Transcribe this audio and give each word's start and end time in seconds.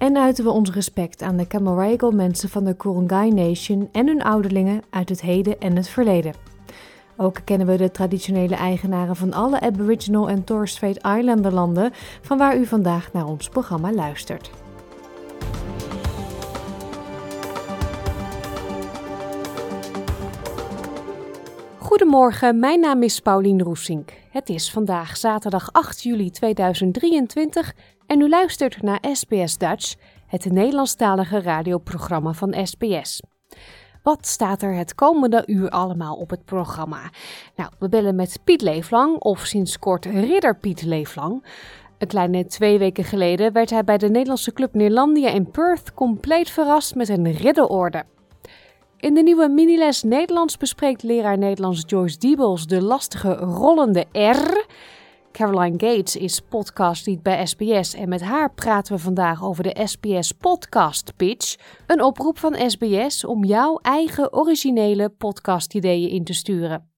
en 0.00 0.16
uiten 0.16 0.44
we 0.44 0.50
ons 0.50 0.70
respect 0.70 1.22
aan 1.22 1.36
de 1.36 1.46
Camaragal 1.46 2.10
mensen 2.10 2.48
van 2.48 2.64
de 2.64 2.76
Kurungay 2.76 3.28
Nation 3.28 3.88
en 3.92 4.06
hun 4.06 4.22
ouderlingen 4.22 4.82
uit 4.90 5.08
het 5.08 5.20
heden 5.20 5.60
en 5.60 5.76
het 5.76 5.88
verleden. 5.88 6.34
Ook 7.16 7.40
kennen 7.44 7.66
we 7.66 7.76
de 7.76 7.90
traditionele 7.90 8.54
eigenaren 8.54 9.16
van 9.16 9.32
alle 9.32 9.60
Aboriginal 9.60 10.28
en 10.28 10.44
Torres 10.44 10.70
Strait 10.70 10.96
Islander 10.96 11.52
landen, 11.52 11.90
van 12.20 12.38
waar 12.38 12.56
u 12.56 12.66
vandaag 12.66 13.12
naar 13.12 13.26
ons 13.26 13.48
programma 13.48 13.92
luistert. 13.92 14.50
Goedemorgen, 21.78 22.58
mijn 22.58 22.80
naam 22.80 23.02
is 23.02 23.20
Paulien 23.20 23.62
Roesink. 23.62 24.12
Het 24.30 24.48
is 24.48 24.70
vandaag 24.70 25.16
zaterdag 25.16 25.72
8 25.72 26.02
juli 26.02 26.30
2023 26.30 27.74
en 28.10 28.20
u 28.20 28.28
luistert 28.28 28.82
naar 28.82 29.04
SBS 29.12 29.58
Dutch, 29.58 29.94
het 30.26 30.44
Nederlandstalige 30.44 31.40
radioprogramma 31.40 32.32
van 32.32 32.66
SBS. 32.66 33.22
Wat 34.02 34.26
staat 34.26 34.62
er 34.62 34.74
het 34.74 34.94
komende 34.94 35.42
uur 35.46 35.68
allemaal 35.68 36.16
op 36.16 36.30
het 36.30 36.44
programma? 36.44 37.10
Nou, 37.56 37.70
we 37.78 37.88
bellen 37.88 38.14
met 38.14 38.40
Piet 38.44 38.62
Leeflang, 38.62 39.18
of 39.18 39.40
sinds 39.40 39.78
kort 39.78 40.04
Ridder 40.04 40.56
Piet 40.56 40.82
Leeflang. 40.82 41.44
Een 41.98 42.06
kleine 42.06 42.46
twee 42.46 42.78
weken 42.78 43.04
geleden 43.04 43.52
werd 43.52 43.70
hij 43.70 43.84
bij 43.84 43.98
de 43.98 44.08
Nederlandse 44.08 44.52
club 44.52 44.74
Neerlandia 44.74 45.28
in 45.28 45.50
Perth 45.50 45.94
compleet 45.94 46.50
verrast 46.50 46.94
met 46.94 47.08
een 47.08 47.32
ridderorde. 47.32 48.04
In 48.96 49.14
de 49.14 49.22
nieuwe 49.22 49.48
miniles 49.48 50.02
Nederlands 50.02 50.56
bespreekt 50.56 51.02
leraar 51.02 51.38
Nederlands 51.38 51.82
Joyce 51.86 52.18
Diebels 52.18 52.66
de 52.66 52.82
lastige 52.82 53.34
rollende 53.34 54.06
R. 54.12 54.66
Caroline 55.32 55.78
Gates 55.78 56.16
is 56.16 56.40
podcastlead 56.40 57.22
bij 57.22 57.46
SBS 57.46 57.94
en 57.94 58.08
met 58.08 58.20
haar 58.20 58.54
praten 58.54 58.94
we 58.94 59.00
vandaag 59.00 59.44
over 59.44 59.62
de 59.62 59.80
SBS 59.84 60.32
Podcast 60.32 61.16
Pitch. 61.16 61.56
Een 61.86 62.02
oproep 62.02 62.38
van 62.38 62.70
SBS 62.70 63.24
om 63.24 63.44
jouw 63.44 63.78
eigen 63.82 64.32
originele 64.32 65.08
podcastideeën 65.08 66.10
in 66.10 66.24
te 66.24 66.32
sturen. 66.32 66.90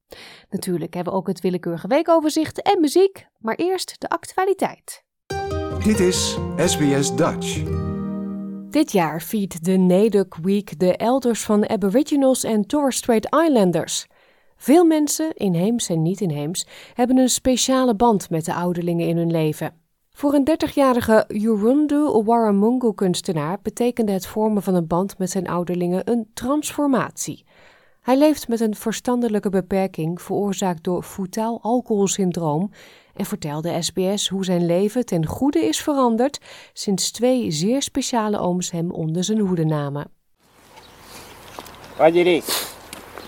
Natuurlijk 0.50 0.94
hebben 0.94 1.12
we 1.12 1.18
ook 1.18 1.26
het 1.26 1.40
willekeurige 1.40 1.86
weekoverzicht 1.86 2.62
en 2.62 2.80
muziek, 2.80 3.26
maar 3.38 3.54
eerst 3.54 4.00
de 4.00 4.08
actualiteit. 4.08 5.04
Dit 5.84 6.00
is 6.00 6.38
SBS 6.56 7.14
Dutch. 7.16 7.62
Dit 8.70 8.92
jaar 8.92 9.22
viert 9.22 9.64
de 9.64 9.76
NAIDOC 9.76 10.36
Week 10.42 10.78
de 10.78 10.96
elders 10.96 11.42
van 11.42 11.68
Aboriginals 11.68 12.44
en 12.44 12.66
Torres 12.66 12.96
Strait 12.96 13.24
Islanders. 13.24 14.06
Veel 14.62 14.84
mensen, 14.84 15.32
inheems 15.34 15.88
en 15.88 16.02
niet-inheems, 16.02 16.66
hebben 16.94 17.16
een 17.16 17.28
speciale 17.28 17.94
band 17.94 18.30
met 18.30 18.44
de 18.44 18.54
ouderlingen 18.54 19.06
in 19.06 19.16
hun 19.16 19.30
leven. 19.30 19.74
Voor 20.10 20.34
een 20.34 20.48
30-jarige 20.50 21.24
Yurundu 21.28 22.22
Waramungu 22.24 22.94
kunstenaar 22.94 23.58
betekende 23.62 24.12
het 24.12 24.26
vormen 24.26 24.62
van 24.62 24.74
een 24.74 24.86
band 24.86 25.18
met 25.18 25.30
zijn 25.30 25.48
ouderlingen 25.48 26.10
een 26.10 26.30
transformatie. 26.34 27.44
Hij 28.00 28.16
leeft 28.16 28.48
met 28.48 28.60
een 28.60 28.74
verstandelijke 28.74 29.48
beperking 29.48 30.22
veroorzaakt 30.22 30.84
door 30.84 31.02
futaal 31.02 31.58
alcoholsyndroom 31.62 32.70
en 33.14 33.24
vertelde 33.24 33.82
SBS 33.82 34.28
hoe 34.28 34.44
zijn 34.44 34.66
leven 34.66 35.06
ten 35.06 35.26
goede 35.26 35.64
is 35.64 35.80
veranderd 35.80 36.40
sinds 36.72 37.10
twee 37.10 37.50
zeer 37.50 37.82
speciale 37.82 38.38
ooms 38.38 38.70
hem 38.70 38.90
onder 38.90 39.24
zijn 39.24 39.38
hoede 39.38 39.64
namen. 39.64 40.10
Wajiri. 41.96 42.42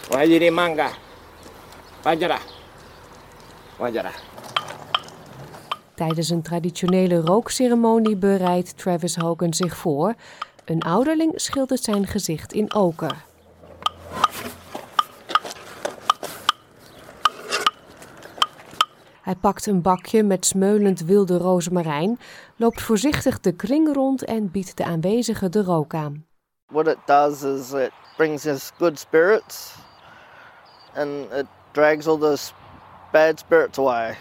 Wajiri 0.09 0.51
manga. 0.51 1.04
Wajara. 2.05 2.39
Wajara. 3.79 4.11
Tijdens 5.95 6.29
een 6.31 6.43
traditionele 6.43 7.21
rookceremonie 7.21 8.17
bereidt 8.17 8.79
Travis 8.79 9.17
Hogan 9.17 9.55
zich 9.55 9.77
voor. 9.77 10.15
Een 10.65 10.83
ouderling 10.83 11.33
schildert 11.41 11.83
zijn 11.83 12.07
gezicht 12.07 12.53
in 12.53 12.75
oker. 12.75 13.25
Hij 19.23 19.35
pakt 19.35 19.67
een 19.67 19.83
bakje 19.83 20.23
met 20.23 20.47
smeulend 20.47 21.01
wilde 21.01 21.39
rozemarijn, 21.39 22.19
loopt 22.57 22.83
voorzichtig 22.83 23.41
de 23.41 23.53
kring 23.53 23.95
rond 23.95 24.25
en 24.25 24.51
biedt 24.51 24.77
de 24.77 24.85
aanwezigen 24.85 25.51
de 25.51 25.63
rook 25.63 25.95
aan. 25.95 26.27
What 26.67 26.87
it 26.87 26.99
does 27.05 27.43
is 27.43 27.73
it 27.73 27.93
brings 28.17 28.45
us 28.45 28.71
good 28.79 28.99
spirits 28.99 29.75
and 30.95 31.33
it 31.33 31.47
drags 31.75 32.07
all 32.07 32.19
the 32.19 32.37
s- 32.37 32.53
bad 33.13 33.39
spirits 33.39 33.79
away. 33.79 34.15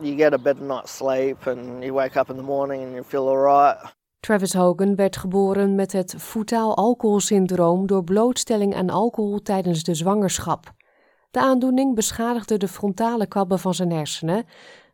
You 0.00 0.16
get 0.16 0.32
a 0.32 0.38
better 0.38 0.64
night's 0.64 0.96
sleep 0.96 1.46
and 1.46 1.82
you 1.82 1.92
wake 1.92 2.16
up 2.20 2.28
in 2.30 2.36
the 2.36 2.42
morning 2.42 2.82
and 2.82 2.92
you 2.92 3.02
feel 3.04 3.28
alright. 3.28 3.94
Travis 4.20 4.52
Hogan 4.54 4.94
werd 4.96 5.16
geboren 5.16 5.74
met 5.74 5.92
het 5.92 6.14
futaal 6.18 6.76
alcoholsyndroom 6.76 7.86
door 7.86 8.04
blootstelling 8.04 8.74
aan 8.74 8.90
alcohol 8.90 9.38
tijdens 9.42 9.82
de 9.82 9.94
zwangerschap. 9.94 10.72
De 11.30 11.40
aandoening 11.40 11.94
beschadigde 11.94 12.56
de 12.56 12.68
frontale 12.68 13.26
kwabben 13.26 13.58
van 13.58 13.74
zijn 13.74 13.90
hersenen, 13.92 14.44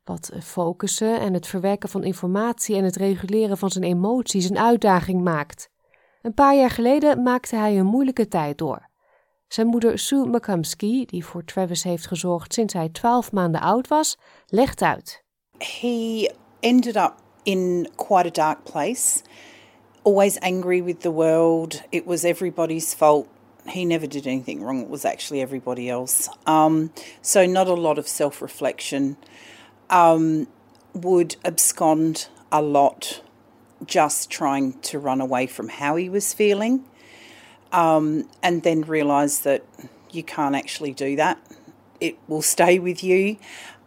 wat 0.04 0.31
focussen 0.43 1.20
en 1.20 1.34
het 1.34 1.47
verwerken 1.47 1.88
van 1.88 2.04
informatie 2.04 2.76
en 2.76 2.84
het 2.84 2.97
reguleren 2.97 3.59
van 3.59 3.70
zijn 3.70 3.84
emoties 3.84 4.50
een 4.50 4.59
uitdaging 4.59 5.22
maakt. 5.22 5.70
Een 6.22 6.34
paar 6.34 6.56
jaar 6.56 6.70
geleden 6.70 7.22
maakte 7.22 7.56
hij 7.56 7.78
een 7.78 7.87
moeilijke 7.87 8.28
tijd 8.28 8.59
door. 8.59 8.88
Zijn 9.53 9.66
moeder 9.66 9.99
Sue 9.99 10.27
McCumsky, 10.27 11.05
die 11.05 11.25
voor 11.25 11.44
Travis 11.44 11.83
heeft 11.83 12.06
gezorgd 12.06 12.55
sinds 12.55 12.75
hij 12.75 12.88
12 12.88 13.33
maanden 13.33 13.61
oud 13.61 13.88
was, 13.88 14.16
legt 14.47 14.83
uit. 14.83 15.25
he 15.61 16.31
ended 16.62 16.97
up 16.97 17.15
in 17.44 17.88
quite 17.97 18.27
a 18.27 18.31
dark 18.31 18.65
place, 18.65 19.22
always 20.03 20.38
angry 20.41 20.83
with 20.83 21.00
the 21.00 21.11
world. 21.11 21.83
It 21.91 22.06
was 22.06 22.25
everybody's 22.25 22.94
fault. 22.94 23.27
He 23.66 23.84
never 23.84 24.06
did 24.09 24.27
anything 24.27 24.62
wrong. 24.62 24.83
It 24.83 24.88
was 24.88 25.05
actually 25.05 25.43
everybody 25.43 25.88
else. 25.88 26.28
Um, 26.47 26.91
so 27.21 27.47
not 27.47 27.69
a 27.69 27.75
lot 27.75 27.99
of 27.99 28.09
self 28.09 28.41
reflection. 28.43 29.17
Um, 29.88 30.47
would 30.93 31.37
abscond 31.44 32.28
a 32.50 32.62
lot, 32.62 33.22
just 33.87 34.31
trying 34.31 34.81
to 34.81 34.99
run 34.99 35.21
away 35.21 35.47
from 35.47 35.69
how 35.69 35.97
he 35.97 36.09
was 36.09 36.34
feeling, 36.34 36.84
um, 37.72 38.28
and 38.42 38.62
then 38.62 38.82
realise 38.82 39.38
that 39.38 39.62
you 40.10 40.22
can't 40.22 40.54
actually 40.54 40.92
do 40.92 41.16
that. 41.16 41.38
It 42.00 42.16
will 42.26 42.42
stay 42.42 42.78
with 42.78 43.03
you. 43.04 43.36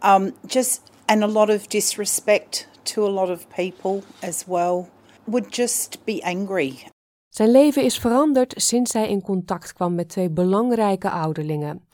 Um, 0.02 0.32
just 0.46 0.90
and 1.08 1.22
a 1.22 1.26
lot 1.26 1.50
of 1.50 1.68
disrespect 1.68 2.66
to 2.84 3.06
a 3.06 3.10
lot 3.10 3.30
of 3.30 3.48
people 3.50 4.04
as 4.22 4.44
well. 4.46 4.88
Would 5.26 5.50
just 5.50 6.04
be 6.04 6.22
angry 6.22 6.86
Zijn 7.34 7.50
leven 7.50 7.82
is 7.82 7.98
veranderd 7.98 8.54
sinds 8.56 8.92
hij 8.92 9.08
in 9.08 9.22
contact 9.22 9.72
kwam 9.72 9.94
met 9.94 10.08
twee 10.08 10.30
belangrijke 10.30 11.10
ouderlingen. 11.10 11.84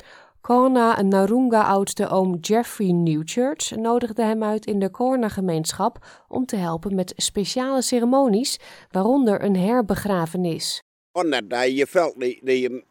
Corna 0.41 0.97
en 0.97 1.09
Narunga-oudste 1.09 2.09
oom 2.09 2.37
Jeffrey 2.41 2.91
Newchurch 2.91 3.77
nodigde 3.77 4.23
hem 4.23 4.43
uit 4.43 4.67
in 4.67 4.79
de 4.79 4.91
Corna-gemeenschap 4.91 6.25
om 6.29 6.47
te 6.47 6.57
helpen 6.57 6.95
met 6.95 7.13
speciale 7.17 7.83
ceremonies, 7.83 8.59
waaronder 8.91 9.45
een 9.45 9.57
herbegrafenis. 9.57 10.83
On 11.15 11.31
that 11.31 11.49
day, 11.49 11.69
you 11.69 11.87
felt 11.87 12.19
the 12.19 12.39
the 12.43 12.83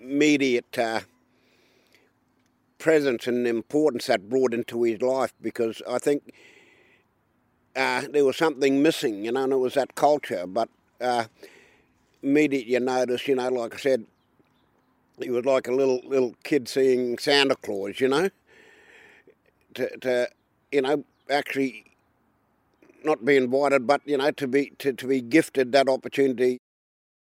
immediate 0.00 0.78
uh, 0.78 1.00
presence 2.78 3.26
and 3.26 3.46
importance 3.46 4.06
that 4.06 4.28
brought 4.28 4.54
into 4.54 4.82
his 4.84 5.02
life 5.02 5.32
because 5.42 5.82
I 5.88 5.98
think 5.98 6.32
uh, 7.76 8.02
there 8.10 8.24
was 8.24 8.36
something 8.36 8.82
missing, 8.82 9.24
you 9.24 9.32
know, 9.32 9.44
and 9.44 9.52
it 9.52 9.56
was 9.56 9.74
that 9.74 9.94
culture. 9.94 10.46
But 10.46 10.68
uh, 11.00 11.24
immediately 12.22 12.72
you 12.72 12.80
notice, 12.80 13.26
you 13.28 13.34
know, 13.34 13.48
like 13.48 13.74
I 13.74 13.78
said, 13.78 14.04
he 15.20 15.30
was 15.30 15.44
like 15.44 15.66
a 15.66 15.72
little 15.72 16.00
little 16.04 16.34
kid 16.44 16.68
seeing 16.68 17.18
Santa 17.18 17.56
Claus, 17.56 18.00
you 18.00 18.08
know, 18.08 18.30
to, 19.74 19.96
to 19.98 20.28
you 20.72 20.82
know 20.82 21.04
actually 21.28 21.84
not 23.04 23.24
be 23.24 23.36
invited, 23.36 23.86
but 23.86 24.00
you 24.04 24.16
know 24.16 24.30
to 24.30 24.46
be 24.46 24.72
to, 24.78 24.92
to 24.92 25.06
be 25.06 25.20
gifted 25.20 25.72
that 25.72 25.88
opportunity 25.88 26.60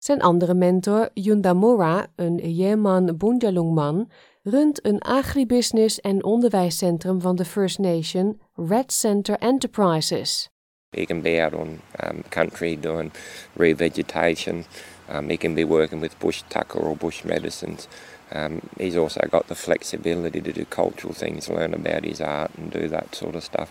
Zijn 0.07 0.23
andere 0.23 0.55
mentor, 0.55 1.09
Yundamura, 1.15 2.07
een 2.17 2.55
Yeman 2.55 3.17
Bundjalungman, 3.17 4.11
runt 4.43 4.87
een 4.87 5.01
agribusiness 5.01 6.01
en 6.01 6.25
onderwijscentrum 6.25 7.21
van 7.21 7.37
de 7.37 7.45
First 7.45 7.79
Nation, 7.79 8.41
Red 8.55 8.93
Center 8.93 9.37
Enterprises. 9.39 10.51
You 10.91 11.07
can 11.07 11.23
be 11.23 11.43
out 11.43 11.55
on 11.55 11.81
um, 12.05 12.23
country 12.29 12.79
doing 12.81 13.13
revegetation, 13.57 14.65
Um, 15.09 15.29
he 15.29 15.37
can 15.37 15.55
be 15.55 15.65
working 15.65 16.01
with 16.01 16.19
bush 16.19 16.43
tucker 16.49 16.81
or 16.81 16.97
bush 16.97 17.25
medicines. 17.25 17.89
Um, 18.33 18.61
he's 18.77 18.97
also 18.97 19.21
got 19.31 19.47
the 19.47 19.55
flexibility 19.55 20.41
to 20.41 20.53
do 20.53 20.65
cultural 20.65 21.15
things, 21.15 21.49
learn 21.49 21.75
about 21.75 22.05
his 22.05 22.21
art, 22.21 22.51
and 22.59 22.73
do 22.73 22.89
that 22.89 23.15
sort 23.15 23.37
of 23.37 23.45
stuff. 23.45 23.71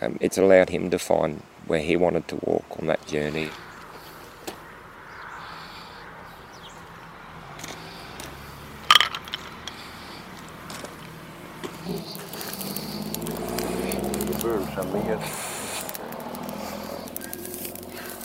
Um, 0.00 0.16
it's 0.20 0.38
allowed 0.38 0.70
him 0.70 0.90
to 0.90 0.98
find 0.98 1.42
where 1.66 1.82
he 1.82 1.96
wanted 1.96 2.28
to 2.28 2.36
walk 2.44 2.78
on 2.78 2.86
that 2.86 3.06
journey. 3.06 3.48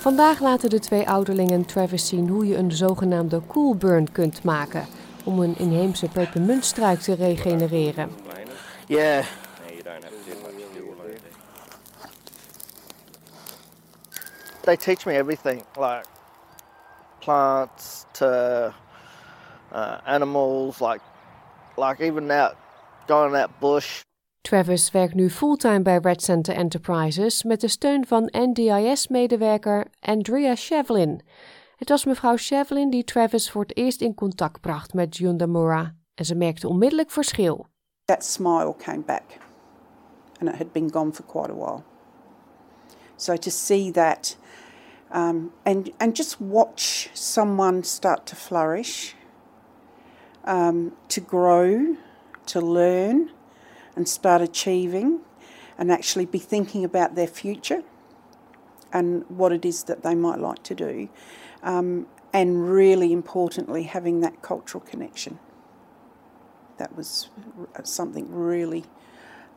Vandaag 0.04 0.40
laten 0.40 0.70
de 0.70 0.80
twee 0.80 1.10
ouderlingen 1.10 1.66
Travis 1.66 2.08
zien 2.08 2.28
hoe 2.28 2.48
je 2.48 2.56
een 2.56 2.72
zogenaamde 2.72 3.42
cool 3.48 3.76
burn 3.76 4.12
kunt 4.12 4.44
maken 4.44 4.86
om 5.24 5.40
een 5.40 5.58
inheemse 5.58 6.10
pepermuntstruik 6.10 7.00
te 7.00 7.14
regenereren. 7.14 8.10
Yeah. 8.88 9.24
They 14.62 14.78
teach 14.78 15.06
me 15.06 15.14
everything, 15.14 15.64
like 15.76 16.06
plants 17.20 18.06
to 18.12 18.74
uh, 19.74 19.98
animals, 20.06 20.80
like 20.80 21.02
like 21.78 22.00
even 22.00 22.32
out 22.32 22.56
going 23.08 23.34
that 23.34 23.60
bush. 23.60 24.04
Travis 24.44 24.92
werkt 24.92 25.14
nu 25.14 25.30
fulltime 25.30 25.82
bij 25.82 25.98
Red 25.98 26.22
Center 26.22 26.56
Enterprises 26.56 27.44
met 27.44 27.62
de 27.62 27.68
steun 27.68 28.08
van 28.08 28.30
NDIS-medewerker 28.32 29.88
Andrea 30.00 30.56
Shevlin. 30.56 31.22
Het 31.76 31.90
was 31.90 32.06
mevrouw 32.06 32.38
Shevlin 32.38 32.90
die 32.90 33.04
Travis 33.04 33.52
voor 33.52 33.62
het 33.62 33.78
eerst 33.78 34.02
in 34.02 34.14
contact 34.14 34.62
bracht 34.62 34.94
met 34.94 35.18
Jundamura 35.18 35.96
en 36.14 36.26
ze 36.26 36.36
merkte 36.36 36.68
onmiddellijk 36.68 37.12
verschil. 37.12 37.68
That 38.06 38.26
smile 38.26 38.76
came 38.78 39.00
back 39.00 39.24
and 40.40 40.50
it 40.50 40.58
had 40.58 40.72
been 40.72 40.92
gone 40.92 41.14
for 41.14 41.26
quite 41.26 41.52
a 41.52 41.56
while. 41.56 41.84
So 43.16 43.36
to 43.36 43.50
see 43.50 43.92
that 43.92 44.38
um, 45.16 45.52
and, 45.64 45.90
and 45.98 46.18
just 46.18 46.38
watch 46.40 47.10
someone 47.14 47.84
start 47.84 48.26
to 48.26 48.36
flourish, 48.36 49.16
um, 50.48 50.92
to 51.08 51.22
grow, 51.22 51.96
to 52.46 52.74
learn, 52.74 53.30
and 53.96 54.08
start 54.08 54.42
achieving, 54.42 55.22
and 55.78 55.92
actually 55.92 56.26
be 56.26 56.40
thinking 56.40 56.84
about 56.84 57.16
their 57.16 57.28
future 57.28 57.84
and 58.92 59.26
what 59.28 59.52
it 59.52 59.66
is 59.66 59.84
that 59.86 60.04
they 60.04 60.14
might 60.14 60.40
like 60.40 60.62
to 60.64 60.76
do, 60.76 61.10
um, 61.64 62.06
and 62.32 62.70
really 62.70 63.12
importantly, 63.12 63.84
having 63.84 64.22
that 64.22 64.42
cultural 64.42 64.84
connection. 64.84 65.40
That 66.78 66.96
was 66.96 67.30
something 67.84 68.32
really 68.32 68.84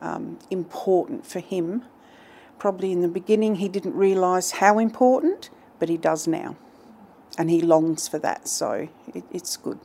um, 0.01 0.39
important 0.49 1.25
for 1.25 1.39
him. 1.39 1.83
Probably 2.57 2.91
in 2.91 3.01
the 3.01 3.07
beginning, 3.07 3.55
he 3.55 3.69
didn't 3.69 3.93
realise 3.93 4.51
how 4.51 4.79
important, 4.79 5.49
but 5.79 5.89
he 5.89 5.97
does 5.97 6.27
now. 6.27 6.55
And 7.37 7.51
he 7.51 7.61
longs 7.61 8.07
for 8.07 8.17
that, 8.19 8.47
so 8.47 8.89
it, 9.13 9.23
it's 9.31 9.57
good. 9.57 9.79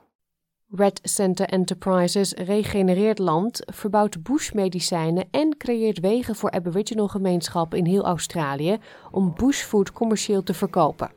Red 0.77 1.01
Center 1.03 1.47
Enterprises 1.47 2.33
regenereert 2.33 3.19
land, 3.19 3.63
verbouwt 3.67 4.23
bushmedicijnen 4.23 5.25
en 5.31 5.57
creëert 5.57 6.01
wegen 6.01 6.35
voor 6.35 6.51
Aboriginal 6.51 7.09
gemeenschappen 7.09 7.79
in 7.79 7.87
heel 7.87 8.05
Australië 8.05 8.79
om 9.11 9.35
bushfood 9.37 9.93
commercieel 9.93 10.43
te 10.43 10.55
verkopen. 10.55 11.11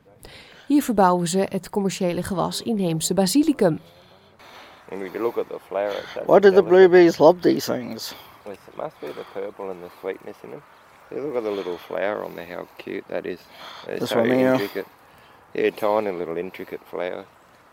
Hier 0.66 0.82
verbouwen 0.82 1.28
ze 1.28 1.46
het 1.48 1.70
commerciële 1.70 2.22
gewas 2.22 2.62
inheemse 2.62 3.14
basilicum. 3.14 3.80
Why 6.26 6.38
do 6.40 6.52
the 6.52 6.62
bluebees 6.62 7.18
love 7.18 7.40
these 7.40 7.72
things? 7.72 8.14
It 8.44 8.58
must 8.76 9.00
be 9.00 9.06
the 9.06 9.24
purple 9.32 9.70
and 9.70 9.82
the 9.82 9.90
sweetness 10.00 10.36
in 10.42 10.50
them. 10.50 10.62
Look 11.08 11.36
at 11.36 11.42
the 11.42 11.50
little 11.54 11.76
flower 11.76 12.24
on 12.24 12.34
there, 12.34 12.54
how 12.56 12.66
cute 12.76 13.04
that 13.08 13.24
is. 13.24 13.38
It's 13.86 13.98
This 13.98 14.08
so 14.08 14.18
one 14.18 14.30
here? 14.30 14.52
intricate. 14.52 14.86
Yeah, 15.52 15.70
tiny 15.70 16.18
little 16.18 16.36
intricate 16.36 16.82
flower. 16.84 17.24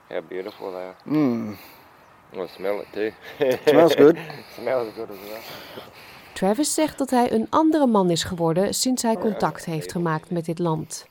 How 0.09 0.21
beautiful 0.21 0.71
they 0.71 0.83
are. 0.83 0.95
Mmm. 1.05 1.57
Well, 2.35 2.47
smell 2.47 2.79
it 2.79 2.87
too. 2.91 3.11
Smells 3.65 3.95
good. 3.95 4.17
smells 4.55 4.93
good 4.95 5.09
as 5.09 5.17
well. 5.29 5.41
Travis 6.33 6.73
zegt 6.73 6.97
dat 6.97 7.09
hij 7.09 7.31
een 7.31 7.47
andere 7.49 7.87
man 7.87 8.09
is 8.09 8.23
geworden 8.23 8.73
sinds 8.73 9.01
hij 9.01 9.15
contact 9.17 9.65
heeft 9.65 9.91
gemaakt 9.91 10.29
met 10.31 10.45
dit 10.45 10.59
land. 10.59 11.05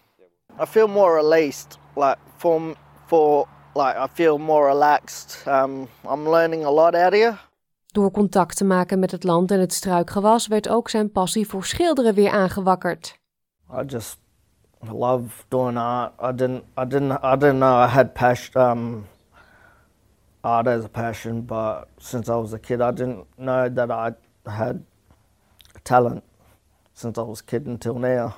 I 0.61 0.67
feel 0.67 0.89
more 0.89 1.21
released, 1.21 1.79
like 1.95 2.17
for 2.37 2.77
for 3.07 3.47
like 3.75 3.99
I 3.99 4.07
feel 4.13 4.39
more 4.39 4.69
relaxed. 4.69 5.45
Um, 5.47 5.89
I'm 6.13 6.29
learning 6.29 6.65
a 6.65 6.71
lot 6.71 6.95
out 6.95 7.13
here. 7.13 7.37
Door 7.87 8.11
contact 8.11 8.57
te 8.57 8.65
maken 8.65 8.99
met 8.99 9.11
het 9.11 9.25
land 9.25 9.51
en 9.51 9.61
het 9.61 9.73
struikgewas 9.73 10.47
werd 10.47 10.69
ook 10.69 10.89
zijn 10.89 11.13
passie 11.13 11.49
voor 11.49 11.65
schilderen 11.65 12.15
weer 12.15 12.31
aangewakkerd. 12.31 13.19
I 13.73 13.85
just 13.87 14.19
love 14.91 15.45
doing 15.49 15.79
art. 15.79 16.13
I 16.23 16.33
didn't 16.35 16.63
I 16.79 16.87
didn't 16.89 17.13
I 17.25 17.37
didn't 17.37 17.59
know 17.59 17.85
I 17.85 17.87
had 17.87 18.13
passion 18.13 18.71
um 18.71 19.07
art 20.43 20.67
as 20.67 20.85
a 20.85 20.89
passion, 20.89 21.45
but 21.45 21.87
since 21.99 22.29
I 22.29 22.35
was 22.35 22.53
a 22.53 22.59
kid 22.59 22.81
I 22.81 22.93
didn't 22.93 23.27
know 23.37 23.75
that 23.75 23.91
I 23.91 24.15
had 24.51 24.85
talent 25.83 26.23
since 26.93 27.21
I 27.21 27.25
was 27.25 27.41
a 27.41 27.45
kid 27.45 27.67
until 27.67 27.95
now. 27.95 28.33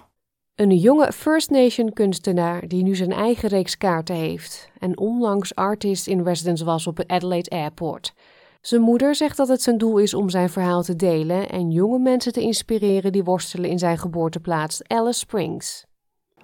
Een 0.54 0.76
jonge 0.76 1.12
First 1.12 1.50
Nation 1.50 1.92
kunstenaar 1.92 2.68
die 2.68 2.82
nu 2.82 2.94
zijn 2.96 3.12
eigen 3.12 3.48
reeks 3.48 3.78
kaarten 3.78 4.14
heeft 4.14 4.68
en 4.78 4.98
onlangs 4.98 5.54
artist 5.54 6.06
in 6.06 6.22
residence 6.22 6.64
was 6.64 6.86
op 6.86 6.96
het 6.96 7.08
Adelaide 7.08 7.50
Airport. 7.50 8.14
Zijn 8.60 8.80
moeder 8.80 9.14
zegt 9.14 9.36
dat 9.36 9.48
het 9.48 9.62
zijn 9.62 9.78
doel 9.78 9.98
is 9.98 10.14
om 10.14 10.30
zijn 10.30 10.50
verhaal 10.50 10.82
te 10.82 10.96
delen 10.96 11.48
en 11.48 11.70
jonge 11.70 11.98
mensen 11.98 12.32
te 12.32 12.40
inspireren 12.40 13.12
die 13.12 13.24
worstelen 13.24 13.70
in 13.70 13.78
zijn 13.78 13.98
geboorteplaats 13.98 14.82
Alice 14.86 15.18
Springs. 15.18 15.86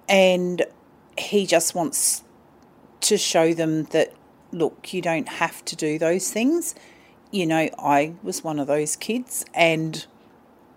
And 0.05 0.65
he 1.15 1.41
just 1.45 1.71
wants 1.73 2.23
to 2.99 3.15
show 3.15 3.53
them 3.53 3.87
that, 3.87 4.09
look, 4.51 4.93
you 4.93 5.01
don't 5.01 5.29
have 5.29 5.63
to 5.65 5.75
do 5.75 5.97
those 5.97 6.31
things. 6.31 6.75
You 7.31 7.45
know, 7.45 7.69
I 7.77 8.13
was 8.21 8.43
one 8.43 8.61
of 8.61 8.67
those 8.67 8.97
kids, 8.97 9.45
and 9.53 10.05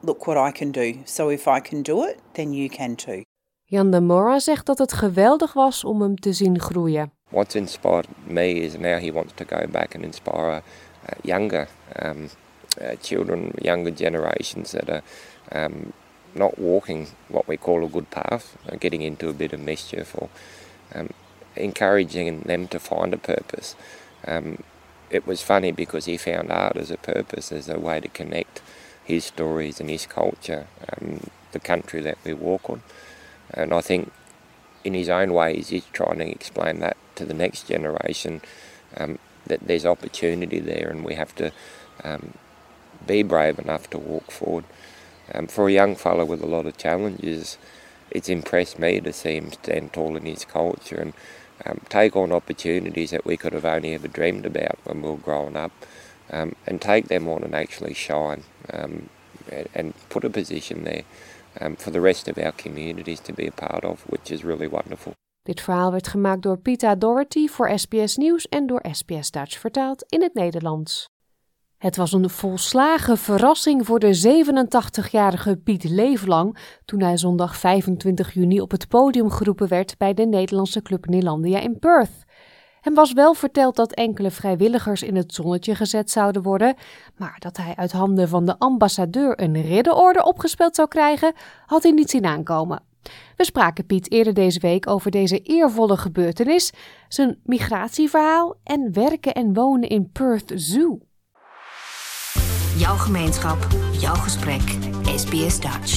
look 0.02 0.26
what 0.26 0.36
I 0.36 0.52
can 0.52 0.72
do. 0.72 1.02
So 1.04 1.30
if 1.30 1.46
I 1.46 1.60
can 1.60 1.82
do 1.82 2.04
it, 2.04 2.20
then 2.34 2.52
you 2.52 2.68
can 2.68 2.96
too. 2.96 3.22
Jan 3.66 3.90
de 3.90 4.00
Mora 4.00 4.38
zegt 4.38 4.66
dat 4.66 4.78
het 4.78 4.92
geweldig 4.92 5.52
was 5.52 5.84
om 5.84 6.00
hem 6.00 6.16
te 6.16 6.32
zien 6.32 6.60
groeien. 6.60 7.12
What's 7.30 7.54
inspired 7.54 8.06
me 8.26 8.48
is 8.48 8.76
now 8.76 8.98
he 8.98 9.12
wants 9.12 9.32
to 9.34 9.44
go 9.44 9.66
back 9.66 9.94
and 9.94 10.04
inspire 10.04 10.52
uh, 10.52 10.62
younger 11.22 11.68
um, 12.02 12.28
uh, 12.80 12.96
children, 13.00 13.50
younger 13.54 13.94
generations 13.94 14.70
that 14.70 14.88
are 14.88 15.02
um, 15.64 15.92
not 16.32 16.58
walking 16.58 17.08
what 17.26 17.46
we 17.46 17.56
call 17.56 17.84
a 17.84 17.88
good 17.88 18.08
path, 18.10 18.56
uh, 18.68 18.76
getting 18.78 19.02
into 19.02 19.28
a 19.28 19.32
bit 19.32 19.52
of 19.52 19.60
mischief, 19.60 20.14
or 20.14 20.28
um, 20.94 21.08
encouraging 21.56 22.40
them 22.40 22.68
to 22.68 22.78
find 22.78 23.14
a 23.14 23.18
purpose. 23.18 23.74
Um, 24.26 24.62
it 25.10 25.26
was 25.26 25.42
funny 25.42 25.70
because 25.72 26.06
he 26.06 26.16
found 26.16 26.50
art 26.50 26.76
as 26.76 26.90
a 26.90 26.96
purpose, 26.96 27.52
as 27.52 27.68
a 27.68 27.78
way 27.78 28.00
to 28.00 28.08
connect 28.08 28.62
his 29.04 29.24
stories 29.24 29.80
and 29.80 29.90
his 29.90 30.06
culture, 30.06 30.66
um, 30.90 31.30
the 31.52 31.60
country 31.60 32.00
that 32.00 32.18
we 32.24 32.32
walk 32.32 32.68
on. 32.68 32.82
And 33.50 33.72
I 33.72 33.80
think 33.80 34.10
in 34.82 34.94
his 34.94 35.08
own 35.08 35.32
ways, 35.32 35.68
he's 35.68 35.84
trying 35.92 36.18
to 36.18 36.28
explain 36.28 36.80
that 36.80 36.96
to 37.16 37.24
the 37.24 37.34
next 37.34 37.68
generation 37.68 38.40
um, 38.96 39.18
that 39.46 39.60
there's 39.66 39.86
opportunity 39.86 40.58
there 40.58 40.88
and 40.88 41.04
we 41.04 41.14
have 41.14 41.34
to 41.36 41.52
um, 42.02 42.34
be 43.06 43.22
brave 43.22 43.58
enough 43.58 43.88
to 43.90 43.98
walk 43.98 44.30
forward. 44.30 44.64
Um, 45.32 45.46
for 45.46 45.68
a 45.68 45.72
young 45.72 45.94
fellow 45.94 46.24
with 46.24 46.42
a 46.42 46.46
lot 46.46 46.66
of 46.66 46.76
challenges, 46.76 47.56
it's 48.10 48.28
impressed 48.28 48.78
me 48.78 49.00
to 49.00 49.12
see 49.12 49.36
him 49.36 49.52
stand 49.52 49.92
tall 49.92 50.16
in 50.16 50.26
his 50.26 50.44
culture 50.44 50.96
and 50.96 51.14
um, 51.66 51.80
take 51.88 52.16
on 52.16 52.32
opportunities 52.32 53.10
that 53.10 53.24
we 53.24 53.36
could 53.36 53.52
have 53.52 53.64
only 53.64 53.94
ever 53.94 54.08
dreamed 54.08 54.46
about 54.46 54.78
when 54.84 55.02
we 55.02 55.10
were 55.10 55.16
growing 55.16 55.56
up 55.56 55.72
um, 56.30 56.54
and 56.66 56.80
take 56.80 57.08
them 57.08 57.28
on 57.28 57.42
and 57.42 57.54
actually 57.54 57.94
shine 57.94 58.42
um, 58.72 59.08
and, 59.74 59.94
put 60.08 60.24
a 60.24 60.30
position 60.30 60.84
there 60.84 61.02
um, 61.60 61.76
for 61.76 61.90
the 61.90 62.00
rest 62.00 62.28
of 62.28 62.38
our 62.38 62.52
communities 62.52 63.20
to 63.20 63.32
be 63.32 63.46
a 63.46 63.52
part 63.52 63.84
of, 63.84 64.02
which 64.08 64.30
is 64.30 64.44
really 64.44 64.66
wonderful. 64.68 65.12
Dit 65.42 65.60
verhaal 65.60 65.90
werd 65.90 66.08
gemaakt 66.08 66.42
door 66.42 66.58
Pita 66.58 66.94
Doherty 66.94 67.48
voor 67.48 67.78
SBS 67.78 68.16
Nieuws 68.16 68.48
en 68.48 68.66
door 68.66 68.84
SBS 68.90 69.30
Dutch 69.30 69.58
vertaald 69.58 70.04
in 70.08 70.22
het 70.22 70.34
Nederlands. 70.34 71.06
Het 71.78 71.96
was 71.96 72.12
een 72.12 72.30
volslagen 72.30 73.18
verrassing 73.18 73.86
voor 73.86 73.98
de 73.98 74.44
87-jarige 74.44 75.56
Piet 75.56 75.84
Leeflang 75.84 76.58
toen 76.84 77.00
hij 77.00 77.16
zondag 77.16 77.56
25 77.56 78.34
juni 78.34 78.60
op 78.60 78.70
het 78.70 78.88
podium 78.88 79.30
geroepen 79.30 79.68
werd 79.68 79.98
bij 79.98 80.14
de 80.14 80.26
Nederlandse 80.26 80.82
Club 80.82 81.06
Nelandia 81.06 81.60
in 81.60 81.78
Perth. 81.78 82.24
Hem 82.80 82.94
was 82.94 83.12
wel 83.12 83.34
verteld 83.34 83.76
dat 83.76 83.92
enkele 83.92 84.30
vrijwilligers 84.30 85.02
in 85.02 85.16
het 85.16 85.34
zonnetje 85.34 85.74
gezet 85.74 86.10
zouden 86.10 86.42
worden, 86.42 86.74
maar 87.16 87.36
dat 87.38 87.56
hij 87.56 87.72
uit 87.76 87.92
handen 87.92 88.28
van 88.28 88.44
de 88.44 88.58
ambassadeur 88.58 89.40
een 89.42 89.62
ridderorde 89.62 90.24
opgespeeld 90.24 90.74
zou 90.74 90.88
krijgen, 90.88 91.32
had 91.66 91.82
hij 91.82 91.92
niet 91.92 92.10
zien 92.10 92.24
aankomen. 92.24 92.82
We 93.36 93.44
spraken 93.44 93.86
Piet 93.86 94.10
eerder 94.12 94.34
deze 94.34 94.60
week 94.60 94.86
over 94.86 95.10
deze 95.10 95.40
eervolle 95.40 95.96
gebeurtenis, 95.96 96.72
zijn 97.08 97.40
migratieverhaal 97.44 98.56
en 98.62 98.92
werken 98.92 99.34
en 99.34 99.54
wonen 99.54 99.88
in 99.88 100.10
Perth 100.12 100.52
Zoo. 100.54 100.98
Jouw 102.76 102.94
gemeenschap, 102.94 103.58
jouw 103.92 104.14
gesprek, 104.14 104.62
SBS 105.16 105.60
Dutch. 105.60 105.92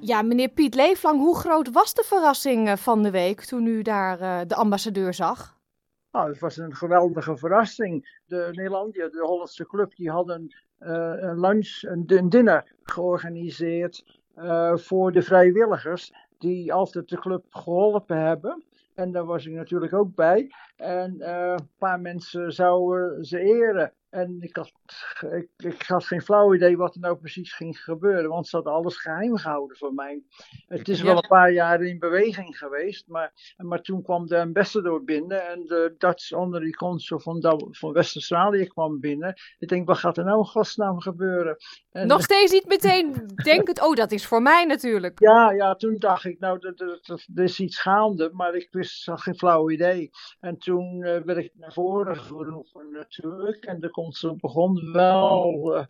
Ja, 0.00 0.22
meneer 0.22 0.48
Piet 0.48 0.74
Leeflang, 0.74 1.20
hoe 1.20 1.36
groot 1.36 1.72
was 1.72 1.94
de 1.94 2.02
verrassing 2.06 2.68
eh, 2.68 2.76
van 2.76 3.02
de 3.02 3.10
week 3.10 3.40
toen 3.40 3.66
u 3.66 3.82
daar 3.82 4.20
uh, 4.20 4.40
de 4.46 4.54
ambassadeur 4.54 5.14
zag? 5.14 5.58
Nou, 6.12 6.28
het 6.28 6.38
was 6.38 6.56
een 6.56 6.74
geweldige 6.74 7.36
verrassing. 7.36 8.20
De 8.26 8.48
Nederlandia, 8.52 9.08
de 9.08 9.24
Hollandse 9.26 9.66
club, 9.66 9.94
die 9.96 10.10
hadden 10.10 10.56
uh, 10.80 11.12
een 11.16 11.40
lunch, 11.40 11.82
een, 11.82 12.04
een 12.06 12.28
dinner 12.28 12.72
georganiseerd 12.82 14.20
uh, 14.38 14.76
voor 14.76 15.12
de 15.12 15.22
vrijwilligers 15.22 16.12
die 16.38 16.72
altijd 16.72 17.08
de 17.08 17.18
club 17.18 17.44
geholpen 17.50 18.18
hebben. 18.18 18.64
En 18.94 19.12
daar 19.12 19.24
was 19.24 19.46
ik 19.46 19.52
natuurlijk 19.52 19.92
ook 19.92 20.14
bij. 20.14 20.50
En 20.76 21.14
uh, 21.18 21.54
een 21.56 21.68
paar 21.78 22.00
mensen 22.00 22.52
zouden 22.52 23.24
ze 23.24 23.38
eren. 23.38 23.92
En 24.12 24.36
ik 24.40 24.56
had, 24.56 24.72
ik, 25.20 25.48
ik, 25.56 25.82
had 25.82 26.04
geen 26.04 26.22
flauw 26.22 26.54
idee 26.54 26.76
wat 26.76 26.94
er 26.94 27.00
nou 27.00 27.16
precies 27.16 27.52
ging 27.52 27.78
gebeuren, 27.78 28.30
want 28.30 28.48
ze 28.48 28.56
hadden 28.56 28.74
alles 28.74 28.96
geheim 28.96 29.36
gehouden 29.36 29.76
voor 29.76 29.94
mij. 29.94 30.22
Het 30.66 30.88
is 30.88 31.02
wel 31.02 31.16
een 31.16 31.28
paar 31.28 31.52
jaar 31.52 31.82
in 31.82 31.98
beweging 31.98 32.58
geweest, 32.58 33.08
maar, 33.08 33.32
maar 33.56 33.80
toen 33.80 34.02
kwam 34.02 34.26
de 34.26 34.40
ambassador 34.40 35.04
binnen 35.04 35.48
en 35.48 35.66
de 35.66 35.94
Dutch 35.98 36.30
honorary 36.30 36.70
consul 36.70 37.20
van, 37.20 37.68
van 37.70 37.92
West-Australië 37.92 38.66
kwam 38.66 39.00
binnen. 39.00 39.34
Ik 39.58 39.68
denk, 39.68 39.86
wat 39.86 39.98
gaat 39.98 40.16
er 40.16 40.24
nou 40.24 40.38
in 40.38 40.44
godsnaam 40.44 41.00
gebeuren? 41.00 41.56
En, 41.90 42.06
Nog 42.06 42.22
steeds 42.22 42.52
niet 42.52 42.66
meteen 42.66 43.26
denken, 43.44 43.84
oh, 43.84 43.94
dat 43.94 44.12
is 44.12 44.26
voor 44.26 44.42
mij 44.42 44.64
natuurlijk. 44.64 45.20
Ja, 45.20 45.50
ja 45.50 45.74
toen 45.74 45.96
dacht 45.98 46.24
ik, 46.24 46.38
nou, 46.38 46.58
er 47.34 47.42
is 47.44 47.60
iets 47.60 47.80
gaande, 47.80 48.30
maar 48.32 48.54
ik 48.54 48.68
wist, 48.70 49.06
had 49.06 49.20
geen 49.20 49.36
flauw 49.36 49.70
idee. 49.70 50.10
En 50.40 50.58
toen 50.58 50.96
uh, 51.00 51.20
werd 51.22 51.38
ik 51.38 51.52
naar 51.54 51.72
voren 51.72 52.16
geroepen 52.16 52.90
natuurlijk, 52.90 53.64
en 53.64 53.80
de 53.80 53.90
consul 54.02 54.36
begon 54.36 54.92
wel, 54.92 55.76
uh, 55.76 55.84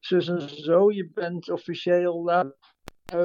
zus 0.00 0.28
en 0.28 0.40
zo, 0.40 0.92
je 0.92 1.10
bent 1.14 1.50
officieel 1.50 2.30
uh, 2.30 2.44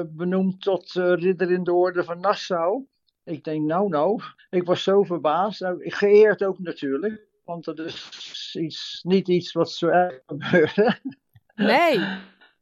benoemd 0.06 0.62
tot 0.62 0.92
ridder 0.92 1.50
in 1.50 1.64
de 1.64 1.72
orde 1.72 2.04
van 2.04 2.20
Nassau. 2.20 2.86
Ik 3.24 3.44
denk, 3.44 3.66
nou, 3.66 3.88
nou, 3.88 4.20
ik 4.50 4.64
was 4.64 4.82
zo 4.82 5.02
verbaasd. 5.02 5.60
Nou, 5.60 5.90
geëerd 5.90 6.44
ook 6.44 6.58
natuurlijk, 6.58 7.26
want 7.44 7.64
dat 7.64 7.78
is 7.78 8.56
iets, 8.58 9.00
niet 9.02 9.28
iets 9.28 9.52
wat 9.52 9.70
zo 9.70 9.88
erg 9.88 10.20
gebeurde. 10.26 10.98
Nee. 11.54 11.98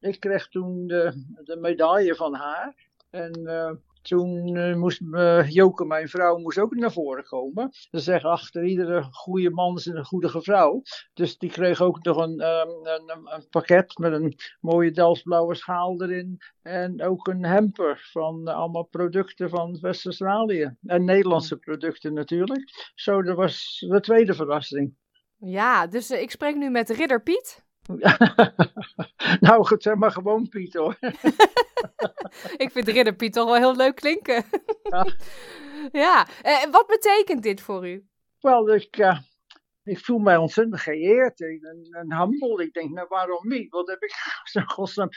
ik 0.00 0.20
kreeg 0.20 0.48
toen 0.48 0.86
de, 0.86 1.12
de 1.44 1.56
medaille 1.56 2.14
van 2.14 2.34
haar. 2.34 2.90
En 3.10 3.32
toen 4.02 4.56
uh, 4.56 4.76
moest 4.76 5.00
uh, 5.00 5.50
Joke, 5.50 5.84
mijn 5.84 6.08
vrouw, 6.08 6.38
moest 6.38 6.58
ook 6.58 6.74
naar 6.74 6.92
voren 6.92 7.24
komen. 7.24 7.68
Ze 7.72 7.98
zeggen, 7.98 8.30
achter 8.30 8.64
iedere 8.64 9.02
goede 9.02 9.50
man 9.50 9.76
is 9.76 9.86
een 9.86 10.04
goede 10.04 10.42
vrouw. 10.42 10.82
Dus 11.14 11.38
die 11.38 11.50
kreeg 11.50 11.80
ook 11.80 12.04
nog 12.04 12.16
een, 12.16 12.40
um, 12.40 12.86
een, 12.86 13.20
een, 13.24 13.48
pakket 13.50 13.98
met 13.98 14.12
een 14.12 14.36
mooie 14.60 14.90
Delftsblauwe 14.90 15.54
schaal 15.54 16.02
erin. 16.02 16.38
En 16.62 17.02
ook 17.02 17.26
een 17.26 17.44
hamper 17.44 18.08
van 18.12 18.40
uh, 18.48 18.54
allemaal 18.54 18.84
producten 18.84 19.48
van 19.48 19.78
West-Australië. 19.80 20.76
En 20.86 21.04
Nederlandse 21.04 21.56
producten 21.56 22.14
natuurlijk. 22.14 22.92
Zo, 22.94 23.22
dat 23.22 23.36
was 23.36 23.84
de 23.88 24.00
tweede 24.00 24.34
verrassing. 24.34 24.94
Ja, 25.38 25.86
dus 25.86 26.10
ik 26.10 26.30
spreek 26.30 26.56
nu 26.56 26.70
met 26.70 26.90
Ridder 26.90 27.22
Piet. 27.22 27.64
nou, 29.40 29.76
zeg 29.78 29.94
maar 29.94 30.10
gewoon 30.10 30.48
Piet 30.48 30.74
hoor. 30.74 30.98
ik 32.56 32.70
vind 32.70 32.88
Ridder 32.88 33.14
Piet 33.14 33.32
toch 33.32 33.44
wel 33.44 33.54
heel 33.54 33.76
leuk 33.76 33.96
klinken. 33.96 34.44
ja. 34.82 35.06
ja. 36.02 36.26
Uh, 36.42 36.70
wat 36.70 36.86
betekent 36.86 37.42
dit 37.42 37.60
voor 37.60 37.88
u? 37.88 38.06
Wel, 38.40 38.74
ik, 38.74 38.96
uh, 38.98 39.18
ik 39.84 39.98
voel 39.98 40.18
mij 40.18 40.36
ontzettend 40.36 40.80
geëerd 40.80 41.40
en, 41.40 41.88
en 41.90 42.16
humble. 42.16 42.64
Ik 42.64 42.72
denk, 42.72 42.90
nou 42.90 43.06
waarom 43.08 43.48
niet? 43.48 43.70
Wat 43.70 43.88
heb 43.88 44.02
ik 44.02 44.14
zo 44.52 44.60
godsnaam 44.60 45.08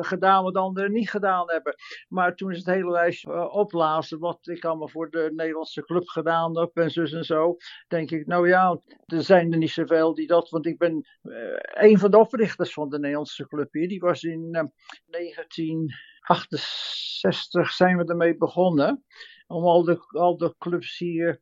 gedaan 0.00 0.44
wat 0.44 0.56
anderen 0.56 0.92
niet 0.92 1.10
gedaan 1.10 1.50
hebben? 1.50 1.74
Maar 2.08 2.34
toen 2.34 2.50
is 2.50 2.56
het 2.56 2.66
hele 2.66 2.90
lijstje 2.90 3.32
uh, 3.32 3.54
opblazen 3.54 4.18
wat 4.18 4.46
ik 4.46 4.64
allemaal 4.64 4.88
voor 4.88 5.10
de 5.10 5.32
Nederlandse 5.34 5.82
club 5.82 6.08
gedaan 6.08 6.58
heb 6.58 6.76
en 6.76 6.90
zo 6.90 7.02
en 7.02 7.24
zo. 7.24 7.56
Denk 7.88 8.10
ik, 8.10 8.26
nou 8.26 8.48
ja, 8.48 8.80
er 9.06 9.22
zijn 9.22 9.52
er 9.52 9.58
niet 9.58 9.70
zoveel 9.70 10.14
die 10.14 10.26
dat, 10.26 10.50
want 10.50 10.66
ik 10.66 10.78
ben 10.78 11.06
uh, 11.22 11.56
een 11.58 11.98
van 11.98 12.10
de 12.10 12.18
oprichters 12.18 12.72
van 12.72 12.88
de 12.88 12.98
Nederlandse 12.98 13.46
club 13.46 13.72
hier. 13.72 13.88
Die 13.88 14.00
was 14.00 14.22
in 14.22 14.48
uh, 14.50 14.62
1968 15.06 17.72
zijn 17.72 17.96
we 17.96 18.04
ermee 18.04 18.36
begonnen. 18.36 19.04
Om 19.46 19.64
al 19.64 19.84
de, 19.84 20.04
al 20.08 20.36
de 20.36 20.54
clubs 20.58 20.98
hier 20.98 21.40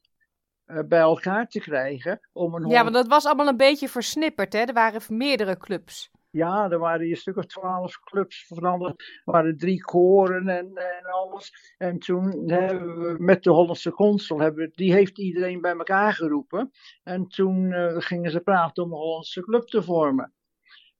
bij 0.88 1.00
elkaar 1.00 1.48
te 1.48 1.60
krijgen. 1.60 2.20
Om 2.32 2.54
een 2.54 2.68
ja, 2.68 2.82
want 2.82 2.94
dat 2.94 3.06
was 3.06 3.24
allemaal 3.24 3.48
een 3.48 3.56
beetje 3.56 3.88
versnipperd, 3.88 4.52
hè? 4.52 4.58
Er 4.58 4.72
waren 4.72 5.00
meerdere 5.08 5.56
clubs. 5.56 6.10
Ja, 6.30 6.70
er 6.70 6.78
waren 6.78 7.08
een 7.08 7.16
stuk 7.16 7.36
of 7.36 7.46
twaalf 7.46 8.00
clubs, 8.00 8.46
vooral 8.46 8.86
er 8.86 9.22
waren 9.24 9.56
drie 9.56 9.80
koren 9.80 10.48
en, 10.48 10.70
en 10.74 11.04
alles. 11.04 11.74
En 11.78 11.98
toen 11.98 12.50
hebben 12.50 12.98
we 12.98 13.14
met 13.18 13.42
de 13.42 13.50
Hollandse 13.50 13.90
consul, 13.90 14.40
hebben, 14.40 14.70
die 14.74 14.92
heeft 14.92 15.18
iedereen 15.18 15.60
bij 15.60 15.72
elkaar 15.72 16.12
geroepen. 16.12 16.70
En 17.02 17.28
toen 17.28 17.70
uh, 17.70 17.94
gingen 17.98 18.30
ze 18.30 18.40
praten 18.40 18.82
om 18.82 18.92
een 18.92 18.98
Hollandse 18.98 19.40
club 19.40 19.66
te 19.66 19.82
vormen. 19.82 20.32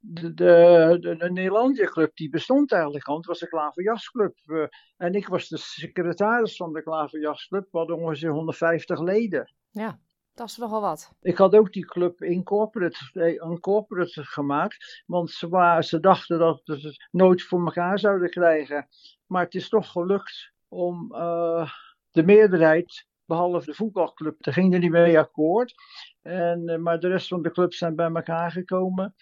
De, 0.09 0.35
de, 0.35 0.97
de, 1.01 1.17
de 1.17 1.31
Nederlandse 1.31 1.85
club 1.85 2.17
die 2.17 2.31
bestond 2.31 2.73
eigenlijk 2.73 3.07
al, 3.07 3.17
het 3.17 3.27
was 3.27 3.39
de 3.39 3.49
Klaverjasclub. 3.49 4.37
Uh, 4.47 4.67
en 4.97 5.15
ik 5.15 5.29
was 5.29 5.49
de 5.49 5.57
secretaris 5.57 6.57
van 6.57 6.73
de 6.73 6.83
Klaverjasclub, 6.83 7.69
we 7.71 7.79
hadden 7.79 7.97
ongeveer 7.97 8.31
150 8.31 9.01
leden. 9.01 9.55
Ja, 9.71 9.99
dat 10.35 10.49
is 10.49 10.57
nogal 10.57 10.81
wat. 10.81 11.13
Ik 11.21 11.37
had 11.37 11.55
ook 11.55 11.73
die 11.73 11.85
club 11.85 12.23
incorporate, 12.23 13.39
incorporate 13.41 14.25
gemaakt, 14.25 15.03
want 15.07 15.31
ze, 15.31 15.49
waren, 15.49 15.85
ze 15.85 16.01
dachten 16.01 16.39
dat 16.39 16.61
ze 16.65 16.73
het 16.73 17.09
nooit 17.11 17.43
voor 17.43 17.65
elkaar 17.65 17.99
zouden 17.99 18.31
krijgen. 18.31 18.89
Maar 19.27 19.45
het 19.45 19.55
is 19.55 19.69
toch 19.69 19.91
gelukt 19.91 20.53
om 20.69 21.13
uh, 21.15 21.71
de 22.11 22.23
meerderheid, 22.23 23.07
behalve 23.25 23.67
de 23.67 23.75
voetbalclub, 23.75 24.43
daar 24.43 24.55
ging 24.55 24.75
er 24.75 24.81
niet 24.81 24.91
mee 24.91 25.19
akkoord. 25.19 25.75
En, 26.23 26.83
maar 26.83 27.01
de 27.01 27.09
rest 27.09 27.29
van 27.29 27.43
de 27.43 27.51
clubs 27.51 27.79
zijn 27.79 27.97
bij 27.97 28.11
elkaar 28.11 28.51
gekomen. 28.51 29.15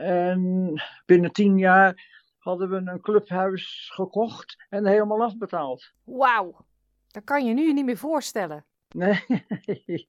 En 0.00 0.82
binnen 1.06 1.32
tien 1.32 1.58
jaar 1.58 2.22
hadden 2.38 2.70
we 2.70 2.76
een 2.76 3.00
clubhuis 3.00 3.90
gekocht 3.92 4.66
en 4.68 4.86
helemaal 4.86 5.22
afbetaald. 5.22 5.92
Wauw, 6.04 6.66
dat 7.08 7.24
kan 7.24 7.46
je 7.46 7.54
nu 7.54 7.72
niet 7.72 7.84
meer 7.84 7.96
voorstellen. 7.96 8.64
Nee, 8.94 9.24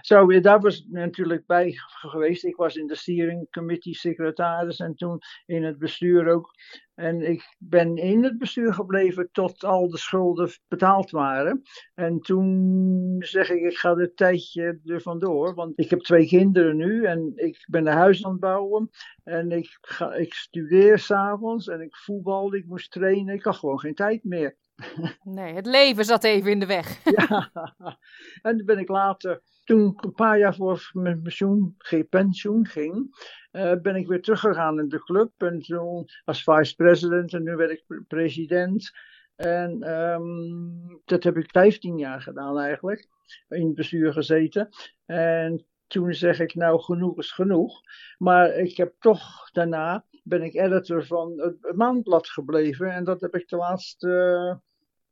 zo, 0.00 0.40
daar 0.40 0.60
was 0.60 0.86
natuurlijk 0.88 1.46
bij 1.46 1.72
geweest. 1.86 2.44
Ik 2.44 2.56
was 2.56 2.76
in 2.76 2.86
de 2.86 2.94
steering 2.94 3.50
committee 3.50 3.94
secretaris 3.94 4.78
en 4.78 4.94
toen 4.94 5.18
in 5.46 5.64
het 5.64 5.78
bestuur 5.78 6.28
ook. 6.28 6.50
En 6.94 7.20
ik 7.20 7.56
ben 7.58 7.96
in 7.96 8.24
het 8.24 8.38
bestuur 8.38 8.74
gebleven 8.74 9.28
tot 9.32 9.64
al 9.64 9.88
de 9.88 9.98
schulden 9.98 10.50
betaald 10.68 11.10
waren. 11.10 11.62
En 11.94 12.20
toen 12.20 13.16
zeg 13.18 13.50
ik, 13.50 13.62
ik 13.62 13.76
ga 13.76 13.94
er 13.94 14.14
tijdje 14.14 14.80
er 14.84 15.00
vandoor. 15.00 15.54
Want 15.54 15.72
ik 15.78 15.90
heb 15.90 16.00
twee 16.00 16.26
kinderen 16.26 16.76
nu 16.76 17.04
en 17.04 17.32
ik 17.34 17.64
ben 17.68 17.86
een 17.86 17.92
huis 17.92 18.24
aan 18.24 18.30
het 18.30 18.40
bouwen. 18.40 18.90
En 19.24 19.50
ik, 19.50 19.78
ga, 19.80 20.14
ik 20.14 20.34
studeer 20.34 20.98
s'avonds 20.98 21.68
en 21.68 21.80
ik 21.80 21.96
voetbal, 21.96 22.54
ik 22.54 22.66
moest 22.66 22.90
trainen. 22.90 23.34
Ik 23.34 23.44
had 23.44 23.56
gewoon 23.56 23.80
geen 23.80 23.94
tijd 23.94 24.24
meer. 24.24 24.56
Nee, 25.22 25.54
het 25.54 25.66
leven 25.66 26.04
zat 26.04 26.24
even 26.24 26.50
in 26.50 26.60
de 26.60 26.66
weg. 26.66 27.00
ja, 27.16 27.50
en 28.42 28.56
toen 28.56 28.66
ben 28.66 28.78
ik 28.78 28.88
later, 28.88 29.42
toen 29.64 29.86
ik 29.86 30.04
een 30.04 30.12
paar 30.12 30.38
jaar 30.38 30.54
voor 30.54 30.90
mijn 30.92 31.22
pensioen, 32.08 32.66
ging, 32.66 33.16
uh, 33.52 33.72
ben 33.82 33.96
ik 33.96 34.06
weer 34.06 34.22
teruggegaan 34.22 34.78
in 34.78 34.88
de 34.88 35.02
club. 35.02 35.30
En 35.36 35.60
toen 35.60 36.08
als 36.24 36.42
vice-president 36.42 37.32
en 37.32 37.42
nu 37.42 37.56
werd 37.56 37.70
ik 37.70 38.04
president. 38.08 38.90
En 39.36 39.90
um, 39.98 41.00
dat 41.04 41.22
heb 41.22 41.36
ik 41.36 41.50
15 41.50 41.98
jaar 41.98 42.22
gedaan 42.22 42.58
eigenlijk, 42.58 43.08
in 43.48 43.66
het 43.66 43.74
bestuur 43.74 44.12
gezeten. 44.12 44.68
En 45.06 45.66
toen 45.86 46.14
zeg 46.14 46.40
ik, 46.40 46.54
nou 46.54 46.80
genoeg 46.80 47.18
is 47.18 47.32
genoeg. 47.32 47.80
Maar 48.18 48.54
ik 48.54 48.76
heb 48.76 48.94
toch 48.98 49.50
daarna, 49.50 50.04
ben 50.22 50.42
ik 50.42 50.54
editor 50.54 51.06
van 51.06 51.40
het 51.40 51.76
Maandblad 51.76 52.28
gebleven. 52.28 52.92
En 52.92 53.04
dat 53.04 53.20
heb 53.20 53.34
ik 53.34 53.48
de 53.48 53.56
laatste 53.56 54.60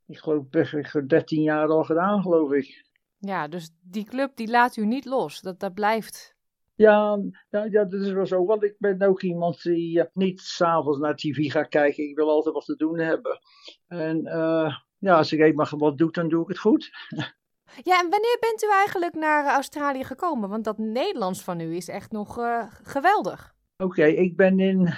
ik 0.09 0.17
geloof, 0.17 0.73
ik 0.73 1.09
13 1.09 1.41
jaar 1.41 1.67
al 1.67 1.83
gedaan, 1.83 2.21
geloof 2.21 2.51
ik. 2.51 2.85
Ja, 3.17 3.47
dus 3.47 3.69
die 3.81 4.03
club 4.03 4.35
die 4.35 4.49
laat 4.49 4.77
u 4.77 4.85
niet 4.85 5.05
los. 5.05 5.41
Dat, 5.41 5.59
dat 5.59 5.73
blijft. 5.73 6.35
Ja, 6.75 7.19
ja, 7.49 7.63
ja, 7.63 7.83
dat 7.83 8.01
is 8.01 8.11
wel 8.11 8.25
zo. 8.25 8.45
Want 8.45 8.63
ik 8.63 8.75
ben 8.77 9.01
ook 9.01 9.21
iemand 9.21 9.61
die 9.61 9.97
uh, 9.97 10.03
niet 10.13 10.41
s'avonds 10.41 10.99
naar 10.99 11.15
tv 11.15 11.51
gaat 11.51 11.67
kijken. 11.67 12.09
Ik 12.09 12.15
wil 12.15 12.29
altijd 12.29 12.53
wat 12.53 12.65
te 12.65 12.75
doen 12.75 12.99
hebben. 12.99 13.39
En 13.87 14.25
uh, 14.25 14.75
ja, 14.97 15.17
als 15.17 15.33
ik 15.33 15.39
eenmaal 15.39 15.67
wat 15.77 15.97
doe, 15.97 16.11
dan 16.11 16.29
doe 16.29 16.41
ik 16.41 16.47
het 16.47 16.59
goed. 16.59 16.89
Ja, 17.83 17.99
en 17.99 18.09
wanneer 18.09 18.37
bent 18.39 18.63
u 18.63 18.67
eigenlijk 18.71 19.13
naar 19.13 19.45
Australië 19.45 20.03
gekomen? 20.03 20.49
Want 20.49 20.63
dat 20.63 20.77
Nederlands 20.77 21.43
van 21.43 21.59
u 21.59 21.75
is 21.75 21.87
echt 21.87 22.11
nog 22.11 22.39
uh, 22.39 22.63
geweldig. 22.83 23.55
Oké, 23.77 23.85
okay, 23.85 24.11
ik 24.11 24.35
ben 24.35 24.59
in 24.59 24.93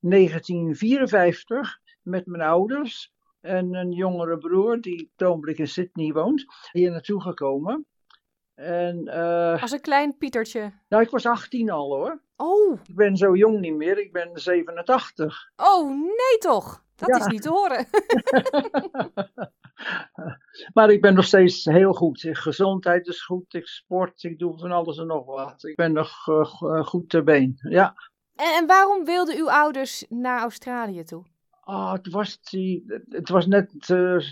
1954 0.00 1.80
met 2.02 2.26
mijn 2.26 2.42
ouders 2.42 3.14
en 3.44 3.74
een 3.74 3.92
jongere 3.92 4.38
broer 4.38 4.80
die 4.80 5.12
op 5.16 5.46
in 5.46 5.68
Sydney 5.68 6.12
woont, 6.12 6.44
hier 6.72 6.90
naartoe 6.90 7.22
gekomen. 7.22 7.86
En, 8.54 9.06
uh, 9.06 9.62
Als 9.62 9.70
een 9.70 9.80
klein 9.80 10.16
Pietertje. 10.16 10.72
Nou, 10.88 11.02
ik 11.02 11.10
was 11.10 11.26
18 11.26 11.70
al 11.70 11.94
hoor. 11.94 12.22
Oh. 12.36 12.78
Ik 12.86 12.94
ben 12.94 13.16
zo 13.16 13.34
jong 13.36 13.60
niet 13.60 13.74
meer, 13.74 13.98
ik 13.98 14.12
ben 14.12 14.30
87. 14.34 15.50
Oh, 15.56 15.90
nee 15.90 16.38
toch? 16.38 16.84
Dat 16.96 17.20
is 17.20 17.26
niet 17.26 17.42
te 17.42 17.48
horen. 17.48 17.86
maar 20.74 20.90
ik 20.90 21.00
ben 21.00 21.14
nog 21.14 21.24
steeds 21.24 21.64
heel 21.64 21.92
goed. 21.92 22.28
Gezondheid 22.30 23.06
is 23.06 23.24
goed, 23.24 23.54
ik 23.54 23.66
sport, 23.66 24.22
ik 24.22 24.38
doe 24.38 24.58
van 24.58 24.72
alles 24.72 24.98
en 24.98 25.06
nog 25.06 25.24
wat. 25.24 25.64
Ik 25.64 25.76
ben 25.76 25.92
nog 25.92 26.26
uh, 26.26 26.84
goed 26.86 27.08
ter 27.08 27.24
been, 27.24 27.54
ja. 27.68 27.94
En, 28.34 28.54
en, 28.54 28.66
waarom 28.66 29.04
wilden 29.04 29.36
uw 29.36 29.50
ouders 29.50 30.04
naar 30.08 30.40
Australië 30.40 31.04
toe? 31.04 31.24
Oh, 31.64 31.92
het, 31.92 32.08
was 32.08 32.40
die, 32.40 32.84
het 33.08 33.28
was 33.28 33.46
net 33.46 33.88
uh, 33.88 34.22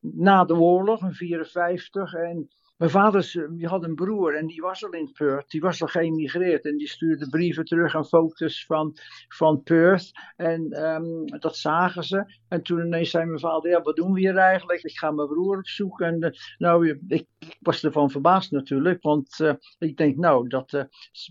na 0.00 0.44
de 0.44 0.54
oorlog, 0.54 1.02
in 1.02 1.14
54. 1.14 2.14
En 2.14 2.48
mijn 2.78 2.90
vader 2.90 3.48
die 3.50 3.66
had 3.66 3.84
een 3.84 3.94
broer 3.94 4.36
en 4.36 4.46
die 4.46 4.60
was 4.60 4.84
al 4.84 4.90
in 4.90 5.12
Perth. 5.12 5.50
Die 5.50 5.60
was 5.60 5.82
al 5.82 5.88
geëmigreerd 5.88 6.64
en 6.64 6.76
die 6.76 6.88
stuurde 6.88 7.28
brieven 7.28 7.64
terug 7.64 7.94
en 7.94 8.04
foto's 8.04 8.64
van, 8.66 8.96
van 9.28 9.62
Perth. 9.62 10.10
En 10.36 10.84
um, 10.84 11.26
dat 11.26 11.56
zagen 11.56 12.02
ze. 12.02 12.24
En 12.48 12.62
toen 12.62 12.86
ineens 12.86 13.10
zei 13.10 13.24
mijn 13.24 13.38
vader, 13.38 13.70
ja, 13.70 13.82
wat 13.82 13.96
doen 13.96 14.12
we 14.12 14.20
hier 14.20 14.36
eigenlijk? 14.36 14.82
Ik 14.82 14.98
ga 14.98 15.10
mijn 15.10 15.28
broer 15.28 15.58
opzoeken. 15.58 16.06
En 16.06 16.24
uh, 16.24 16.30
nou, 16.58 16.98
ik, 17.08 17.26
was 17.60 17.84
ervan 17.84 18.10
verbaasd 18.10 18.50
natuurlijk. 18.50 19.02
Want 19.02 19.38
uh, 19.38 19.52
ik 19.78 19.96
denk, 19.96 20.16
nou, 20.16 20.48
dat 20.48 20.86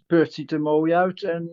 Perth 0.08 0.34
ziet 0.34 0.52
er 0.52 0.62
mooi 0.62 0.94
uit. 0.94 1.24
En 1.24 1.50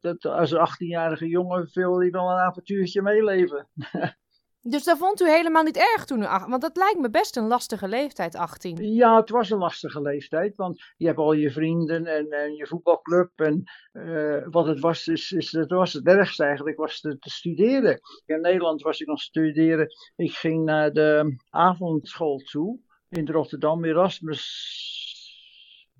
dat, 0.00 0.24
als 0.24 0.50
een 0.50 0.68
18-jarige 0.68 1.28
jongen 1.28 1.68
wil 1.72 2.00
hij 2.00 2.10
wel 2.10 2.30
een 2.30 2.38
avontuurtje 2.38 3.02
meeleven. 3.02 3.68
Dus 4.68 4.84
dat 4.84 4.98
vond 4.98 5.20
u 5.20 5.28
helemaal 5.28 5.62
niet 5.62 5.76
erg 5.76 6.04
toen 6.04 6.22
u 6.22 6.26
Want 6.26 6.60
dat 6.60 6.76
lijkt 6.76 6.98
me 6.98 7.10
best 7.10 7.36
een 7.36 7.46
lastige 7.46 7.88
leeftijd, 7.88 8.34
18. 8.34 8.94
Ja, 8.94 9.16
het 9.16 9.30
was 9.30 9.50
een 9.50 9.58
lastige 9.58 10.02
leeftijd. 10.02 10.56
Want 10.56 10.82
je 10.96 11.06
hebt 11.06 11.18
al 11.18 11.32
je 11.32 11.50
vrienden 11.50 12.06
en, 12.06 12.30
en 12.30 12.54
je 12.54 12.66
voetbalclub. 12.66 13.30
En 13.36 13.62
uh, 13.92 14.46
wat 14.50 14.66
het 14.66 14.80
was, 14.80 15.06
is, 15.06 15.32
is, 15.32 15.52
het 15.52 15.70
was 15.70 15.92
het 15.92 16.06
ergste 16.06 16.44
eigenlijk, 16.44 16.76
was 16.76 17.00
te, 17.00 17.18
te, 17.18 17.30
studeren. 17.30 18.00
In 18.26 18.40
Nederland 18.40 18.82
was 18.82 19.00
ik 19.00 19.06
nog 19.06 19.20
studeren. 19.20 19.88
Ik 20.16 20.32
ging 20.32 20.64
naar 20.64 20.92
de 20.92 21.36
avondschool 21.50 22.38
toe 22.38 22.78
in 23.08 23.28
Rotterdam, 23.28 23.84
Erasmus. 23.84 24.74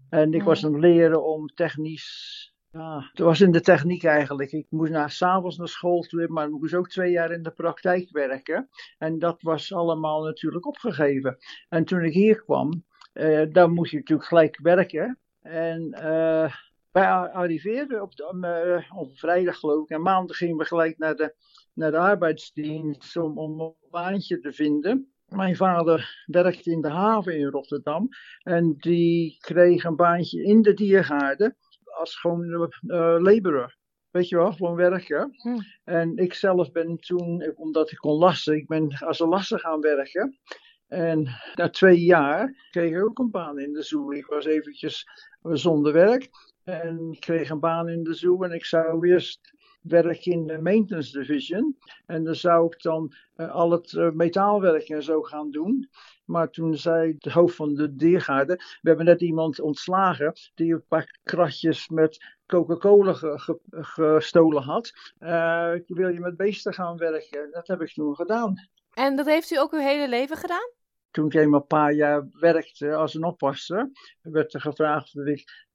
En 0.09 0.33
ik 0.33 0.43
was 0.43 0.65
aan 0.65 0.73
het 0.73 0.83
leren 0.83 1.25
om 1.25 1.47
technisch 1.47 2.55
ja, 2.77 3.09
het 3.11 3.19
was 3.19 3.41
in 3.41 3.53
de 3.53 3.61
techniek 3.61 4.05
eigenlijk. 4.05 4.53
Ik 4.53 4.67
moest 4.69 4.93
na 4.93 5.09
s'avonds 5.09 5.57
naar 5.57 5.69
school 5.69 6.01
toe, 6.01 6.29
maar 6.29 6.47
ik 6.47 6.53
moest 6.53 6.75
ook 6.75 6.89
twee 6.89 7.11
jaar 7.11 7.31
in 7.31 7.43
de 7.43 7.51
praktijk 7.51 8.11
werken. 8.11 8.69
En 8.99 9.19
dat 9.19 9.43
was 9.43 9.73
allemaal 9.73 10.25
natuurlijk 10.25 10.67
opgegeven. 10.67 11.37
En 11.69 11.85
toen 11.85 12.05
ik 12.05 12.13
hier 12.13 12.43
kwam, 12.43 12.85
uh, 13.15 13.47
dan 13.53 13.73
moest 13.73 13.91
je 13.91 13.97
natuurlijk 13.97 14.29
gelijk 14.29 14.59
werken. 14.63 15.19
En 15.41 15.95
uh, 15.95 16.55
wij 16.93 17.07
arriveerden 17.33 18.03
op, 18.03 18.17
de, 18.17 18.85
uh, 18.89 18.99
op 18.99 19.19
vrijdag 19.19 19.59
geloof 19.59 19.83
ik. 19.83 19.91
En 19.91 20.03
maandag 20.03 20.37
gingen 20.37 20.57
we 20.57 20.65
gelijk 20.65 20.99
naar 20.99 21.15
de, 21.15 21.35
naar 21.75 21.91
de 21.91 21.99
arbeidsdienst 21.99 23.17
om, 23.17 23.39
om 23.39 23.61
een 23.61 23.75
baantje 23.91 24.39
te 24.39 24.53
vinden. 24.53 25.11
Mijn 25.29 25.57
vader 25.57 26.25
werkte 26.27 26.71
in 26.71 26.81
de 26.81 26.91
haven 26.91 27.39
in 27.39 27.47
Rotterdam. 27.47 28.09
En 28.43 28.75
die 28.79 29.37
kreeg 29.39 29.85
een 29.85 29.97
baantje 29.97 30.43
in 30.43 30.63
de 30.63 30.75
diergaarden 30.75 31.57
als 31.97 32.17
gewoon 32.21 32.71
uh, 32.87 33.17
laborer. 33.19 33.77
Weet 34.11 34.29
je 34.29 34.37
wel, 34.37 34.53
gewoon 34.53 34.75
werken. 34.75 35.31
Hm. 35.37 35.59
En 35.85 36.17
ik 36.17 36.35
zelf 36.35 36.73
ben 36.73 36.97
toen, 36.97 37.55
omdat 37.57 37.91
ik 37.91 37.99
kon 37.99 38.19
lassen, 38.19 38.57
ik 38.57 38.67
ben 38.67 38.97
als 38.99 39.21
een 39.21 39.29
lasser 39.29 39.61
gaan 39.61 39.81
werken. 39.81 40.39
En 40.87 41.29
na 41.55 41.71
twee 41.71 42.01
jaar 42.01 42.69
kreeg 42.71 42.91
ik 42.91 43.05
ook 43.05 43.19
een 43.19 43.31
baan 43.31 43.59
in 43.59 43.73
de 43.73 43.83
zoo. 43.83 44.13
Ik 44.13 44.27
was 44.27 44.45
eventjes 44.45 45.05
zonder 45.43 45.93
werk. 45.93 46.29
En 46.65 47.09
ik 47.13 47.21
kreeg 47.21 47.51
een 47.51 47.61
baan 47.61 47.89
in 47.89 48.03
de 48.03 48.15
zoo 48.15 48.43
en 48.43 48.53
ik 48.53 48.65
zou 48.65 49.09
eerst 49.09 49.55
werken 49.89 50.33
in 50.33 50.47
de 50.47 50.59
maintenance 50.59 51.19
division. 51.19 51.77
En 52.07 52.25
dan 52.25 52.35
zou 52.35 52.67
ik 52.67 52.83
dan 52.83 53.15
uh, 53.37 53.55
al 53.55 53.71
het 53.71 53.93
uh, 53.93 54.11
metaalwerk 54.11 54.89
en 54.89 55.03
zo 55.03 55.23
gaan 55.23 55.51
doen. 55.51 55.91
Maar 56.25 56.51
toen 56.51 56.77
zei 56.77 57.15
de 57.19 57.33
hoofd 57.33 57.57
van 57.57 57.75
de 57.75 57.97
diergaarde: 57.97 58.57
We 58.57 58.89
hebben 58.89 59.07
net 59.07 59.21
iemand 59.21 59.61
ontslagen 59.61 60.33
die 60.55 60.73
een 60.73 60.87
paar 60.89 61.19
kratjes 61.23 61.89
met 61.89 62.37
Coca-Cola 62.47 63.13
ge, 63.13 63.59
gestolen 63.71 64.63
had. 64.63 64.93
Uh, 65.21 65.73
wil 65.87 66.09
je 66.09 66.21
met 66.21 66.37
beesten 66.37 66.75
gaan 66.75 66.97
werken? 66.97 67.51
Dat 67.51 67.67
heb 67.67 67.81
ik 67.81 67.93
toen 67.93 68.15
gedaan. 68.15 68.55
En 68.93 69.17
dat 69.17 69.27
heeft 69.27 69.51
u 69.51 69.59
ook 69.59 69.73
uw 69.73 69.79
hele 69.79 70.09
leven 70.09 70.37
gedaan? 70.37 70.71
Toen 71.11 71.27
ik 71.27 71.35
eenmaal 71.35 71.61
een 71.61 71.67
paar 71.67 71.93
jaar 71.93 72.29
werkte 72.33 72.95
als 72.95 73.15
een 73.15 73.25
oppasser, 73.25 73.91
werd 74.23 74.55
er 74.55 74.61
gevraagd 74.61 75.17
of 75.17 75.25
ik 75.25 75.67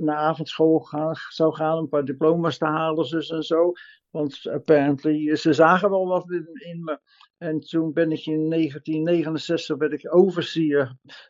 naar 0.00 0.16
avondschool 0.16 0.78
gaan, 0.78 1.14
zou 1.28 1.54
gaan, 1.54 1.78
een 1.78 1.88
paar 1.88 2.04
diploma's 2.04 2.58
te 2.58 2.64
halen, 2.64 3.10
dus 3.10 3.30
en 3.30 3.42
zo. 3.42 3.72
Want 4.10 4.46
apparently, 4.46 5.36
ze 5.36 5.52
zagen 5.52 5.90
wel 5.90 6.06
wat 6.06 6.30
in, 6.30 6.84
me. 6.84 6.98
En 7.38 7.60
toen 7.60 7.92
ben 7.92 8.12
ik 8.12 8.26
in 8.26 8.50
1969 8.50 9.76
werd 9.76 9.92
ik. 9.92 10.00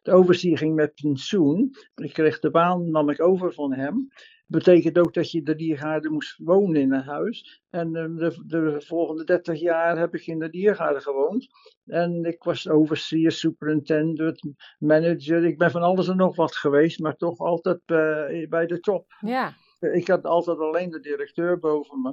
De 0.02 0.12
overseer 0.12 0.58
ging 0.58 0.74
met 0.74 0.94
pensioen. 0.94 1.76
Ik 1.94 2.12
kreeg 2.12 2.38
de 2.38 2.50
baan, 2.50 2.90
nam 2.90 3.10
ik 3.10 3.22
over 3.22 3.52
van 3.52 3.72
hem. 3.72 4.08
Betekent 4.52 4.98
ook 4.98 5.14
dat 5.14 5.30
je 5.30 5.42
de 5.42 5.54
diergaarde 5.54 6.10
moest 6.10 6.38
wonen 6.38 6.80
in 6.80 6.92
een 6.92 7.02
huis. 7.02 7.62
En 7.70 7.96
eh, 7.96 8.04
de, 8.16 8.42
de, 8.46 8.80
volgende 8.86 9.24
30 9.24 9.60
jaar 9.60 9.98
heb 9.98 10.14
ik 10.14 10.26
in 10.26 10.38
de 10.38 10.50
diergaarde 10.50 11.00
gewoond. 11.00 11.46
En 11.86 12.24
ik 12.24 12.42
was 12.42 12.68
overseer, 12.68 13.32
superintendent, 13.32 14.42
manager. 14.78 15.44
Ik 15.44 15.58
ben 15.58 15.70
van 15.70 15.82
alles 15.82 16.08
en 16.08 16.16
nog 16.16 16.36
wat 16.36 16.56
geweest, 16.56 17.00
maar 17.00 17.16
toch 17.16 17.38
altijd 17.38 17.80
uh, 17.86 18.48
bij 18.48 18.66
de 18.66 18.80
top. 18.80 19.06
Ja. 19.20 19.54
Ik 19.80 20.08
had 20.08 20.24
altijd 20.24 20.58
alleen 20.58 20.90
de 20.90 21.00
directeur 21.00 21.58
boven 21.58 22.02
me. 22.02 22.12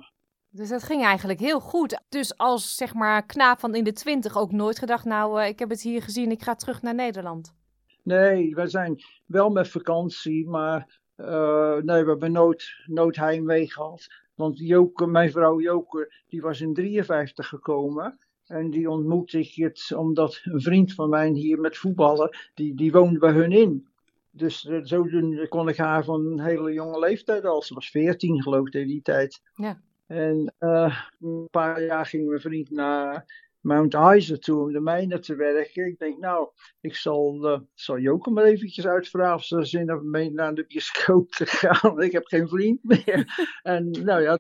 Dus 0.50 0.70
dat 0.70 0.84
ging 0.84 1.04
eigenlijk 1.04 1.40
heel 1.40 1.60
goed. 1.60 2.02
Dus 2.10 2.38
als 2.38 2.76
zeg 2.76 2.94
maar 2.94 3.26
knaap 3.26 3.60
van 3.60 3.76
in 3.76 3.84
de 3.84 3.94
twintig 3.94 4.38
ook 4.38 4.52
nooit 4.52 4.80
gedacht, 4.80 5.06
nou, 5.06 5.42
uh, 5.42 5.48
ik 5.48 5.60
heb 5.60 5.70
het 5.70 5.82
hier 5.82 6.02
gezien, 6.02 6.32
ik 6.32 6.44
ga 6.44 6.56
terug 6.56 6.82
naar 6.82 6.96
Nederland. 6.96 7.56
Nee, 8.04 8.56
wij 8.56 8.68
zijn 8.68 8.96
wel 9.26 9.50
met 9.50 9.70
vakantie, 9.70 10.48
maar 10.48 11.00
uh, 11.20 11.76
nee, 11.76 12.04
we 12.04 12.10
hebben 12.10 12.32
nooit, 12.32 12.76
nooit 12.86 13.16
heimwee 13.16 13.72
gehad. 13.72 14.08
Want 14.36 14.60
mijn 14.96 15.32
vrouw 15.32 15.60
Joke, 15.60 16.14
die 16.28 16.42
was 16.42 16.62
in 16.62 16.74
53 16.74 17.48
gekomen. 17.48 18.20
En 18.46 18.70
die 18.70 18.90
ontmoette 18.90 19.40
ik 19.40 19.54
het 19.56 19.92
omdat 19.96 20.42
een 20.44 20.62
vriend 20.62 20.94
van 20.94 21.10
mij 21.10 21.30
hier 21.30 21.60
met 21.60 21.78
voetballen, 21.78 22.38
die, 22.54 22.76
die 22.76 22.92
woonde 22.92 23.20
bij 23.20 23.32
hun 23.32 23.52
in. 23.52 23.88
Dus 24.32 24.66
uh, 24.66 24.80
zodoende 24.84 25.48
kon 25.48 25.70
ik 25.70 25.78
haar 25.78 26.04
van 26.04 26.26
een 26.26 26.40
hele 26.40 26.74
jonge 26.74 27.00
leeftijd 27.00 27.46
al. 27.46 27.62
Ze 27.62 27.74
was 27.74 27.90
14 27.90 28.42
geloof 28.42 28.68
ik 28.68 28.74
in 28.74 28.88
die 28.88 29.02
tijd. 29.02 29.42
Ja. 29.56 29.82
En 30.08 30.54
uh, 30.60 31.00
een 31.22 31.48
paar 31.52 31.84
jaar 31.84 32.06
ging 32.06 32.28
mijn 32.28 32.42
vriend 32.42 32.72
naar 32.72 33.26
Mount 33.62 33.94
Isa 33.94 34.38
toe 34.38 34.62
om 34.62 34.72
de 34.72 34.80
mijnen 34.80 35.22
te 35.22 35.36
werken. 35.36 35.86
Ik 35.86 36.00
denk, 36.00 36.20
nou, 36.20 36.50
ik 36.82 36.96
zal, 36.96 37.52
uh, 37.52 37.60
zal 37.74 38.00
Joke 38.00 38.30
maar 38.30 38.44
eventjes 38.44 38.88
uitvragen 38.88 39.36
of 39.36 39.44
ze 39.44 39.64
zin 39.64 39.88
hebben 39.88 40.10
mee 40.10 40.32
naar 40.32 40.54
de 40.54 40.66
bioscoop 40.66 41.32
te 41.32 41.46
gaan. 41.46 42.02
ik 42.02 42.12
heb 42.12 42.26
geen 42.26 42.48
vriend 42.48 42.84
meer. 42.84 43.48
en 43.62 43.92
nou 43.92 44.22
ja, 44.22 44.38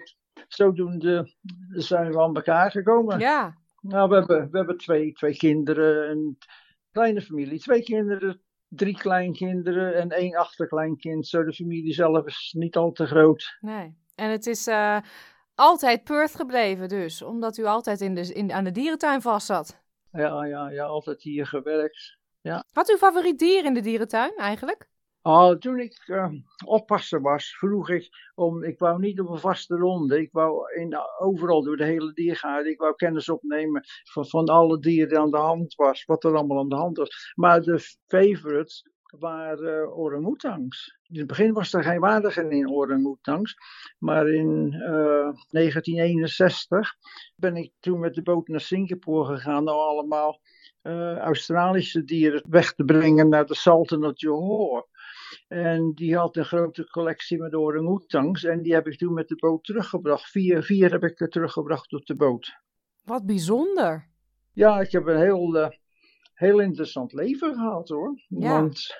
zodoende 0.47 1.33
zijn 1.69 2.11
we 2.11 2.21
aan 2.21 2.35
elkaar 2.35 2.71
gekomen. 2.71 3.19
Ja. 3.19 3.57
Nou, 3.81 4.09
we 4.09 4.15
hebben, 4.15 4.51
we 4.51 4.57
hebben 4.57 4.77
twee, 4.77 5.11
twee 5.11 5.35
kinderen, 5.35 6.09
een 6.09 6.37
kleine 6.91 7.21
familie. 7.21 7.59
Twee 7.59 7.83
kinderen, 7.83 8.41
drie 8.67 8.97
kleinkinderen 8.97 9.95
en 9.95 10.09
één 10.09 10.35
achterkleinkind. 10.35 11.27
Zo 11.27 11.43
de 11.43 11.53
familie 11.53 11.93
zelf 11.93 12.25
is 12.25 12.55
niet 12.57 12.75
al 12.75 12.91
te 12.91 13.05
groot. 13.05 13.57
Nee. 13.59 13.95
En 14.15 14.29
het 14.29 14.47
is 14.47 14.67
uh, 14.67 14.97
altijd 15.59 16.03
Perth 16.03 16.35
gebleven 16.35 16.87
dus, 16.87 17.21
omdat 17.21 17.57
u 17.57 17.65
altijd 17.65 18.01
in 18.01 18.15
de, 18.15 18.33
in, 18.33 18.51
aan 18.51 18.63
de 18.63 18.71
dierentuin 18.71 19.21
vast 19.21 19.45
zat. 19.45 19.81
Ja, 20.11 20.45
ja, 20.45 20.69
ja, 20.69 20.85
altijd 20.85 21.21
hier 21.21 21.47
gewerkt. 21.47 22.17
Ja. 22.41 22.63
Wat 22.73 22.89
uw 22.89 22.97
favoriet 22.97 23.39
dier 23.39 23.65
in 23.65 23.73
de 23.73 23.81
dierentuin 23.81 24.35
eigenlijk? 24.35 24.89
Oh, 25.21 25.51
toen 25.51 25.79
ik 25.79 26.03
uh, 26.07 26.31
oppasser 26.65 27.21
was, 27.21 27.57
vroeg 27.57 27.89
ik 27.89 28.09
om, 28.35 28.63
ik 28.63 28.79
wou 28.79 28.99
niet 28.99 29.19
op 29.19 29.29
een 29.29 29.39
vaste 29.39 29.75
ronde. 29.75 30.21
Ik 30.21 30.31
wou 30.31 30.73
in, 30.79 30.97
overal 31.19 31.63
door 31.63 31.77
de 31.77 31.85
hele 31.85 32.13
diergaarde, 32.13 32.69
ik 32.69 32.79
wou 32.79 32.95
kennis 32.95 33.29
opnemen 33.29 33.83
van, 34.11 34.27
van 34.27 34.45
alle 34.45 34.79
dieren 34.79 35.09
die 35.09 35.19
aan 35.19 35.31
de 35.31 35.37
hand 35.37 35.75
was, 35.75 36.05
wat 36.05 36.23
er 36.23 36.35
allemaal 36.35 36.59
aan 36.59 36.69
de 36.69 36.75
hand 36.75 36.97
was. 36.97 37.33
Maar 37.35 37.61
de 37.61 37.79
favorites 38.07 38.83
waren 39.19 39.83
uh, 39.83 39.97
orang-oetangs. 39.97 40.97
In 41.07 41.17
het 41.17 41.27
begin 41.27 41.53
was 41.53 41.73
er 41.73 41.83
geen 41.83 41.99
waardige 41.99 42.49
in 42.49 42.69
orang-oetangs, 42.69 43.55
maar 43.97 44.27
in 44.27 44.73
uh, 44.73 45.33
1961 45.49 46.95
ben 47.35 47.55
ik 47.55 47.71
toen 47.79 47.99
met 47.99 48.13
de 48.13 48.21
boot 48.21 48.47
naar 48.47 48.61
Singapore 48.61 49.35
gegaan, 49.35 49.63
nou 49.63 49.77
allemaal 49.77 50.39
uh, 50.83 51.17
Australische 51.17 52.03
dieren 52.03 52.43
weg 52.49 52.73
te 52.73 52.83
brengen 52.83 53.29
naar 53.29 53.45
de 53.45 53.55
Sultan 53.55 54.05
of 54.05 54.19
Johor. 54.19 54.87
En 55.47 55.91
die 55.93 56.17
had 56.17 56.35
een 56.35 56.45
grote 56.45 56.89
collectie 56.89 57.37
met 57.37 57.55
orang-oetangs 57.55 58.43
en 58.43 58.61
die 58.61 58.73
heb 58.73 58.87
ik 58.87 58.97
toen 58.97 59.13
met 59.13 59.27
de 59.27 59.35
boot 59.35 59.63
teruggebracht. 59.63 60.29
Vier, 60.29 60.63
vier 60.63 60.91
heb 60.91 61.03
ik 61.03 61.19
er 61.19 61.29
teruggebracht 61.29 61.93
op 61.93 62.05
de 62.05 62.15
boot. 62.15 62.53
Wat 63.03 63.25
bijzonder. 63.25 64.07
Ja, 64.53 64.79
ik 64.81 64.91
heb 64.91 65.07
een 65.07 65.19
heel, 65.19 65.55
uh, 65.55 65.67
heel 66.39 66.59
interessant 66.59 67.13
leven 67.13 67.53
gehad 67.53 67.89
hoor. 67.89 68.21
Ja. 68.27 68.61
Want 68.61 68.95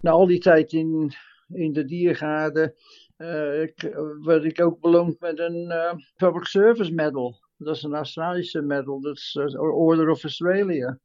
na 0.00 0.10
al 0.10 0.26
die 0.26 0.40
tijd 0.40 0.72
in, 0.72 1.12
in 1.48 1.72
de 1.72 1.84
diergaarden 1.84 2.74
uh, 3.18 3.62
ik, 3.62 3.94
werd 4.22 4.44
ik 4.44 4.60
ook 4.60 4.80
beloond 4.80 5.20
met 5.20 5.38
een 5.38 5.70
uh, 5.70 5.92
Public 6.16 6.44
Service 6.44 6.92
Medal. 6.92 7.40
Dat 7.56 7.76
is 7.76 7.82
een 7.82 7.94
Australische 7.94 8.62
medal, 8.62 9.00
dat 9.00 9.16
is 9.16 9.36
Order 9.58 10.10
of 10.10 10.22
Australia. 10.22 10.98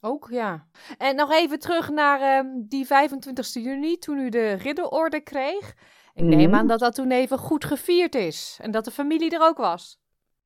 Ook, 0.00 0.28
ja. 0.30 0.66
En 0.98 1.16
nog 1.16 1.32
even 1.32 1.58
terug 1.58 1.90
naar 1.90 2.44
um, 2.44 2.66
die 2.68 2.86
25 2.86 3.54
juni, 3.54 3.98
toen 3.98 4.18
u 4.18 4.28
de 4.28 4.52
ridderorde 4.52 5.20
kreeg. 5.20 5.74
Ik 6.14 6.24
neem 6.24 6.48
mm. 6.48 6.54
aan 6.54 6.66
dat 6.66 6.78
dat 6.78 6.94
toen 6.94 7.10
even 7.10 7.38
goed 7.38 7.64
gevierd 7.64 8.14
is. 8.14 8.58
En 8.62 8.70
dat 8.70 8.84
de 8.84 8.90
familie 8.90 9.30
er 9.30 9.42
ook 9.42 9.56
was. 9.56 9.98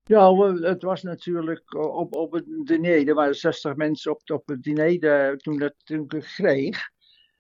Ja, 0.09 0.35
het 0.61 0.83
was 0.83 1.03
natuurlijk 1.03 1.75
op, 1.75 2.15
op 2.15 2.33
het 2.33 2.45
diner. 2.65 3.09
Er 3.09 3.15
waren 3.15 3.35
60 3.35 3.77
mensen 3.77 4.11
op, 4.11 4.31
op 4.31 4.49
het 4.49 4.63
diner 4.63 5.01
de, 5.01 5.35
toen, 5.37 5.59
dat, 5.59 5.75
toen 5.85 6.05
ik 6.09 6.21
kreeg. 6.21 6.91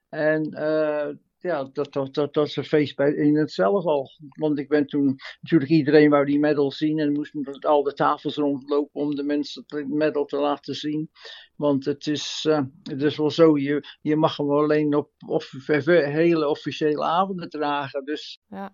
En 0.09 0.50
uh, 0.59 1.09
ja, 1.40 1.64
dat, 1.72 1.92
dat, 1.92 2.14
dat, 2.14 2.35
dat 2.35 2.46
is 2.46 2.57
een 2.57 2.64
feest 2.64 2.96
bij, 2.96 3.12
in 3.12 3.37
het 3.37 3.53
zelf 3.53 3.85
al. 3.85 4.11
Want 4.29 4.59
ik 4.59 4.68
ben 4.68 4.87
toen, 4.87 5.16
natuurlijk 5.40 5.70
iedereen 5.70 6.11
wou 6.11 6.24
die 6.24 6.38
medal 6.38 6.72
zien 6.72 6.98
en 6.98 7.12
moest 7.12 7.35
met 7.35 7.66
al 7.66 7.83
de 7.83 7.92
tafels 7.92 8.37
rondlopen 8.37 9.01
om 9.01 9.14
de 9.14 9.22
mensen 9.22 9.64
de 9.66 9.87
medal 9.87 10.24
te 10.24 10.37
laten 10.37 10.74
zien. 10.74 11.11
Want 11.57 11.85
het 11.85 12.07
is, 12.07 12.44
uh, 12.48 12.61
het 12.83 13.03
is 13.03 13.16
wel 13.16 13.31
zo, 13.31 13.59
je, 13.59 13.96
je 14.01 14.16
mag 14.16 14.37
hem 14.37 14.51
alleen 14.51 14.94
op 14.94 15.11
of, 15.27 15.51
hele 15.66 16.48
officiële 16.48 17.05
avonden 17.05 17.48
dragen. 17.48 18.05
Dus. 18.05 18.40
Ja. 18.48 18.72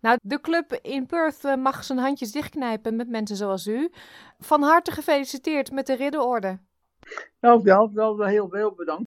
Nou, 0.00 0.18
de 0.22 0.40
club 0.40 0.78
in 0.82 1.06
Perth 1.06 1.44
eh, 1.44 1.56
mag 1.56 1.84
zijn 1.84 1.98
handjes 1.98 2.32
dichtknijpen 2.32 2.96
met 2.96 3.08
mensen 3.08 3.36
zoals 3.36 3.66
u. 3.66 3.90
Van 4.38 4.62
harte 4.62 4.90
gefeliciteerd 4.90 5.72
met 5.72 5.86
de 5.86 5.94
ridderorde. 5.94 6.58
Nou, 7.40 7.60
ja, 7.64 7.92
wel 7.92 8.24
heel 8.24 8.48
veel 8.48 8.74
bedankt 8.74 9.13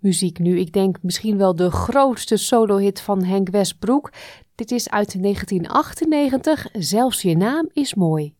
muziek 0.00 0.38
nu. 0.38 0.58
Ik 0.58 0.72
denk 0.72 0.98
misschien 1.02 1.36
wel 1.36 1.56
de 1.56 1.70
grootste 1.70 2.36
solohit 2.36 3.00
van 3.00 3.24
Henk 3.24 3.48
Westbroek. 3.50 4.12
Dit 4.54 4.70
is 4.70 4.90
uit 4.90 5.22
1998. 5.22 6.66
Zelfs 6.72 7.22
je 7.22 7.36
naam 7.36 7.68
is 7.72 7.94
mooi. 7.94 8.34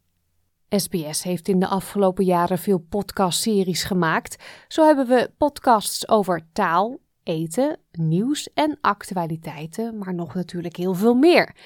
SBS 0.69 1.23
heeft 1.23 1.49
in 1.49 1.59
de 1.59 1.67
afgelopen 1.67 2.25
jaren 2.25 2.59
veel 2.59 2.79
podcastseries 2.79 3.83
gemaakt. 3.83 4.37
Zo 4.69 4.85
hebben 4.85 5.07
we 5.07 5.31
podcasts 5.39 6.09
over 6.09 6.41
taal, 6.53 6.99
eten, 7.23 7.79
nieuws 7.93 8.53
en 8.55 8.79
actualiteiten, 8.81 9.99
maar 9.99 10.15
nog 10.15 10.35
natuurlijk 10.35 10.77
heel 10.77 10.95
veel 10.95 11.15
meer. 11.15 11.57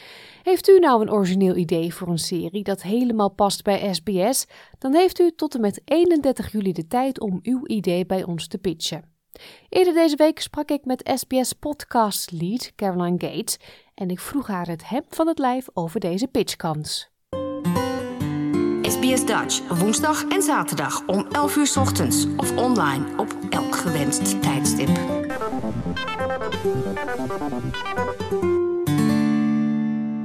Heeft 0.42 0.68
u 0.68 0.78
nou 0.78 1.02
een 1.02 1.12
origineel 1.12 1.57
idee 1.57 1.94
voor 1.94 2.09
een 2.09 2.18
serie 2.18 2.62
dat 2.62 2.83
helemaal 2.83 3.30
past 3.30 3.62
bij 3.62 3.94
SBS? 3.94 4.46
Dan 4.78 4.94
heeft 4.94 5.20
u 5.20 5.30
tot 5.37 5.54
en 5.54 5.61
met 5.61 5.80
31 5.85 6.52
juli 6.52 6.72
de 6.72 6.87
tijd 6.87 7.20
om 7.20 7.38
uw 7.42 7.66
idee 7.66 8.07
bij 8.07 8.24
ons 8.24 8.46
te 8.46 8.59
pitchen. 8.59 9.13
Eerder 9.68 9.94
deze 9.94 10.16
week 10.16 10.40
sprak 10.40 10.70
ik 10.70 10.84
met 10.84 11.10
SBS 11.14 11.52
Podcast 11.52 12.30
Lead 12.30 12.72
Caroline 12.76 13.18
Gates 13.18 13.56
en 13.94 14.10
ik 14.10 14.20
vroeg 14.20 14.46
haar 14.46 14.66
het 14.66 14.88
hem 14.88 15.02
van 15.08 15.26
het 15.26 15.38
lijf 15.38 15.66
over 15.72 16.00
deze 16.00 16.26
pitchkans. 16.26 17.12
SBS 18.82 19.26
Dutch, 19.26 19.78
woensdag 19.78 20.28
en 20.28 20.42
zaterdag 20.42 21.06
om 21.06 21.26
11 21.32 21.56
uur 21.56 21.72
ochtends 21.78 22.26
of 22.36 22.56
online 22.56 23.04
op 23.16 23.36
elk 23.50 23.76
gewenst 23.76 24.42
tijdstip. 24.42 24.88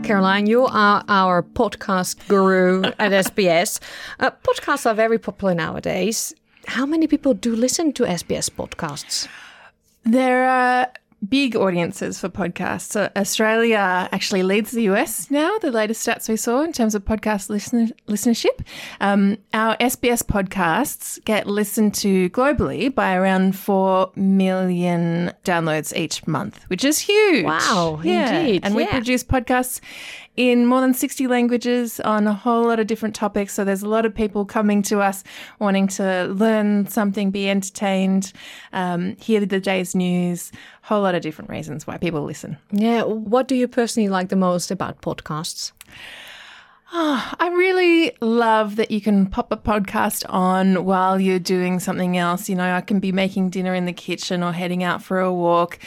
Caroline, 0.02 0.48
you 0.48 0.70
are 0.72 1.04
our 1.06 1.44
podcast 1.44 2.22
guru 2.28 2.82
at 2.98 3.26
SBS. 3.26 3.80
Uh, 4.18 4.30
podcasts 4.42 4.86
are 4.86 4.96
very 4.96 5.20
popular 5.20 5.56
nowadays. 5.56 6.34
How 6.70 6.86
many 6.86 7.08
people 7.08 7.34
do 7.34 7.56
listen 7.56 7.94
to 7.94 8.04
SBS 8.04 8.52
podcasts? 8.52 9.28
There 10.04 10.48
are 10.48 10.88
big 11.28 11.56
audiences 11.56 12.20
for 12.20 12.30
podcasts. 12.30 12.92
So 12.92 13.10
Australia 13.16 14.08
actually 14.12 14.44
leads 14.44 14.70
the 14.70 14.84
US 14.84 15.32
now, 15.32 15.58
the 15.58 15.72
latest 15.72 16.08
stats 16.08 16.30
we 16.30 16.38
saw 16.38 16.62
in 16.62 16.72
terms 16.72 16.94
of 16.94 17.04
podcast 17.04 17.50
listen- 17.50 17.92
listenership. 18.08 18.64
Um, 19.02 19.38
our 19.52 19.76
SBS 19.78 20.22
podcasts 20.22 21.24
get 21.26 21.48
listened 21.48 21.96
to 21.96 22.30
globally 22.30 22.94
by 22.94 23.16
around 23.16 23.56
4 23.56 24.12
million 24.16 25.34
downloads 25.44 25.96
each 25.98 26.28
month, 26.28 26.64
which 26.68 26.86
is 26.86 27.00
huge. 27.00 27.46
Wow, 27.46 28.00
yeah. 28.04 28.38
indeed. 28.38 28.64
And 28.64 28.76
we 28.76 28.86
produce 28.86 29.24
podcasts 29.24 29.82
in 30.36 30.66
more 30.66 30.82
than 30.82 30.94
60 30.94 31.28
languages 31.28 32.00
on 32.00 32.28
a 32.28 32.34
whole 32.34 32.68
lot 32.68 32.80
of 32.80 32.88
different 32.88 33.16
topics. 33.16 33.54
So 33.54 33.66
there's 33.66 33.84
a 33.84 33.90
lot 33.90 34.06
of 34.06 34.16
people 34.16 34.46
coming 34.46 34.82
to 34.84 35.02
us 35.02 35.24
wanting 35.60 35.88
to 35.90 36.28
learn 36.28 36.88
something, 36.88 37.32
be 37.32 37.50
entertained, 37.50 38.32
um, 38.72 39.16
hear 39.18 39.46
the 39.46 39.60
day's 39.60 39.96
news, 39.96 40.52
a 40.84 40.88
whole 40.88 41.02
lot 41.02 41.16
of 41.16 41.22
different 41.22 41.50
reasons 41.50 41.86
why 41.86 41.98
people 41.98 42.24
listen. 42.24 42.58
Yeah. 42.72 43.04
What 43.04 43.48
do 43.48 43.56
you 43.56 43.68
personally 43.68 44.10
like 44.10 44.30
the 44.30 44.36
most 44.36 44.72
about 44.72 45.02
podcasts? 45.02 45.72
Oh, 46.92 47.34
I 47.40 47.50
really 47.50 48.14
love 48.20 48.78
that 48.78 48.90
you 48.90 49.00
can 49.00 49.28
pop 49.28 49.52
a 49.52 49.58
podcast 49.58 50.26
on 50.28 50.86
while 50.86 51.20
you're 51.20 51.38
doing 51.38 51.80
something 51.80 52.18
else. 52.18 52.50
You 52.50 52.56
know, 52.56 52.74
I 52.74 52.82
can 52.82 53.00
be 53.00 53.12
making 53.12 53.52
dinner 53.52 53.76
in 53.76 53.86
the 53.86 53.94
kitchen 53.94 54.42
or 54.42 54.54
heading 54.54 54.84
out 54.84 55.04
for 55.04 55.20
a 55.20 55.32
walk 55.32 55.78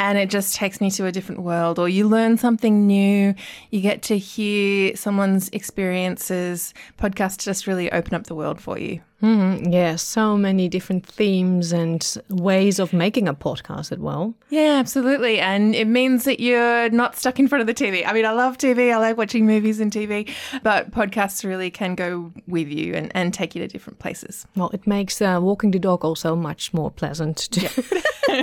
and 0.00 0.16
it 0.16 0.30
just 0.30 0.56
takes 0.56 0.80
me 0.80 0.90
to 0.90 1.04
a 1.04 1.12
different 1.12 1.42
world. 1.42 1.78
Or 1.78 1.86
you 1.86 2.08
learn 2.08 2.38
something 2.38 2.86
new, 2.86 3.34
you 3.70 3.80
get 3.82 4.00
to 4.04 4.16
hear 4.16 4.96
someone's 4.96 5.50
experiences. 5.50 6.72
Podcasts 6.98 7.44
just 7.44 7.66
really 7.66 7.92
open 7.92 8.14
up 8.14 8.24
the 8.24 8.34
world 8.34 8.60
for 8.62 8.78
you. 8.78 9.02
Mm, 9.22 9.70
yeah, 9.70 9.96
so 9.96 10.38
many 10.38 10.66
different 10.70 11.04
themes 11.04 11.72
and 11.72 12.16
ways 12.30 12.78
of 12.78 12.94
making 12.94 13.28
a 13.28 13.34
podcast 13.34 13.92
as 13.92 13.98
well. 13.98 14.34
Yeah, 14.48 14.78
absolutely. 14.78 15.38
And 15.38 15.74
it 15.74 15.86
means 15.86 16.24
that 16.24 16.40
you're 16.40 16.88
not 16.88 17.16
stuck 17.16 17.38
in 17.38 17.46
front 17.46 17.60
of 17.60 17.66
the 17.66 17.74
TV. 17.74 18.02
I 18.06 18.14
mean, 18.14 18.24
I 18.24 18.32
love 18.32 18.56
TV, 18.56 18.90
I 18.94 18.96
like 18.96 19.18
watching 19.18 19.44
movies 19.44 19.78
and 19.80 19.92
TV, 19.92 20.32
but 20.62 20.92
podcasts 20.92 21.44
really 21.44 21.70
can 21.70 21.94
go 21.94 22.32
with 22.46 22.68
you 22.68 22.94
and, 22.94 23.12
and 23.14 23.34
take 23.34 23.54
you 23.54 23.60
to 23.60 23.68
different 23.68 23.98
places. 23.98 24.46
Well, 24.56 24.70
it 24.70 24.86
makes 24.86 25.20
uh, 25.20 25.38
walking 25.42 25.72
the 25.72 25.78
dog 25.78 26.02
also 26.02 26.34
much 26.34 26.72
more 26.72 26.90
pleasant. 26.90 27.50
Yeah. 27.52 28.42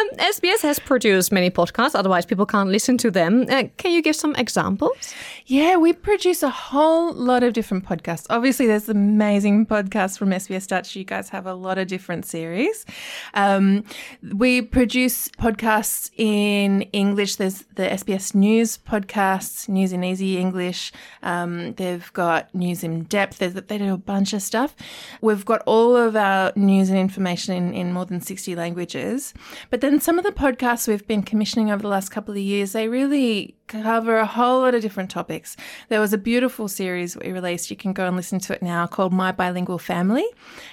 um, 0.00 0.08
SBS 0.16 0.62
has 0.62 0.78
produced 0.78 1.32
many 1.32 1.50
podcasts, 1.50 1.94
otherwise, 1.94 2.24
people 2.24 2.46
can't 2.46 2.70
listen 2.70 2.96
to 2.98 3.10
them. 3.10 3.46
Uh, 3.48 3.64
can 3.76 3.92
you 3.92 4.02
give 4.02 4.16
some 4.16 4.34
examples? 4.36 5.14
Yeah, 5.46 5.76
we 5.76 5.92
produce 5.92 6.42
a 6.42 6.50
whole 6.50 7.12
lot 7.12 7.42
of 7.42 7.52
different 7.52 7.84
podcasts. 7.84 8.26
Obviously, 8.30 8.66
there's 8.66 8.88
amazing 8.88 9.66
podcasts 9.66 10.18
from 10.18 10.30
SBS 10.30 10.66
Dutch. 10.66 10.96
You 10.96 11.04
guys 11.04 11.28
have 11.30 11.46
a 11.46 11.54
lot 11.54 11.78
of 11.78 11.88
different 11.88 12.24
series. 12.24 12.86
Um, 13.34 13.84
we 14.22 14.62
produce 14.62 15.28
podcasts 15.28 16.10
in 16.16 16.82
English. 16.92 17.36
There's 17.36 17.64
the 17.74 17.82
SBS 17.82 18.34
News 18.34 18.78
podcasts, 18.78 19.68
News 19.68 19.92
in 19.92 20.04
Easy 20.04 20.38
English. 20.38 20.92
Um, 21.22 21.74
they've 21.74 22.12
got 22.12 22.54
News 22.54 22.84
in 22.84 23.04
Depth. 23.04 23.38
There's, 23.38 23.54
they 23.54 23.78
do 23.78 23.92
a 23.92 23.98
bunch 23.98 24.32
of 24.32 24.42
stuff. 24.42 24.74
We've 25.20 25.44
got 25.44 25.62
all 25.66 25.96
of 25.96 26.16
our 26.16 26.52
news 26.56 26.90
and 26.90 26.98
information 26.98 27.54
in, 27.54 27.74
in 27.74 27.92
more 27.92 28.06
than 28.06 28.20
60 28.20 28.54
languages. 28.54 29.34
But 29.70 29.80
some 29.98 30.18
of 30.18 30.24
the 30.24 30.30
podcasts 30.30 30.86
we've 30.86 31.06
been 31.06 31.22
commissioning 31.22 31.70
over 31.70 31.80
the 31.80 31.88
last 31.88 32.10
couple 32.10 32.32
of 32.32 32.38
years, 32.38 32.72
they 32.72 32.86
really 32.86 33.56
cover 33.66 34.18
a 34.18 34.26
whole 34.26 34.60
lot 34.60 34.74
of 34.74 34.82
different 34.82 35.10
topics. 35.10 35.56
There 35.88 36.00
was 36.00 36.12
a 36.12 36.18
beautiful 36.18 36.68
series 36.68 37.16
we 37.16 37.32
released. 37.32 37.70
You 37.70 37.76
can 37.76 37.94
go 37.94 38.06
and 38.06 38.14
listen 38.14 38.38
to 38.40 38.52
it 38.52 38.62
now 38.62 38.86
called 38.86 39.12
My 39.12 39.32
Bilingual 39.32 39.78
Family. 39.78 40.26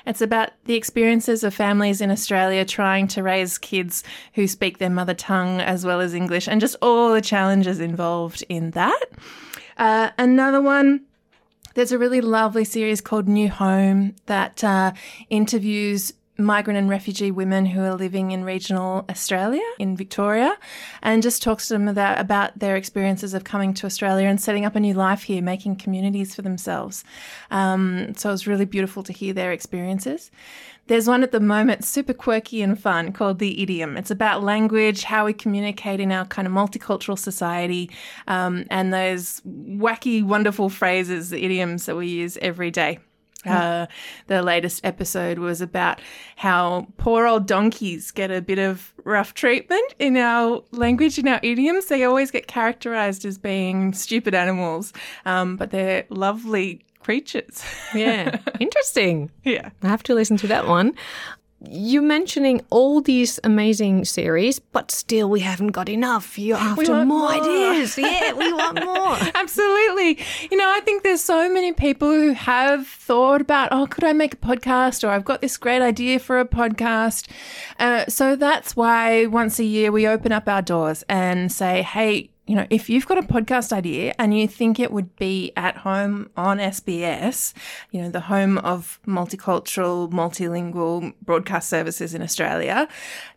It's 0.06 0.22
about 0.22 0.50
the 0.66 0.76
experiences 0.76 1.44
of 1.44 1.54
families 1.54 2.02
in 2.02 2.12
Australia 2.12 2.66
trying 2.66 3.08
to 3.10 3.24
raise 3.24 3.58
kids 3.58 4.04
who 4.34 4.46
speak 4.46 4.78
their 4.78 4.90
mother 4.90 5.14
tongue 5.14 5.62
as 5.62 5.86
well 5.86 6.02
as 6.02 6.14
English 6.14 6.48
and 6.48 6.60
just 6.60 6.76
all 6.82 7.14
the 7.14 7.22
challenges 7.22 7.80
involved 7.80 8.44
in 8.50 8.72
that. 8.72 9.06
Uh, 9.78 10.10
another 10.18 10.62
one 10.62 11.06
there's 11.78 11.92
a 11.92 12.00
really 12.00 12.22
lovely 12.22 12.64
series 12.64 13.02
called 13.02 13.28
New 13.28 13.50
Home 13.50 14.16
that 14.26 14.64
uh, 14.64 14.94
interviews 15.30 16.12
migrant 16.38 16.78
and 16.78 16.90
refugee 16.90 17.32
women 17.32 17.66
who 17.66 17.82
are 17.82 17.96
living 17.96 18.32
in 18.32 18.44
regional 18.44 19.06
Australia 19.10 19.64
in 19.80 19.98
Victoria 19.98 20.58
and 21.02 21.24
just 21.24 21.42
talks 21.42 21.68
to 21.68 21.74
them 21.74 21.88
about, 21.88 22.20
about 22.20 22.58
their 22.60 22.76
experiences 22.76 23.34
of 23.34 23.44
coming 23.44 23.74
to 23.76 23.86
Australia 23.86 24.28
and 24.28 24.40
setting 24.40 24.66
up 24.66 24.76
a 24.76 24.80
new 24.80 24.94
life 24.94 25.24
here, 25.24 25.42
making 25.42 25.76
communities 25.76 26.36
for 26.36 26.42
themselves. 26.42 27.04
Um, 27.52 28.14
so 28.16 28.30
it 28.30 28.34
was 28.34 28.48
really 28.48 28.66
beautiful 28.66 29.04
to 29.04 29.14
hear 29.14 29.34
their 29.34 29.52
experiences. 29.52 30.32
There's 30.88 31.08
one 31.08 31.22
at 31.22 31.34
the 31.34 31.42
moment, 31.42 31.84
super 31.84 32.14
quirky 32.14 32.62
and 32.62 32.80
fun, 32.80 33.12
called 33.12 33.40
The 33.40 33.62
Idiom. 33.62 33.98
It's 33.98 34.12
about 34.12 34.42
language, 34.42 35.04
how 35.04 35.26
we 35.26 35.34
communicate 35.34 36.00
in 36.00 36.14
our 36.14 36.24
kind 36.26 36.48
of 36.48 36.54
multicultural 36.54 37.20
society, 37.20 37.92
um, 38.28 38.66
and 38.70 38.94
those 38.94 39.42
wacky, 39.46 40.24
wonderful 40.24 40.70
phrases, 40.70 41.30
the 41.30 41.44
idioms 41.44 41.88
that 41.88 41.98
we 41.98 42.08
use 42.08 42.38
every 42.42 42.72
day. 42.72 43.00
Uh, 43.48 43.88
the 44.28 44.42
latest 44.42 44.82
episode 44.84 45.40
was 45.40 45.62
about 45.62 46.02
how 46.36 46.88
poor 46.98 47.28
old 47.28 47.48
donkeys 47.48 48.12
get 48.12 48.32
a 48.32 48.42
bit 48.42 48.60
of 48.60 48.94
rough 49.04 49.34
treatment 49.34 49.94
in 50.00 50.18
our 50.18 50.64
language, 50.72 51.18
in 51.18 51.28
our 51.28 51.40
idioms. 51.44 51.86
They 51.88 52.04
always 52.04 52.32
get 52.32 52.48
characterized 52.48 53.26
as 53.26 53.38
being 53.38 53.94
stupid 53.94 54.34
animals, 54.36 54.94
um, 55.26 55.58
but 55.58 55.72
they're 55.72 56.06
lovely 56.10 56.84
creatures. 57.08 57.64
Yeah, 57.96 58.40
interesting. 58.60 59.32
Yeah. 59.46 59.70
I 59.82 59.88
have 59.88 60.04
to 60.04 60.14
listen 60.14 60.36
to 60.38 60.48
that 60.48 60.68
one. 60.68 60.94
You 61.66 62.04
mentioning 62.04 62.62
all 62.70 63.02
these 63.02 63.40
amazing 63.44 64.06
series, 64.06 64.60
but 64.60 64.92
still 64.92 65.28
we 65.28 65.40
haven't 65.40 65.70
got 65.70 65.90
enough. 65.90 66.38
You're 66.38 66.56
after 66.58 67.04
more, 67.04 67.06
more. 67.06 67.32
ideas. 67.32 67.98
Yeah, 67.98 68.34
we 68.34 68.54
want 68.54 68.86
more. 68.86 69.18
Absolutely. 69.34 70.20
You 70.52 70.58
know, 70.58 70.70
I 70.70 70.82
think 70.82 71.02
there's 71.02 71.22
so 71.22 71.52
many 71.52 71.74
people 71.74 72.12
who 72.12 72.34
have 72.34 72.86
thought 72.88 73.42
about, 73.42 73.70
oh, 73.72 73.88
could 73.88 74.04
I 74.04 74.14
make 74.14 74.36
a 74.36 74.38
podcast? 74.38 75.04
Or 75.04 75.10
I've 75.10 75.26
got 75.26 75.42
this 75.42 75.58
great 75.58 75.82
idea 75.82 76.20
for 76.20 76.40
a 76.40 76.46
podcast. 76.46 77.28
Uh, 77.80 78.06
so 78.08 78.36
that's 78.36 78.76
why 78.76 79.26
once 79.26 79.58
a 79.58 79.64
year 79.64 79.92
we 79.92 80.08
open 80.08 80.32
up 80.32 80.48
our 80.48 80.62
doors 80.62 81.04
and 81.10 81.52
say, 81.52 81.82
hey, 81.82 82.30
you 82.48 82.56
know, 82.56 82.66
if 82.70 82.90
you've 82.90 83.06
got 83.06 83.18
a 83.18 83.24
podcast 83.24 83.74
idea 83.74 84.16
and 84.18 84.38
you 84.38 84.48
think 84.48 84.80
it 84.80 84.92
would 84.92 85.16
be 85.18 85.52
at 85.58 85.78
home 85.78 86.30
on 86.38 86.58
SBS, 86.58 87.54
you 87.92 88.02
know, 88.02 88.10
the 88.10 88.22
home 88.22 88.58
of 88.60 89.00
multicultural, 89.06 90.10
multilingual 90.10 91.14
broadcast 91.22 91.70
services 91.70 92.14
in 92.14 92.22
Australia, 92.22 92.88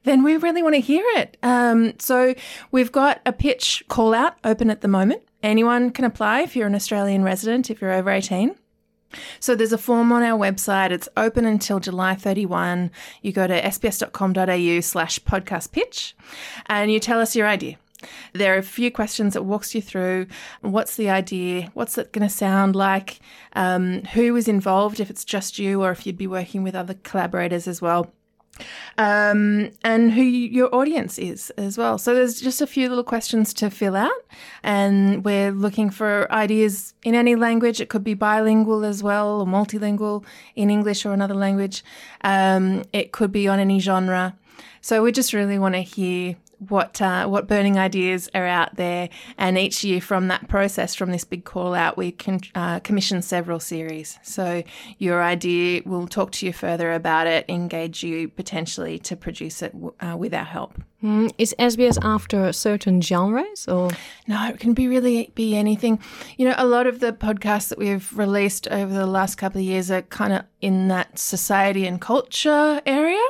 then 0.04 0.22
we 0.22 0.36
really 0.36 0.62
want 0.62 0.76
to 0.76 0.80
hear 0.80 1.04
it. 1.16 1.36
Um, 1.42 1.94
so 1.98 2.34
we've 2.70 2.92
got 2.92 3.20
a 3.26 3.32
pitch 3.32 3.82
call 3.88 4.14
out 4.14 4.36
open 4.44 4.70
at 4.70 4.80
the 4.80 4.88
moment. 4.88 5.22
Anyone 5.42 5.90
can 5.90 6.04
apply 6.04 6.42
if 6.42 6.54
you're 6.54 6.68
an 6.68 6.74
Australian 6.76 7.24
resident, 7.24 7.68
if 7.68 7.80
you're 7.80 7.92
over 7.92 8.10
18. 8.10 8.54
So 9.40 9.56
there's 9.56 9.72
a 9.72 9.78
form 9.78 10.12
on 10.12 10.22
our 10.22 10.38
website. 10.38 10.92
It's 10.92 11.08
open 11.16 11.44
until 11.44 11.80
July 11.80 12.14
31. 12.14 12.92
You 13.22 13.32
go 13.32 13.48
to 13.48 13.60
sbs.com.au 13.60 14.80
slash 14.80 15.18
podcast 15.20 15.72
pitch 15.72 16.14
and 16.66 16.92
you 16.92 17.00
tell 17.00 17.20
us 17.20 17.34
your 17.34 17.48
idea. 17.48 17.76
There 18.32 18.54
are 18.54 18.58
a 18.58 18.62
few 18.62 18.90
questions 18.90 19.34
that 19.34 19.42
walks 19.42 19.74
you 19.74 19.82
through 19.82 20.26
what's 20.60 20.96
the 20.96 21.10
idea, 21.10 21.70
what's 21.74 21.98
it 21.98 22.12
going 22.12 22.26
to 22.26 22.34
sound 22.34 22.76
like, 22.76 23.20
um, 23.54 24.02
who 24.14 24.36
is 24.36 24.48
involved 24.48 25.00
if 25.00 25.10
it's 25.10 25.24
just 25.24 25.58
you 25.58 25.82
or 25.82 25.90
if 25.90 26.06
you'd 26.06 26.16
be 26.16 26.26
working 26.26 26.62
with 26.62 26.74
other 26.74 26.94
collaborators 27.02 27.66
as 27.68 27.82
well 27.82 28.12
um, 28.98 29.70
and 29.82 30.12
who 30.12 30.22
your 30.22 30.74
audience 30.74 31.18
is 31.18 31.50
as 31.50 31.78
well. 31.78 31.98
So 31.98 32.14
there's 32.14 32.40
just 32.40 32.60
a 32.60 32.66
few 32.66 32.88
little 32.88 33.04
questions 33.04 33.54
to 33.54 33.70
fill 33.70 33.96
out, 33.96 34.24
and 34.62 35.24
we're 35.24 35.52
looking 35.52 35.90
for 35.90 36.30
ideas 36.32 36.94
in 37.02 37.14
any 37.14 37.34
language. 37.34 37.80
It 37.80 37.88
could 37.88 38.04
be 38.04 38.14
bilingual 38.14 38.84
as 38.84 39.02
well, 39.02 39.40
or 39.40 39.46
multilingual 39.46 40.24
in 40.56 40.70
English 40.70 41.04
or 41.06 41.12
another 41.12 41.34
language. 41.34 41.82
Um, 42.22 42.84
it 42.92 43.12
could 43.12 43.32
be 43.32 43.48
on 43.48 43.58
any 43.58 43.80
genre. 43.80 44.36
So 44.80 45.02
we 45.02 45.12
just 45.12 45.32
really 45.32 45.58
want 45.58 45.74
to 45.74 45.82
hear 45.82 46.36
what 46.68 47.00
uh, 47.00 47.26
what 47.26 47.48
burning 47.48 47.78
ideas 47.78 48.28
are 48.34 48.46
out 48.46 48.76
there. 48.76 49.08
And 49.38 49.58
each 49.58 49.82
year, 49.82 50.00
from 50.00 50.28
that 50.28 50.48
process, 50.48 50.94
from 50.94 51.10
this 51.10 51.24
big 51.24 51.44
call 51.44 51.74
out, 51.74 51.96
we 51.96 52.12
can 52.12 52.40
uh, 52.54 52.80
commission 52.80 53.22
several 53.22 53.60
series. 53.60 54.18
So 54.22 54.62
your 54.98 55.22
idea, 55.22 55.82
we'll 55.84 56.06
talk 56.06 56.32
to 56.32 56.46
you 56.46 56.52
further 56.52 56.92
about 56.92 57.26
it, 57.26 57.44
engage 57.48 58.02
you 58.02 58.28
potentially 58.28 58.98
to 59.00 59.16
produce 59.16 59.62
it 59.62 59.74
uh, 60.00 60.16
with 60.16 60.34
our 60.34 60.44
help. 60.44 60.80
Mm, 61.02 61.32
is 61.38 61.54
SBS 61.58 61.98
after 62.02 62.52
certain 62.52 63.00
genres 63.00 63.66
or? 63.66 63.90
No, 64.26 64.48
it 64.48 64.60
can 64.60 64.74
be 64.74 64.86
really 64.86 65.32
be 65.34 65.56
anything. 65.56 65.98
You 66.36 66.48
know, 66.48 66.54
a 66.58 66.66
lot 66.66 66.86
of 66.86 67.00
the 67.00 67.12
podcasts 67.12 67.68
that 67.68 67.78
we've 67.78 68.16
released 68.16 68.68
over 68.68 68.92
the 68.92 69.06
last 69.06 69.36
couple 69.36 69.60
of 69.60 69.64
years 69.64 69.90
are 69.90 70.02
kind 70.02 70.34
of 70.34 70.44
in 70.60 70.88
that 70.88 71.18
society 71.18 71.86
and 71.86 72.00
culture 72.00 72.82
area. 72.84 73.26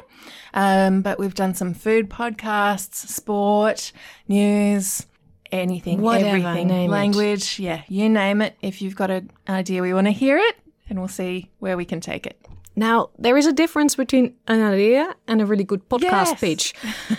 Um, 0.55 1.03
but 1.03 1.19
we've 1.19 1.35
done 1.35 1.55
some 1.55 1.75
food 1.75 2.09
podcasts, 2.11 2.95
sport, 2.95 3.93
news, 4.29 5.07
anything, 5.53 6.01
Whatever, 6.01 6.29
everything, 6.29 6.69
name 6.69 6.91
it. 6.91 6.93
language. 6.93 7.59
Yeah, 7.59 7.83
you 7.89 8.09
name 8.09 8.43
it. 8.43 8.57
If 8.63 8.83
you've 8.83 8.97
got 8.97 9.11
an 9.11 9.31
idea, 9.49 9.83
we 9.83 9.93
want 9.95 10.07
to 10.07 10.13
hear 10.13 10.39
it, 10.39 10.57
and 10.89 10.99
we'll 10.99 11.09
see 11.09 11.51
where 11.59 11.77
we 11.77 11.85
can 11.85 12.01
take 12.01 12.27
it. 12.27 12.37
Now, 12.77 13.11
there 13.19 13.37
is 13.37 13.47
a 13.47 13.53
difference 13.53 13.97
between 13.97 14.35
an 14.47 14.63
idea 14.63 15.15
and 15.27 15.41
a 15.43 15.47
really 15.47 15.65
good 15.65 15.87
podcast 15.89 16.41
Yes. 16.41 16.41
pitch. 16.41 16.75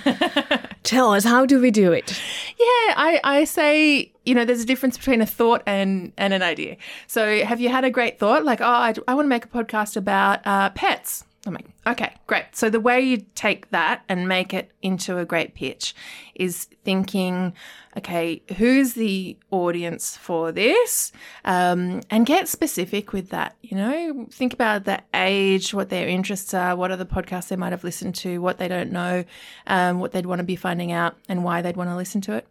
Tell 0.84 1.13
us, 1.13 1.24
how 1.24 1.46
do 1.46 1.60
we 1.62 1.72
do 1.72 1.91
it? 1.91 2.10
Yeah, 2.58 2.94
I, 2.96 3.20
I 3.24 3.44
say, 3.44 4.12
you 4.26 4.34
know, 4.34 4.46
there's 4.46 4.62
a 4.62 4.65
difference 4.65 4.98
between 4.98 5.22
a 5.22 5.26
thought 5.26 5.62
and, 5.67 6.13
and 6.17 6.34
an 6.34 6.41
idea. 6.41 6.78
So 7.06 7.44
have 7.44 7.60
you 7.62 7.70
had 7.70 7.84
a 7.84 7.91
great 7.91 8.17
thought? 8.17 8.44
Like, 8.46 8.62
oh, 8.62 8.65
I, 8.65 8.94
I 9.08 9.13
want 9.13 9.26
to 9.26 9.30
make 9.30 9.46
a 9.46 9.50
podcast 9.50 9.96
about 9.98 10.39
uh, 10.46 10.70
pets. 10.72 11.26
I'm 11.45 11.54
like, 11.54 11.65
okay, 11.88 12.13
great. 12.27 12.45
So 12.56 12.69
the 12.69 12.80
way 12.80 13.01
you 13.01 13.25
take 13.34 13.71
that 13.71 14.04
and 14.08 14.27
make 14.27 14.54
it 14.54 14.71
into 14.84 15.17
a 15.17 15.25
great 15.25 15.56
pitch 15.56 15.95
is 16.36 16.65
thinking, 16.84 17.54
okay, 17.97 18.43
who's 18.58 18.93
the 18.93 19.38
audience 19.49 20.15
for 20.15 20.51
this? 20.51 21.12
Um, 21.43 22.01
and 22.12 22.27
get 22.27 22.47
specific 22.47 23.12
with 23.12 23.30
that. 23.30 23.56
You 23.63 23.75
know, 23.75 24.27
think 24.32 24.54
about 24.54 24.86
the 24.86 25.01
age, 25.15 25.73
what 25.73 25.89
their 25.89 26.08
interests 26.08 26.54
are, 26.54 26.75
what 26.75 26.91
are 26.91 26.97
the 26.97 27.06
podcasts 27.08 27.47
they 27.47 27.56
might 27.56 27.71
have 27.71 27.84
listened 27.84 28.13
to, 28.15 28.39
what 28.39 28.60
they 28.60 28.67
don't 28.67 28.91
know, 28.91 29.23
um, 29.65 29.99
what 29.99 30.12
they'd 30.12 30.27
want 30.27 30.39
to 30.39 30.45
be 30.45 30.56
finding 30.56 30.91
out, 30.91 31.17
and 31.27 31.43
why 31.43 31.63
they'd 31.63 31.77
want 31.77 31.89
to 31.89 31.95
listen 31.95 32.21
to 32.21 32.34
it. 32.34 32.47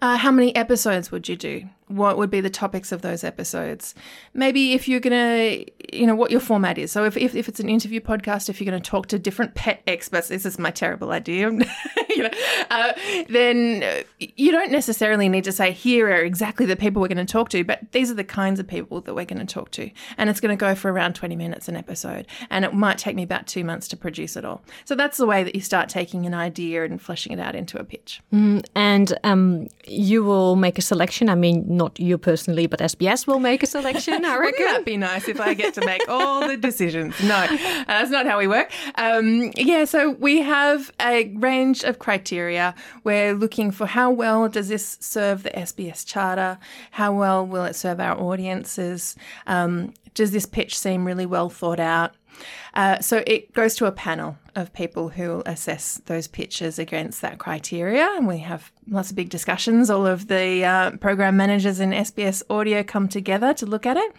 Uh, 0.00 0.16
how 0.16 0.30
many 0.30 0.56
episodes 0.56 1.12
would 1.12 1.28
you 1.28 1.36
do? 1.36 1.68
What 1.92 2.18
would 2.18 2.30
be 2.30 2.40
the 2.40 2.50
topics 2.50 2.92
of 2.92 3.02
those 3.02 3.24
episodes? 3.24 3.94
Maybe 4.34 4.72
if 4.72 4.88
you're 4.88 5.00
going 5.00 5.12
to, 5.12 5.96
you 5.96 6.06
know, 6.06 6.14
what 6.14 6.30
your 6.30 6.40
format 6.40 6.78
is. 6.78 6.92
So 6.92 7.04
if, 7.04 7.16
if, 7.16 7.34
if 7.34 7.48
it's 7.48 7.60
an 7.60 7.68
interview 7.68 8.00
podcast, 8.00 8.48
if 8.48 8.60
you're 8.60 8.70
going 8.70 8.82
to 8.82 8.90
talk 8.90 9.06
to 9.08 9.18
different 9.18 9.54
pet 9.54 9.82
experts, 9.86 10.28
this 10.28 10.46
is 10.46 10.58
my 10.58 10.70
terrible 10.70 11.10
idea, 11.12 11.50
you 12.10 12.22
know, 12.22 12.30
uh, 12.70 12.92
then 13.28 13.82
uh, 13.82 14.02
you 14.18 14.50
don't 14.50 14.70
necessarily 14.70 15.28
need 15.28 15.44
to 15.44 15.52
say, 15.52 15.72
here 15.72 16.08
are 16.08 16.22
exactly 16.22 16.66
the 16.66 16.76
people 16.76 17.02
we're 17.02 17.08
going 17.08 17.24
to 17.24 17.24
talk 17.24 17.48
to, 17.50 17.64
but 17.64 17.80
these 17.92 18.10
are 18.10 18.14
the 18.14 18.24
kinds 18.24 18.58
of 18.58 18.66
people 18.66 19.00
that 19.02 19.14
we're 19.14 19.24
going 19.24 19.44
to 19.44 19.52
talk 19.52 19.70
to. 19.72 19.90
And 20.16 20.30
it's 20.30 20.40
going 20.40 20.56
to 20.56 20.60
go 20.60 20.74
for 20.74 20.90
around 20.90 21.14
20 21.14 21.36
minutes 21.36 21.68
an 21.68 21.76
episode. 21.76 22.26
And 22.50 22.64
it 22.64 22.74
might 22.74 22.98
take 22.98 23.16
me 23.16 23.22
about 23.22 23.46
two 23.46 23.64
months 23.64 23.88
to 23.88 23.96
produce 23.96 24.36
it 24.36 24.44
all. 24.44 24.62
So 24.84 24.94
that's 24.94 25.16
the 25.16 25.26
way 25.26 25.42
that 25.44 25.54
you 25.54 25.60
start 25.60 25.88
taking 25.88 26.26
an 26.26 26.34
idea 26.34 26.84
and 26.84 27.00
fleshing 27.00 27.32
it 27.32 27.40
out 27.40 27.54
into 27.54 27.78
a 27.78 27.84
pitch. 27.84 28.20
Mm, 28.32 28.64
and 28.74 29.18
um, 29.24 29.68
you 29.86 30.24
will 30.24 30.56
make 30.56 30.78
a 30.78 30.82
selection. 30.82 31.28
I 31.28 31.34
mean, 31.34 31.64
not 31.82 31.98
you 31.98 32.18
personally, 32.18 32.66
but 32.66 32.80
SBS 32.80 33.26
will 33.26 33.38
make 33.40 33.62
a 33.62 33.66
selection. 33.66 34.24
I 34.32 34.36
reckon. 34.38 34.64
that'd 34.66 34.84
be 34.84 34.96
nice 34.96 35.28
if 35.28 35.40
I 35.40 35.54
get 35.54 35.74
to 35.74 35.84
make 35.84 36.08
all 36.08 36.46
the 36.46 36.56
decisions? 36.56 37.20
No, 37.22 37.46
that's 37.86 38.10
not 38.10 38.26
how 38.26 38.38
we 38.38 38.46
work. 38.46 38.70
Um, 38.96 39.52
yeah, 39.56 39.84
so 39.84 40.10
we 40.10 40.42
have 40.42 40.92
a 41.00 41.28
range 41.34 41.82
of 41.84 41.98
criteria. 41.98 42.74
We're 43.04 43.34
looking 43.34 43.70
for 43.70 43.86
how 43.86 44.10
well 44.10 44.48
does 44.48 44.68
this 44.68 44.98
serve 45.00 45.42
the 45.42 45.50
SBS 45.50 46.06
Charter? 46.06 46.58
How 46.92 47.12
well 47.12 47.46
will 47.46 47.64
it 47.64 47.74
serve 47.74 48.00
our 48.00 48.18
audiences? 48.18 49.16
Um, 49.46 49.94
does 50.14 50.30
this 50.30 50.46
pitch 50.46 50.78
seem 50.78 51.04
really 51.04 51.26
well 51.26 51.48
thought 51.48 51.80
out? 51.80 52.12
Uh, 52.74 53.00
so 53.00 53.22
it 53.26 53.52
goes 53.52 53.74
to 53.76 53.86
a 53.86 53.92
panel 53.92 54.38
of 54.54 54.72
people 54.72 55.08
who 55.10 55.28
will 55.28 55.42
assess 55.46 56.00
those 56.06 56.26
pitches 56.26 56.78
against 56.78 57.20
that 57.22 57.38
criteria, 57.38 58.06
and 58.16 58.26
we 58.26 58.38
have 58.38 58.70
lots 58.88 59.10
of 59.10 59.16
big 59.16 59.28
discussions. 59.28 59.90
All 59.90 60.06
of 60.06 60.28
the 60.28 60.64
uh, 60.64 60.90
program 60.92 61.36
managers 61.36 61.80
in 61.80 61.90
SBS 61.90 62.42
Audio 62.50 62.82
come 62.82 63.08
together 63.08 63.54
to 63.54 63.66
look 63.66 63.86
at 63.86 63.96
it. 63.96 64.12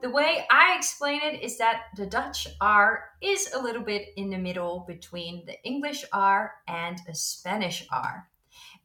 The 0.05 0.11
way 0.11 0.45
I 0.51 0.75
explain 0.77 1.19
it 1.23 1.41
is 1.41 1.57
that 1.57 1.85
the 1.97 2.05
Dutch 2.05 2.47
R 2.61 3.09
is 3.21 3.51
a 3.51 3.59
little 3.59 3.81
bit 3.81 4.09
in 4.17 4.29
the 4.29 4.37
middle 4.37 4.85
between 4.87 5.43
the 5.47 5.59
English 5.63 6.05
R 6.13 6.53
and 6.67 6.99
a 7.09 7.15
Spanish 7.15 7.87
R. 7.91 8.29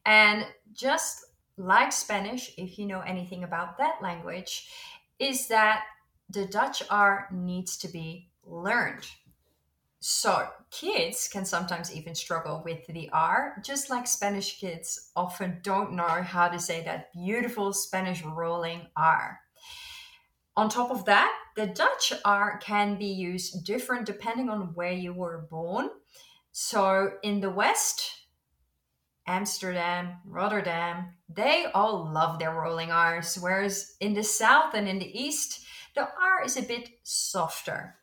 And 0.06 0.46
just 0.72 1.26
like 1.58 1.92
Spanish, 1.92 2.54
if 2.56 2.78
you 2.78 2.86
know 2.86 3.02
anything 3.02 3.44
about 3.44 3.76
that 3.76 3.96
language, 4.00 4.70
is 5.18 5.46
that 5.48 5.82
the 6.30 6.46
Dutch 6.46 6.82
R 6.88 7.28
needs 7.30 7.76
to 7.76 7.88
be 7.88 8.30
learned. 8.46 9.06
So, 9.98 10.48
kids 10.70 11.28
can 11.30 11.44
sometimes 11.44 11.94
even 11.94 12.14
struggle 12.14 12.62
with 12.64 12.86
the 12.86 13.10
R, 13.12 13.60
just 13.62 13.90
like 13.90 14.06
Spanish 14.06 14.58
kids 14.58 15.10
often 15.14 15.58
don't 15.62 15.92
know 15.92 16.22
how 16.22 16.48
to 16.48 16.58
say 16.58 16.82
that 16.84 17.12
beautiful 17.12 17.74
Spanish 17.74 18.24
rolling 18.24 18.86
R. 18.96 19.38
On 20.56 20.68
top 20.68 20.90
of 20.90 21.04
that, 21.06 21.32
the 21.56 21.66
Dutch 21.66 22.12
R 22.24 22.58
can 22.58 22.98
be 22.98 23.06
used 23.06 23.64
different 23.64 24.06
depending 24.06 24.48
on 24.48 24.74
where 24.74 24.92
you 24.92 25.12
were 25.12 25.46
born. 25.50 25.90
So 26.52 27.12
in 27.22 27.40
the 27.40 27.50
West, 27.50 28.10
Amsterdam, 29.26 30.18
Rotterdam, 30.26 31.14
they 31.28 31.66
all 31.72 32.12
love 32.12 32.38
their 32.38 32.54
rolling 32.54 32.90
R's, 32.90 33.38
whereas 33.40 33.94
in 34.00 34.12
the 34.12 34.24
South 34.24 34.74
and 34.74 34.88
in 34.88 34.98
the 34.98 35.20
East, 35.22 35.64
the 35.94 36.02
R 36.02 36.44
is 36.44 36.56
a 36.56 36.62
bit 36.62 36.90
softer. 37.04 37.96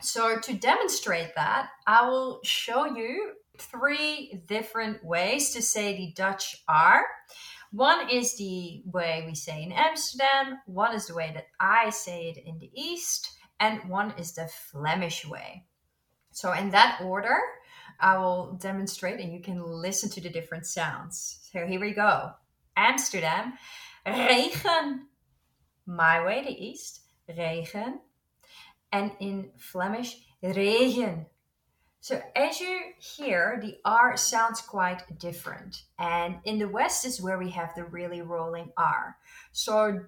So 0.00 0.38
to 0.38 0.54
demonstrate 0.54 1.34
that, 1.36 1.68
I 1.86 2.08
will 2.08 2.40
show 2.42 2.84
you 2.86 3.32
three 3.58 4.42
different 4.46 5.04
ways 5.04 5.50
to 5.54 5.62
say 5.62 5.96
the 5.96 6.12
Dutch 6.12 6.62
R. 6.68 7.04
One 7.72 8.08
is 8.10 8.36
the 8.36 8.82
way 8.86 9.24
we 9.26 9.34
say 9.34 9.62
in 9.62 9.72
Amsterdam, 9.72 10.58
one 10.66 10.94
is 10.94 11.06
the 11.06 11.14
way 11.14 11.30
that 11.34 11.48
I 11.60 11.90
say 11.90 12.28
it 12.28 12.42
in 12.46 12.58
the 12.58 12.70
East, 12.74 13.36
and 13.60 13.88
one 13.88 14.12
is 14.18 14.32
the 14.32 14.46
Flemish 14.46 15.26
way. 15.26 15.64
So, 16.32 16.52
in 16.52 16.70
that 16.70 17.00
order, 17.02 17.38
I 17.98 18.18
will 18.18 18.58
demonstrate 18.60 19.20
and 19.20 19.32
you 19.32 19.40
can 19.40 19.62
listen 19.62 20.10
to 20.10 20.20
the 20.20 20.28
different 20.28 20.66
sounds. 20.66 21.48
So, 21.52 21.66
here 21.66 21.80
we 21.80 21.92
go 21.92 22.32
Amsterdam, 22.76 23.54
regen. 24.06 25.06
My 25.86 26.24
way, 26.24 26.42
the 26.42 26.50
East, 26.50 27.02
regen. 27.28 28.00
And 28.92 29.12
in 29.20 29.50
Flemish, 29.56 30.16
regen. 30.42 31.26
So 32.06 32.22
as 32.36 32.60
you 32.60 32.82
hear, 33.00 33.58
the 33.60 33.78
R 33.84 34.16
sounds 34.16 34.60
quite 34.60 35.18
different. 35.18 35.82
And 35.98 36.36
in 36.44 36.56
the 36.60 36.68
West 36.68 37.04
is 37.04 37.20
where 37.20 37.36
we 37.36 37.50
have 37.50 37.74
the 37.74 37.82
really 37.82 38.22
rolling 38.22 38.70
R. 38.76 39.16
So 39.50 40.02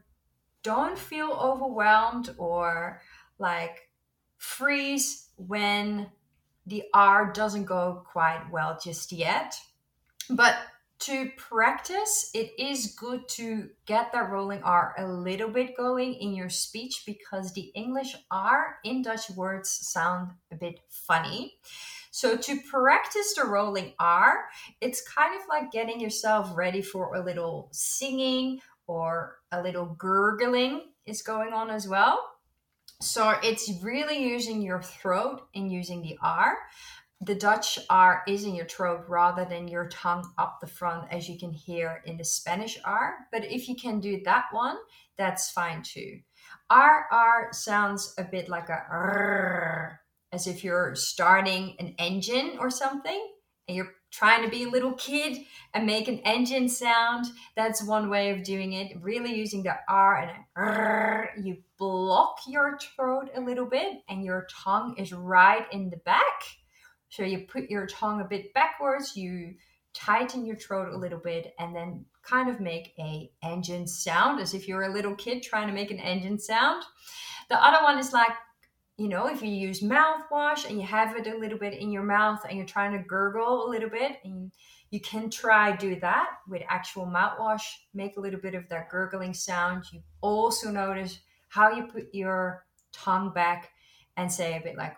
don't 0.62 0.96
feel 0.96 1.32
overwhelmed 1.32 2.36
or 2.38 3.02
like 3.40 3.90
freeze 4.36 5.30
when 5.38 6.06
the 6.68 6.84
R 6.94 7.32
doesn't 7.32 7.64
go 7.64 8.04
quite 8.06 8.48
well 8.48 8.78
just 8.80 9.10
yet. 9.10 9.56
But 10.30 10.56
to 11.00 11.30
practice, 11.36 12.30
it 12.34 12.50
is 12.58 12.94
good 12.98 13.28
to 13.28 13.70
get 13.86 14.12
that 14.12 14.30
rolling 14.30 14.62
R 14.62 14.94
a 14.98 15.06
little 15.06 15.48
bit 15.48 15.76
going 15.76 16.14
in 16.14 16.34
your 16.34 16.48
speech 16.48 17.04
because 17.06 17.52
the 17.52 17.70
English 17.74 18.16
R 18.30 18.78
in 18.84 19.02
Dutch 19.02 19.30
words 19.30 19.70
sound 19.70 20.32
a 20.50 20.56
bit 20.56 20.80
funny. 20.88 21.58
So, 22.10 22.36
to 22.36 22.60
practice 22.68 23.34
the 23.34 23.44
rolling 23.44 23.94
R, 24.00 24.46
it's 24.80 25.08
kind 25.08 25.34
of 25.34 25.42
like 25.48 25.70
getting 25.70 26.00
yourself 26.00 26.56
ready 26.56 26.82
for 26.82 27.14
a 27.14 27.24
little 27.24 27.68
singing 27.70 28.60
or 28.86 29.36
a 29.52 29.62
little 29.62 29.94
gurgling 29.98 30.82
is 31.06 31.22
going 31.22 31.52
on 31.52 31.70
as 31.70 31.86
well. 31.86 32.18
So, 33.00 33.36
it's 33.42 33.70
really 33.82 34.20
using 34.20 34.62
your 34.62 34.82
throat 34.82 35.42
and 35.54 35.70
using 35.70 36.02
the 36.02 36.18
R 36.20 36.58
the 37.20 37.34
Dutch 37.34 37.80
R 37.90 38.22
is 38.28 38.44
in 38.44 38.54
your 38.54 38.66
throat 38.66 39.04
rather 39.08 39.44
than 39.44 39.66
your 39.66 39.88
tongue 39.88 40.32
up 40.38 40.58
the 40.60 40.68
front, 40.68 41.12
as 41.12 41.28
you 41.28 41.38
can 41.38 41.52
hear 41.52 42.02
in 42.06 42.16
the 42.16 42.24
Spanish 42.24 42.78
R. 42.84 43.16
But 43.32 43.44
if 43.44 43.68
you 43.68 43.74
can 43.74 43.98
do 43.98 44.20
that 44.24 44.44
one, 44.52 44.76
that's 45.16 45.50
fine 45.50 45.82
too. 45.82 46.20
R 46.70 47.06
R 47.10 47.48
sounds 47.52 48.14
a 48.18 48.24
bit 48.24 48.48
like 48.48 48.68
a 48.68 48.84
R, 48.88 50.00
as 50.32 50.46
if 50.46 50.62
you're 50.62 50.94
starting 50.94 51.74
an 51.80 51.94
engine 51.98 52.56
or 52.60 52.70
something, 52.70 53.28
and 53.66 53.76
you're 53.76 53.94
trying 54.12 54.42
to 54.42 54.48
be 54.48 54.62
a 54.62 54.70
little 54.70 54.92
kid 54.92 55.38
and 55.74 55.86
make 55.86 56.06
an 56.06 56.20
engine 56.20 56.68
sound. 56.68 57.26
That's 57.56 57.82
one 57.82 58.08
way 58.08 58.30
of 58.30 58.44
doing 58.44 58.74
it. 58.74 58.96
Really 59.02 59.34
using 59.34 59.64
the 59.64 59.76
R 59.88 60.18
and 60.18 60.30
R, 60.54 61.30
you 61.42 61.58
block 61.78 62.38
your 62.46 62.78
throat 62.78 63.30
a 63.34 63.40
little 63.40 63.66
bit, 63.66 64.02
and 64.08 64.24
your 64.24 64.46
tongue 64.50 64.94
is 64.96 65.12
right 65.12 65.66
in 65.72 65.90
the 65.90 65.98
back 65.98 66.57
so 67.08 67.22
you 67.22 67.46
put 67.46 67.70
your 67.70 67.86
tongue 67.86 68.20
a 68.20 68.24
bit 68.24 68.52
backwards, 68.54 69.16
you 69.16 69.54
tighten 69.94 70.44
your 70.44 70.56
throat 70.56 70.92
a 70.92 70.96
little 70.96 71.18
bit, 71.18 71.54
and 71.58 71.74
then 71.74 72.04
kind 72.22 72.48
of 72.48 72.60
make 72.60 72.92
a 72.98 73.30
engine 73.42 73.86
sound 73.86 74.40
as 74.40 74.54
if 74.54 74.68
you're 74.68 74.82
a 74.82 74.92
little 74.92 75.14
kid 75.14 75.42
trying 75.42 75.66
to 75.66 75.72
make 75.72 75.90
an 75.90 75.98
engine 75.98 76.38
sound. 76.38 76.84
The 77.48 77.56
other 77.56 77.82
one 77.82 77.98
is 77.98 78.12
like, 78.12 78.32
you 78.98 79.08
know, 79.08 79.28
if 79.28 79.42
you 79.42 79.48
use 79.48 79.80
mouthwash 79.80 80.68
and 80.68 80.78
you 80.78 80.86
have 80.86 81.16
it 81.16 81.26
a 81.26 81.38
little 81.38 81.58
bit 81.58 81.74
in 81.74 81.90
your 81.90 82.02
mouth 82.02 82.44
and 82.46 82.56
you're 82.56 82.66
trying 82.66 82.92
to 82.92 83.04
gurgle 83.04 83.66
a 83.66 83.70
little 83.70 83.88
bit, 83.88 84.18
and 84.24 84.52
you 84.90 85.00
can 85.00 85.30
try 85.30 85.74
do 85.74 85.98
that 86.00 86.28
with 86.48 86.62
actual 86.68 87.06
mouthwash. 87.06 87.62
Make 87.94 88.16
a 88.16 88.20
little 88.20 88.40
bit 88.40 88.54
of 88.54 88.68
that 88.68 88.90
gurgling 88.90 89.34
sound. 89.34 89.84
You 89.92 90.02
also 90.20 90.70
notice 90.70 91.20
how 91.48 91.70
you 91.70 91.86
put 91.86 92.08
your 92.12 92.66
tongue 92.92 93.32
back 93.32 93.70
and 94.16 94.30
say 94.30 94.56
a 94.56 94.60
bit 94.60 94.76
like. 94.76 94.96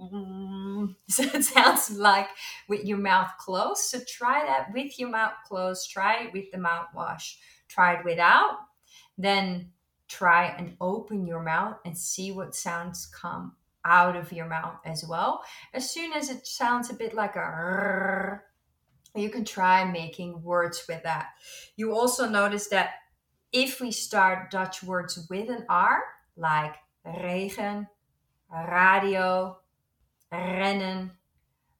Mm, 0.00 0.94
so 1.08 1.22
it 1.22 1.44
sounds 1.44 1.90
like 1.90 2.28
with 2.68 2.84
your 2.84 2.98
mouth 2.98 3.30
closed. 3.38 3.82
So 3.84 4.00
try 4.08 4.44
that 4.44 4.72
with 4.72 4.98
your 4.98 5.10
mouth 5.10 5.34
closed. 5.46 5.90
Try 5.90 6.24
it 6.24 6.32
with 6.32 6.50
the 6.50 6.58
mouthwash. 6.58 7.36
Try 7.68 7.94
it 7.94 8.04
without. 8.04 8.58
Then 9.18 9.72
try 10.08 10.46
and 10.46 10.76
open 10.80 11.26
your 11.26 11.42
mouth 11.42 11.76
and 11.84 11.96
see 11.96 12.32
what 12.32 12.54
sounds 12.54 13.06
come 13.06 13.54
out 13.84 14.16
of 14.16 14.32
your 14.32 14.46
mouth 14.46 14.78
as 14.84 15.04
well. 15.06 15.42
As 15.72 15.90
soon 15.90 16.12
as 16.12 16.30
it 16.30 16.46
sounds 16.46 16.90
a 16.90 16.94
bit 16.94 17.14
like 17.14 17.36
a 17.36 18.42
you 19.14 19.28
can 19.28 19.44
try 19.44 19.84
making 19.84 20.42
words 20.42 20.84
with 20.88 21.02
that. 21.02 21.30
You 21.76 21.94
also 21.94 22.28
notice 22.28 22.68
that 22.68 22.90
if 23.52 23.80
we 23.80 23.90
start 23.90 24.50
Dutch 24.50 24.82
words 24.82 25.26
with 25.28 25.48
an 25.48 25.66
R, 25.68 26.02
like 26.36 26.76
regen, 27.04 27.88
radio, 28.52 29.59
rennen. 30.32 31.10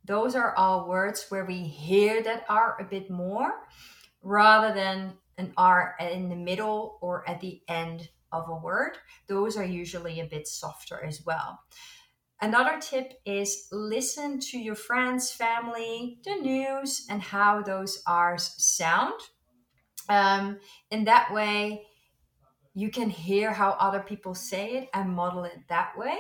Those 0.05 0.35
are 0.35 0.55
all 0.57 0.89
words 0.89 1.27
where 1.29 1.45
we 1.45 1.59
hear 1.63 2.23
that 2.23 2.45
R 2.49 2.77
a 2.81 2.85
bit 2.85 3.11
more 3.11 3.53
rather 4.23 4.75
than 4.75 5.15
an 5.39 5.53
R 5.57 5.95
in 6.01 6.29
the 6.29 6.37
middle 6.37 6.99
or 7.01 7.29
at 7.29 7.41
the 7.41 7.63
end 7.69 8.09
of 8.33 8.49
a 8.49 8.55
word. 8.55 8.99
Those 9.27 9.57
are 9.57 9.65
usually 9.65 10.21
a 10.21 10.27
bit 10.27 10.47
softer 10.47 11.03
as 11.05 11.25
well. 11.25 11.61
Another 12.43 12.79
tip 12.81 13.21
is 13.27 13.69
listen 13.71 14.41
to 14.41 14.59
your 14.59 14.75
friends, 14.75 15.31
family, 15.31 16.19
the 16.25 16.37
news, 16.37 17.07
and 17.11 17.21
how 17.21 17.63
those 17.63 18.03
R's 18.07 18.55
sound. 18.57 19.21
Um, 20.09 20.59
in 20.91 21.05
that 21.05 21.33
way, 21.33 21.83
you 22.75 22.91
can 22.91 23.11
hear 23.11 23.53
how 23.53 23.73
other 23.73 24.01
people 24.01 24.35
say 24.35 24.73
it 24.79 24.89
and 24.95 25.11
model 25.11 25.45
it 25.45 25.59
that 25.69 25.93
way. 25.99 26.17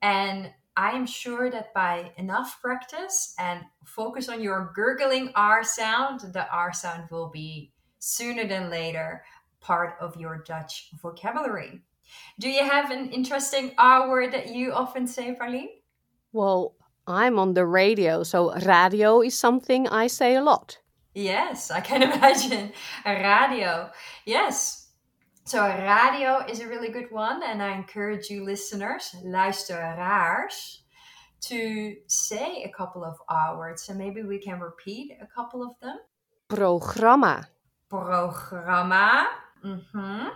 And 0.00 0.50
I 0.76 0.90
am 0.90 1.06
sure 1.06 1.50
that 1.50 1.72
by 1.72 2.12
enough 2.16 2.58
practice 2.60 3.34
and 3.38 3.60
focus 3.84 4.28
on 4.28 4.42
your 4.42 4.72
gurgling 4.74 5.30
R 5.34 5.62
sound, 5.62 6.20
the 6.32 6.50
R 6.50 6.72
sound 6.72 7.04
will 7.10 7.30
be 7.30 7.72
sooner 8.00 8.46
than 8.46 8.70
later 8.70 9.24
part 9.60 9.96
of 10.00 10.16
your 10.16 10.42
Dutch 10.46 10.90
vocabulary. 11.00 11.82
Do 12.38 12.48
you 12.50 12.64
have 12.64 12.90
an 12.90 13.10
interesting 13.10 13.72
R 13.78 14.08
word 14.08 14.32
that 14.32 14.54
you 14.54 14.72
often 14.72 15.06
say, 15.06 15.34
Pauline? 15.34 15.70
Well, 16.32 16.74
I'm 17.06 17.38
on 17.38 17.54
the 17.54 17.66
radio, 17.66 18.22
so 18.22 18.54
radio 18.60 19.20
is 19.22 19.38
something 19.38 19.88
I 19.88 20.08
say 20.08 20.34
a 20.34 20.42
lot. 20.42 20.78
Yes, 21.14 21.70
I 21.70 21.80
can 21.80 22.02
imagine. 22.10 22.72
A 23.04 23.14
radio. 23.14 23.90
Yes. 24.26 24.83
So 25.46 25.60
radio 25.60 26.40
is 26.48 26.60
a 26.60 26.66
really 26.66 26.88
good 26.88 27.10
one, 27.12 27.42
and 27.42 27.62
I 27.62 27.76
encourage 27.76 28.30
you 28.30 28.44
listeners, 28.44 29.14
luisteraars, 29.22 30.80
to 31.42 31.96
say 32.06 32.64
a 32.64 32.72
couple 32.72 33.04
of 33.04 33.20
R 33.28 33.58
words. 33.58 33.82
So 33.84 33.92
maybe 33.92 34.22
we 34.22 34.38
can 34.38 34.58
repeat 34.58 35.12
a 35.20 35.26
couple 35.26 35.62
of 35.62 35.76
them. 35.82 35.98
Programma. 36.48 37.46
Programma. 37.90 39.28
Mhm. 39.62 40.32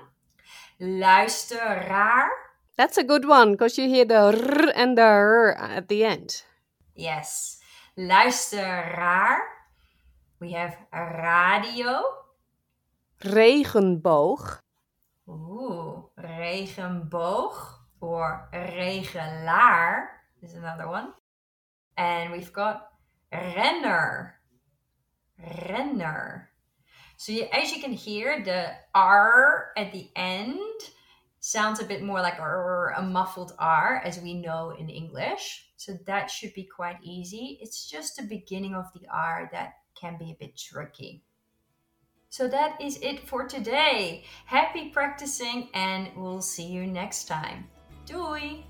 Luisteraar. 0.80 2.28
That's 2.76 2.98
a 2.98 3.02
good 3.02 3.24
one 3.24 3.52
because 3.52 3.78
you 3.78 3.88
hear 3.88 4.04
the 4.04 4.28
r 4.28 4.72
and 4.74 4.98
the 4.98 5.08
r 5.08 5.56
at 5.56 5.88
the 5.88 6.04
end. 6.04 6.44
Yes. 6.94 7.60
Luisteraar. 7.96 9.40
We 10.38 10.52
have 10.52 10.76
radio. 10.92 12.04
Regenboog. 13.24 14.60
Ooh, 15.28 16.08
regenboog 16.18 17.54
or 18.00 18.48
regelaar 18.52 20.06
is 20.42 20.54
another 20.54 20.88
one. 20.88 21.12
And 21.96 22.32
we've 22.32 22.52
got 22.52 22.88
renner. 23.32 24.40
Renner. 25.38 26.48
So 27.18 27.32
you, 27.32 27.46
as 27.52 27.72
you 27.72 27.82
can 27.82 27.92
hear, 27.92 28.42
the 28.42 28.70
R 28.94 29.72
at 29.76 29.92
the 29.92 30.08
end 30.16 30.60
sounds 31.40 31.80
a 31.80 31.84
bit 31.84 32.02
more 32.02 32.20
like 32.20 32.38
a, 32.38 32.92
a 32.96 33.02
muffled 33.02 33.52
R 33.58 34.00
as 34.04 34.20
we 34.20 34.34
know 34.34 34.74
in 34.78 34.88
English. 34.88 35.66
So 35.76 35.92
that 36.06 36.30
should 36.30 36.54
be 36.54 36.64
quite 36.64 36.96
easy. 37.02 37.58
It's 37.60 37.88
just 37.88 38.16
the 38.16 38.22
beginning 38.22 38.74
of 38.74 38.86
the 38.94 39.06
R 39.12 39.48
that 39.52 39.74
can 39.94 40.16
be 40.16 40.30
a 40.30 40.36
bit 40.38 40.56
tricky. 40.56 41.24
So 42.30 42.48
that 42.48 42.74
is 42.78 42.98
it 42.98 43.20
for 43.24 43.46
today. 43.46 44.22
Happy 44.44 44.90
practicing 44.90 45.68
and 45.72 46.10
we'll 46.14 46.42
see 46.42 46.66
you 46.66 46.86
next 46.86 47.26
time. 47.26 47.66
Doei! 48.04 48.64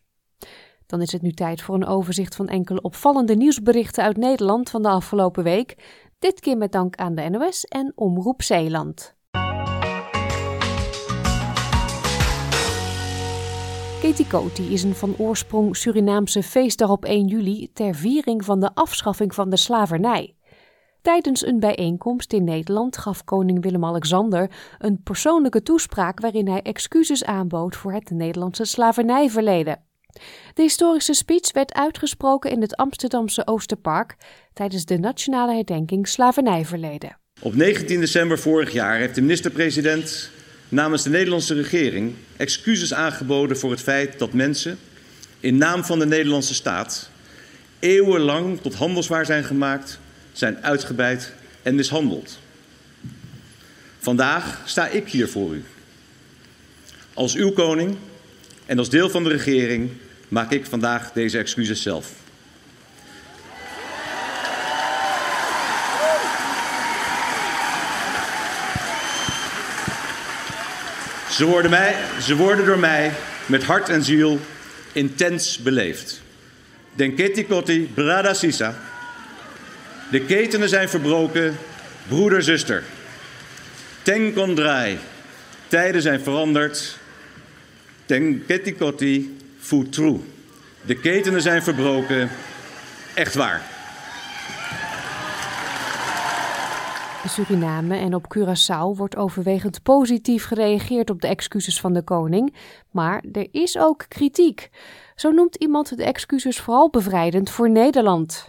Dan 0.91 1.01
is 1.01 1.11
het 1.11 1.21
nu 1.21 1.31
tijd 1.31 1.61
voor 1.61 1.75
een 1.75 1.85
overzicht 1.85 2.35
van 2.35 2.47
enkele 2.47 2.81
opvallende 2.81 3.35
nieuwsberichten 3.35 4.03
uit 4.03 4.17
Nederland 4.17 4.69
van 4.69 4.81
de 4.81 4.87
afgelopen 4.87 5.43
week. 5.43 5.75
Dit 6.21 6.39
keer 6.39 6.57
met 6.57 6.71
dank 6.71 6.95
aan 6.95 7.15
de 7.15 7.29
NOS 7.29 7.65
en 7.65 7.91
Omroep 7.95 8.41
Zeeland. 8.41 9.15
Ketikoti 14.01 14.73
is 14.73 14.83
een 14.83 14.95
van 14.95 15.15
oorsprong 15.17 15.77
Surinaamse 15.77 16.43
feestdag 16.43 16.89
op 16.89 17.05
1 17.05 17.27
juli 17.27 17.71
ter 17.73 17.95
viering 17.95 18.45
van 18.45 18.59
de 18.59 18.69
afschaffing 18.73 19.35
van 19.35 19.49
de 19.49 19.57
slavernij. 19.57 20.35
Tijdens 21.01 21.45
een 21.45 21.59
bijeenkomst 21.59 22.33
in 22.33 22.43
Nederland 22.43 22.97
gaf 22.97 23.23
koning 23.23 23.61
Willem-Alexander 23.61 24.51
een 24.77 25.03
persoonlijke 25.03 25.61
toespraak 25.61 26.19
waarin 26.19 26.47
hij 26.47 26.61
excuses 26.61 27.23
aanbood 27.23 27.75
voor 27.75 27.93
het 27.93 28.09
Nederlandse 28.09 28.65
slavernijverleden. 28.65 29.90
De 30.53 30.61
historische 30.61 31.13
speech 31.13 31.51
werd 31.51 31.73
uitgesproken 31.73 32.51
in 32.51 32.61
het 32.61 32.75
Amsterdamse 32.75 33.47
Oosterpark 33.47 34.15
tijdens 34.53 34.85
de 34.85 34.97
nationale 34.97 35.53
herdenking 35.53 36.07
slavernijverleden. 36.07 37.17
Op 37.39 37.55
19 37.55 37.99
december 37.99 38.39
vorig 38.39 38.71
jaar 38.71 38.97
heeft 38.97 39.15
de 39.15 39.21
minister-president 39.21 40.29
namens 40.69 41.03
de 41.03 41.09
Nederlandse 41.09 41.53
regering 41.53 42.13
excuses 42.37 42.93
aangeboden 42.93 43.57
voor 43.57 43.71
het 43.71 43.81
feit 43.81 44.19
dat 44.19 44.33
mensen 44.33 44.79
in 45.39 45.57
naam 45.57 45.83
van 45.83 45.99
de 45.99 46.05
Nederlandse 46.05 46.53
staat 46.53 47.09
eeuwenlang 47.79 48.61
tot 48.61 48.75
handelswaar 48.75 49.25
zijn 49.25 49.43
gemaakt, 49.43 49.99
zijn 50.31 50.63
uitgebuit 50.63 51.33
en 51.61 51.75
mishandeld. 51.75 52.39
Vandaag 53.99 54.61
sta 54.65 54.87
ik 54.87 55.07
hier 55.07 55.29
voor 55.29 55.53
u. 55.53 55.63
Als 57.13 57.35
uw 57.35 57.51
koning 57.51 57.97
en 58.71 58.77
als 58.77 58.89
deel 58.89 59.09
van 59.09 59.23
de 59.23 59.29
regering 59.29 59.89
maak 60.27 60.51
ik 60.51 60.65
vandaag 60.65 61.11
deze 61.11 61.37
excuses 61.37 61.81
zelf. 61.81 62.09
Ze 71.29 71.45
worden, 71.45 71.71
mij, 71.71 71.95
ze 72.21 72.35
worden 72.35 72.65
door 72.65 72.79
mij 72.79 73.11
met 73.45 73.63
hart 73.63 73.89
en 73.89 74.03
ziel 74.03 74.39
intens 74.91 75.57
beleefd. 75.57 76.21
Denketi 76.93 77.45
koti 77.45 77.91
brada 77.93 78.33
sisa. 78.33 78.79
De 80.11 80.21
ketenen 80.21 80.69
zijn 80.69 80.89
verbroken, 80.89 81.57
broeder, 82.07 82.43
zuster. 82.43 82.83
Ten. 84.01 84.33
Tijden 85.67 86.01
zijn 86.01 86.21
veranderd. 86.21 86.99
Ten 88.11 88.45
ketikoti 88.45 89.37
futru. 89.57 90.19
De 90.85 90.99
ketenen 90.99 91.41
zijn 91.41 91.61
verbroken. 91.61 92.29
Echt 93.15 93.35
waar. 93.35 93.61
In 97.23 97.29
Suriname 97.29 97.97
en 97.97 98.15
op 98.15 98.35
Curaçao 98.37 98.97
wordt 98.97 99.15
overwegend 99.15 99.83
positief 99.83 100.45
gereageerd 100.45 101.09
op 101.09 101.21
de 101.21 101.27
excuses 101.27 101.79
van 101.79 101.93
de 101.93 102.03
koning, 102.03 102.55
maar 102.89 103.23
er 103.31 103.47
is 103.51 103.77
ook 103.77 104.05
kritiek. 104.07 104.69
Zo 105.15 105.31
noemt 105.31 105.55
iemand 105.55 105.97
de 105.97 106.03
excuses 106.03 106.59
vooral 106.59 106.89
bevrijdend 106.89 107.49
voor 107.49 107.69
Nederland. 107.69 108.45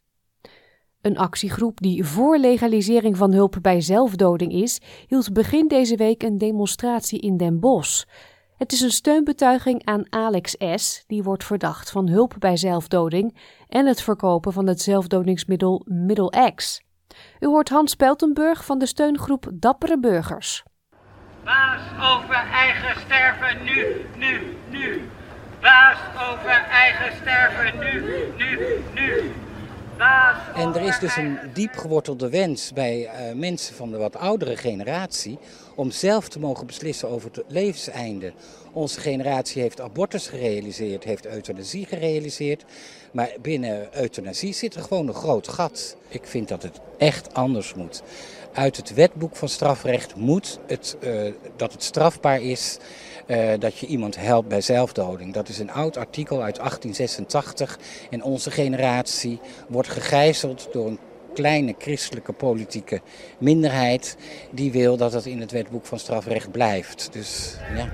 Een 1.00 1.18
actiegroep 1.18 1.80
die 1.80 2.04
voor 2.04 2.38
legalisering 2.38 3.16
van 3.16 3.32
hulp 3.32 3.58
bij 3.60 3.80
zelfdoding 3.80 4.52
is, 4.52 4.80
hield 5.06 5.32
begin 5.32 5.68
deze 5.68 5.96
week 5.96 6.22
een 6.22 6.38
demonstratie 6.38 7.20
in 7.20 7.36
Den 7.36 7.60
Bosch. 7.60 8.04
Het 8.62 8.72
is 8.72 8.80
een 8.80 8.90
steunbetuiging 8.90 9.84
aan 9.84 10.04
Alex 10.10 10.56
S., 10.74 11.04
die 11.06 11.22
wordt 11.22 11.44
verdacht 11.44 11.90
van 11.90 12.08
hulp 12.08 12.34
bij 12.38 12.56
zelfdoding 12.56 13.36
en 13.68 13.86
het 13.86 14.02
verkopen 14.02 14.52
van 14.52 14.66
het 14.66 14.80
zelfdodingsmiddel 14.80 15.82
Middle-X. 15.84 16.82
U 17.40 17.46
hoort 17.46 17.68
Hans 17.68 17.94
Peltenburg 17.94 18.64
van 18.64 18.78
de 18.78 18.86
steungroep 18.86 19.50
Dappere 19.52 19.98
Burgers. 19.98 20.62
Baas 21.44 21.80
over 22.16 22.34
eigen 22.52 23.00
sterven 23.00 23.64
nu, 23.64 24.06
nu, 24.16 24.56
nu. 24.70 25.08
Baas 25.60 25.98
over 26.30 26.66
eigen 26.70 27.16
sterven 27.16 27.78
nu, 27.78 28.24
nu, 28.36 28.84
nu. 28.94 29.32
En 30.54 30.74
er 30.74 30.82
is 30.82 30.98
dus 30.98 31.16
een 31.16 31.38
diep 31.52 31.76
gewortelde 31.76 32.30
wens 32.30 32.72
bij 32.72 33.00
uh, 33.00 33.34
mensen 33.34 33.74
van 33.74 33.90
de 33.90 33.96
wat 33.96 34.16
oudere 34.16 34.56
generatie 34.56 35.38
om 35.74 35.90
zelf 35.90 36.28
te 36.28 36.38
mogen 36.38 36.66
beslissen 36.66 37.08
over 37.08 37.30
het 37.32 37.44
levenseinde. 37.48 38.32
Onze 38.72 39.00
generatie 39.00 39.62
heeft 39.62 39.80
abortus 39.80 40.28
gerealiseerd, 40.28 41.04
heeft 41.04 41.26
euthanasie 41.26 41.86
gerealiseerd. 41.86 42.64
Maar 43.12 43.30
binnen 43.40 43.88
euthanasie 43.92 44.52
zit 44.52 44.74
er 44.74 44.82
gewoon 44.82 45.08
een 45.08 45.14
groot 45.14 45.48
gat. 45.48 45.96
Ik 46.08 46.26
vind 46.26 46.48
dat 46.48 46.62
het 46.62 46.80
echt 46.98 47.34
anders 47.34 47.74
moet. 47.74 48.02
Uit 48.52 48.76
het 48.76 48.94
wetboek 48.94 49.36
van 49.36 49.48
strafrecht 49.48 50.14
moet 50.14 50.58
het, 50.66 50.96
uh, 51.00 51.32
dat 51.56 51.72
het 51.72 51.82
strafbaar 51.82 52.40
is 52.42 52.78
uh, 53.32 53.52
dat 53.58 53.78
je 53.78 53.86
iemand 53.86 54.16
helpt 54.16 54.48
bij 54.48 54.60
zelfdoding. 54.60 55.34
Dat 55.34 55.48
is 55.48 55.58
een 55.58 55.70
oud 55.70 55.96
artikel 55.96 56.42
uit 56.42 56.56
1886. 56.56 57.78
En 58.10 58.22
onze 58.22 58.50
generatie 58.50 59.40
wordt 59.68 59.88
gegijzeld 59.88 60.68
door 60.72 60.86
een 60.86 60.98
kleine 61.34 61.74
christelijke 61.78 62.32
politieke 62.32 63.00
minderheid 63.38 64.16
die 64.50 64.72
wil 64.72 64.96
dat 64.96 65.12
het 65.12 65.26
in 65.26 65.40
het 65.40 65.50
wetboek 65.50 65.86
van 65.86 65.98
strafrecht 65.98 66.50
blijft. 66.50 67.12
Dus 67.12 67.56
ja. 67.74 67.88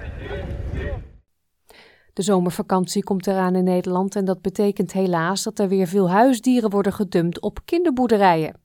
De 2.13 2.23
zomervakantie 2.23 3.05
komt 3.05 3.27
eraan 3.27 3.55
in 3.55 3.65
Nederland 3.65 4.17
en 4.17 4.25
dat 4.25 4.43
betekent 4.43 4.93
helaas 4.93 5.43
dat 5.43 5.59
er 5.59 5.69
weer 5.69 5.87
veel 5.87 6.11
huisdieren 6.11 6.71
worden 6.71 6.93
gedumpt 6.93 7.41
op 7.41 7.59
kinderboerderijen. 7.65 8.61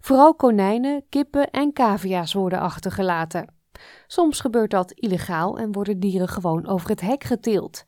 Vooral 0.00 0.34
konijnen, 0.34 1.04
kippen 1.08 1.50
en 1.50 1.72
cavia's 1.72 2.32
worden 2.32 2.60
achtergelaten. 2.60 3.53
Soms 4.06 4.40
gebeurt 4.40 4.70
dat 4.70 4.92
illegaal 4.92 5.58
en 5.58 5.72
worden 5.72 6.00
dieren 6.00 6.28
gewoon 6.28 6.66
over 6.66 6.88
het 6.90 7.00
hek 7.00 7.24
geteeld. 7.24 7.84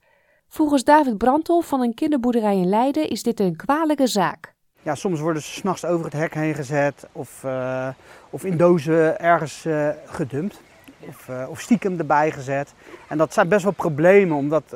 Volgens 0.49 0.85
David 0.85 1.19
Brandhoff 1.19 1.69
van 1.69 1.81
een 1.81 1.95
kinderboerderij 1.95 2.57
in 2.57 2.69
Leiden 2.69 3.09
is 3.09 3.23
dit 3.23 3.41
een 3.41 3.57
kwalijke 3.57 4.07
zaak. 4.07 4.55
Ja, 4.83 4.95
soms 4.95 5.21
worden 5.21 5.43
ze 5.43 5.51
s'nachts 5.51 5.85
over 5.85 6.05
het 6.05 6.15
hek 6.15 6.35
heen 6.35 6.55
gezet 6.55 7.07
of, 7.13 7.43
uh, 7.45 7.89
of 8.31 8.45
in 8.45 8.57
dozen 8.57 9.21
ergens 9.21 9.65
uh, 9.65 9.89
gedumpt. 10.07 10.61
of, 11.09 11.29
uh, 11.29 11.47
of 11.49 11.61
stiekem 11.61 11.99
erbij 11.99 12.31
gezet. 12.31 12.75
En 13.09 13.19
dat 13.19 13.33
zijn 13.33 13.49
best 13.49 13.63
wel 13.63 13.73
problemen, 13.73 14.37
omdat 14.37 14.71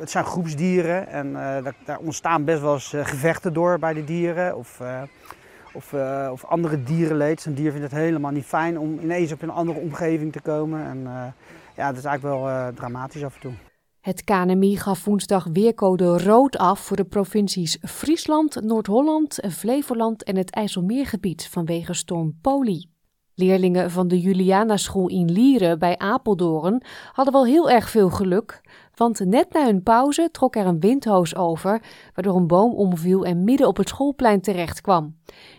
het 0.00 0.10
zijn 0.10 0.24
groepsdieren 0.24 1.08
en 1.08 1.26
uh, 1.30 1.72
daar 1.84 1.98
ontstaan 1.98 2.44
best 2.44 2.60
wel 2.60 2.72
eens 2.72 2.94
gevechten 3.02 3.52
door 3.52 3.78
bij 3.78 3.92
de 3.94 4.04
dieren. 4.04 4.56
Of, 4.56 4.80
of, 5.76 5.94
of 6.30 6.44
andere 6.44 6.82
dierenleed. 6.82 7.44
Een 7.44 7.54
dier 7.54 7.70
vindt 7.70 7.90
het 7.90 8.00
helemaal 8.00 8.30
niet 8.30 8.44
fijn 8.44 8.78
om 8.78 8.98
ineens 8.98 9.32
op 9.32 9.42
een 9.42 9.50
andere 9.50 9.78
omgeving 9.80 10.32
te 10.32 10.40
komen. 10.40 10.84
En 10.84 11.00
ja, 11.76 11.88
dat 11.88 11.96
is 11.96 12.04
eigenlijk 12.04 12.22
wel 12.22 12.72
dramatisch 12.74 13.24
af 13.24 13.34
en 13.34 13.40
toe. 13.40 13.52
Het 14.00 14.24
KNMI 14.24 14.76
gaf 14.76 15.04
woensdag 15.04 15.46
weercode 15.52 16.18
rood 16.18 16.58
af 16.58 16.80
voor 16.80 16.96
de 16.96 17.04
provincies 17.04 17.78
Friesland, 17.80 18.62
Noord-Holland, 18.62 19.40
Flevoland 19.50 20.24
en 20.24 20.36
het 20.36 20.50
IJsselmeergebied 20.50 21.48
vanwege 21.48 21.94
storm 21.94 22.38
Poli. 22.40 22.94
Leerlingen 23.34 23.90
van 23.90 24.08
de 24.08 24.20
Juliana-school 24.20 25.08
in 25.08 25.32
Lieren 25.32 25.78
bij 25.78 25.98
Apeldoorn 25.98 26.82
hadden 27.12 27.34
wel 27.34 27.46
heel 27.46 27.70
erg 27.70 27.90
veel 27.90 28.10
geluk, 28.10 28.60
want 28.94 29.24
net 29.24 29.52
na 29.52 29.64
hun 29.64 29.82
pauze 29.82 30.28
trok 30.32 30.56
er 30.56 30.66
een 30.66 30.80
windhoos 30.80 31.36
over, 31.36 31.82
waardoor 32.14 32.36
een 32.36 32.46
boom 32.46 32.74
omviel 32.74 33.24
en 33.24 33.44
midden 33.44 33.66
op 33.66 33.76
het 33.76 33.88
schoolplein 33.88 34.40
terecht 34.40 34.80
kwam. 34.80 35.16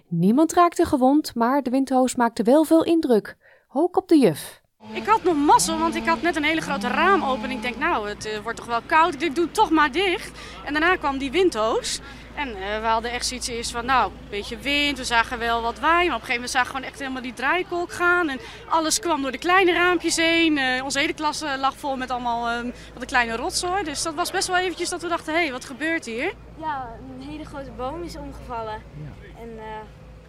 Niemand 0.10 0.54
raakte 0.54 0.86
gewond, 0.86 1.36
maar 1.36 1.64
de 1.64 1.70
windhoos 1.70 2.16
maakte 2.16 2.44
wel 2.44 2.64
veel 2.64 2.84
indruk, 2.84 3.38
ook 3.74 3.98
op 3.98 4.08
de 4.08 4.18
juf. 4.18 4.62
Ik 4.94 5.06
had 5.06 5.24
nog 5.24 5.36
mazzel, 5.36 5.78
want 5.78 5.96
ik 5.96 6.06
had 6.06 6.22
net 6.22 6.36
een 6.36 6.44
hele 6.44 6.62
grote 6.62 6.88
raam 6.88 7.24
open. 7.24 7.52
Ik 7.52 7.62
denk, 7.62 7.78
nou, 7.78 8.10
het 8.10 8.26
uh, 8.26 8.38
wordt 8.40 8.58
toch 8.58 8.68
wel 8.68 8.82
koud. 8.86 9.14
Ik 9.14 9.20
denk, 9.20 9.36
doe 9.36 9.46
het 9.46 9.54
toch 9.54 9.70
maar 9.70 9.92
dicht. 9.92 10.32
En 10.64 10.74
daarna 10.74 10.96
kwam 10.96 11.18
die 11.18 11.32
windhoos. 11.32 12.00
En 12.36 12.48
uh, 12.48 12.56
we 12.56 12.86
hadden 12.86 13.12
echt 13.12 13.26
zoiets 13.26 13.48
eerst 13.48 13.72
van, 13.72 13.86
nou, 13.86 14.12
een 14.12 14.30
beetje 14.30 14.58
wind. 14.58 14.98
We 14.98 15.04
zagen 15.04 15.40
wel 15.40 15.62
wat 15.62 15.80
waaien. 15.80 16.08
Maar 16.08 16.16
op 16.16 16.22
een 16.22 16.28
gegeven 16.28 16.34
moment 16.34 16.52
zagen 16.52 16.68
we 16.68 16.76
gewoon 16.76 16.90
echt 16.90 17.00
helemaal 17.00 17.22
die 17.22 17.34
draaikolk 17.34 17.92
gaan. 17.92 18.30
En 18.30 18.40
alles 18.70 19.00
kwam 19.00 19.22
door 19.22 19.32
de 19.32 19.38
kleine 19.38 19.74
raampjes 19.74 20.16
heen. 20.16 20.58
Uh, 20.58 20.84
onze 20.84 21.00
hele 21.00 21.14
klas 21.14 21.44
lag 21.60 21.78
vol 21.78 21.96
met 21.98 22.12
allemaal 22.12 22.58
um, 22.58 22.74
wat 22.94 23.02
een 23.02 23.08
kleine 23.08 23.36
rotzooi. 23.36 23.84
Dus 23.84 24.04
dat 24.04 24.14
was 24.14 24.32
best 24.32 24.48
wel 24.48 24.58
eventjes 24.58 24.90
dat 24.90 25.02
we 25.02 25.08
dachten, 25.08 25.34
hé, 25.34 25.40
hey, 25.40 25.52
wat 25.52 25.66
gebeurt 25.66 26.06
hier? 26.06 26.34
Ja, 26.58 26.90
een 27.20 27.28
hele 27.30 27.46
grote 27.46 27.72
boom 27.72 28.04
is 28.04 28.16
omgevallen. 28.16 28.82
Ja. 29.04 29.42
En 29.42 29.60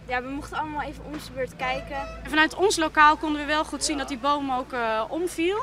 ja, 0.09 0.21
we 0.21 0.29
mochten 0.29 0.57
allemaal 0.57 0.81
even 0.81 1.05
om 1.05 1.11
de 1.11 1.19
beurt 1.33 1.55
kijken. 1.55 1.97
En 2.23 2.29
vanuit 2.29 2.55
ons 2.55 2.77
lokaal 2.77 3.17
konden 3.17 3.41
we 3.41 3.47
wel 3.47 3.65
goed 3.65 3.83
zien 3.83 3.97
dat 3.97 4.07
die 4.07 4.17
boom 4.17 4.51
ook 4.51 4.73
uh, 4.73 5.03
omviel. 5.09 5.57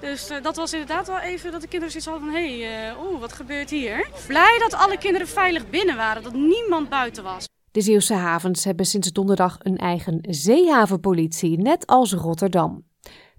Dus 0.00 0.30
uh, 0.30 0.42
dat 0.42 0.56
was 0.56 0.72
inderdaad 0.72 1.06
wel 1.06 1.18
even 1.18 1.52
dat 1.52 1.60
de 1.60 1.68
kinderen 1.68 1.90
zoiets 1.92 2.10
hadden 2.10 2.32
van... 2.32 2.42
hé, 2.42 2.60
hey, 2.60 2.90
uh, 2.90 3.02
oeh, 3.02 3.20
wat 3.20 3.32
gebeurt 3.32 3.70
hier? 3.70 4.08
Blij 4.26 4.58
dat 4.58 4.74
alle 4.74 4.98
kinderen 4.98 5.28
veilig 5.28 5.70
binnen 5.70 5.96
waren, 5.96 6.22
dat 6.22 6.34
niemand 6.34 6.88
buiten 6.88 7.24
was. 7.24 7.46
De 7.70 7.80
Zeeuwse 7.80 8.14
havens 8.14 8.64
hebben 8.64 8.86
sinds 8.86 9.12
donderdag 9.12 9.56
een 9.58 9.76
eigen 9.76 10.18
zeehavenpolitie, 10.28 11.58
net 11.58 11.86
als 11.86 12.12
Rotterdam. 12.12 12.87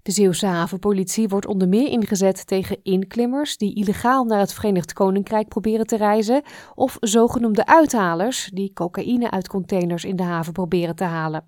De 0.02 0.12
Zeeuwse 0.12 0.46
havenpolitie 0.46 1.28
wordt 1.28 1.46
onder 1.46 1.68
meer 1.68 1.88
ingezet 1.88 2.46
tegen 2.46 2.78
inklimmers 2.82 3.56
die 3.56 3.74
illegaal 3.74 4.24
naar 4.24 4.38
het 4.38 4.52
Verenigd 4.52 4.92
Koninkrijk 4.92 5.48
proberen 5.48 5.86
te 5.86 5.96
reizen, 5.96 6.42
of 6.74 6.96
zogenoemde 7.00 7.66
uithalers 7.66 8.50
die 8.52 8.72
cocaïne 8.72 9.30
uit 9.30 9.48
containers 9.48 10.04
in 10.04 10.16
de 10.16 10.22
haven 10.22 10.52
proberen 10.52 10.96
te 10.96 11.04
halen. 11.04 11.44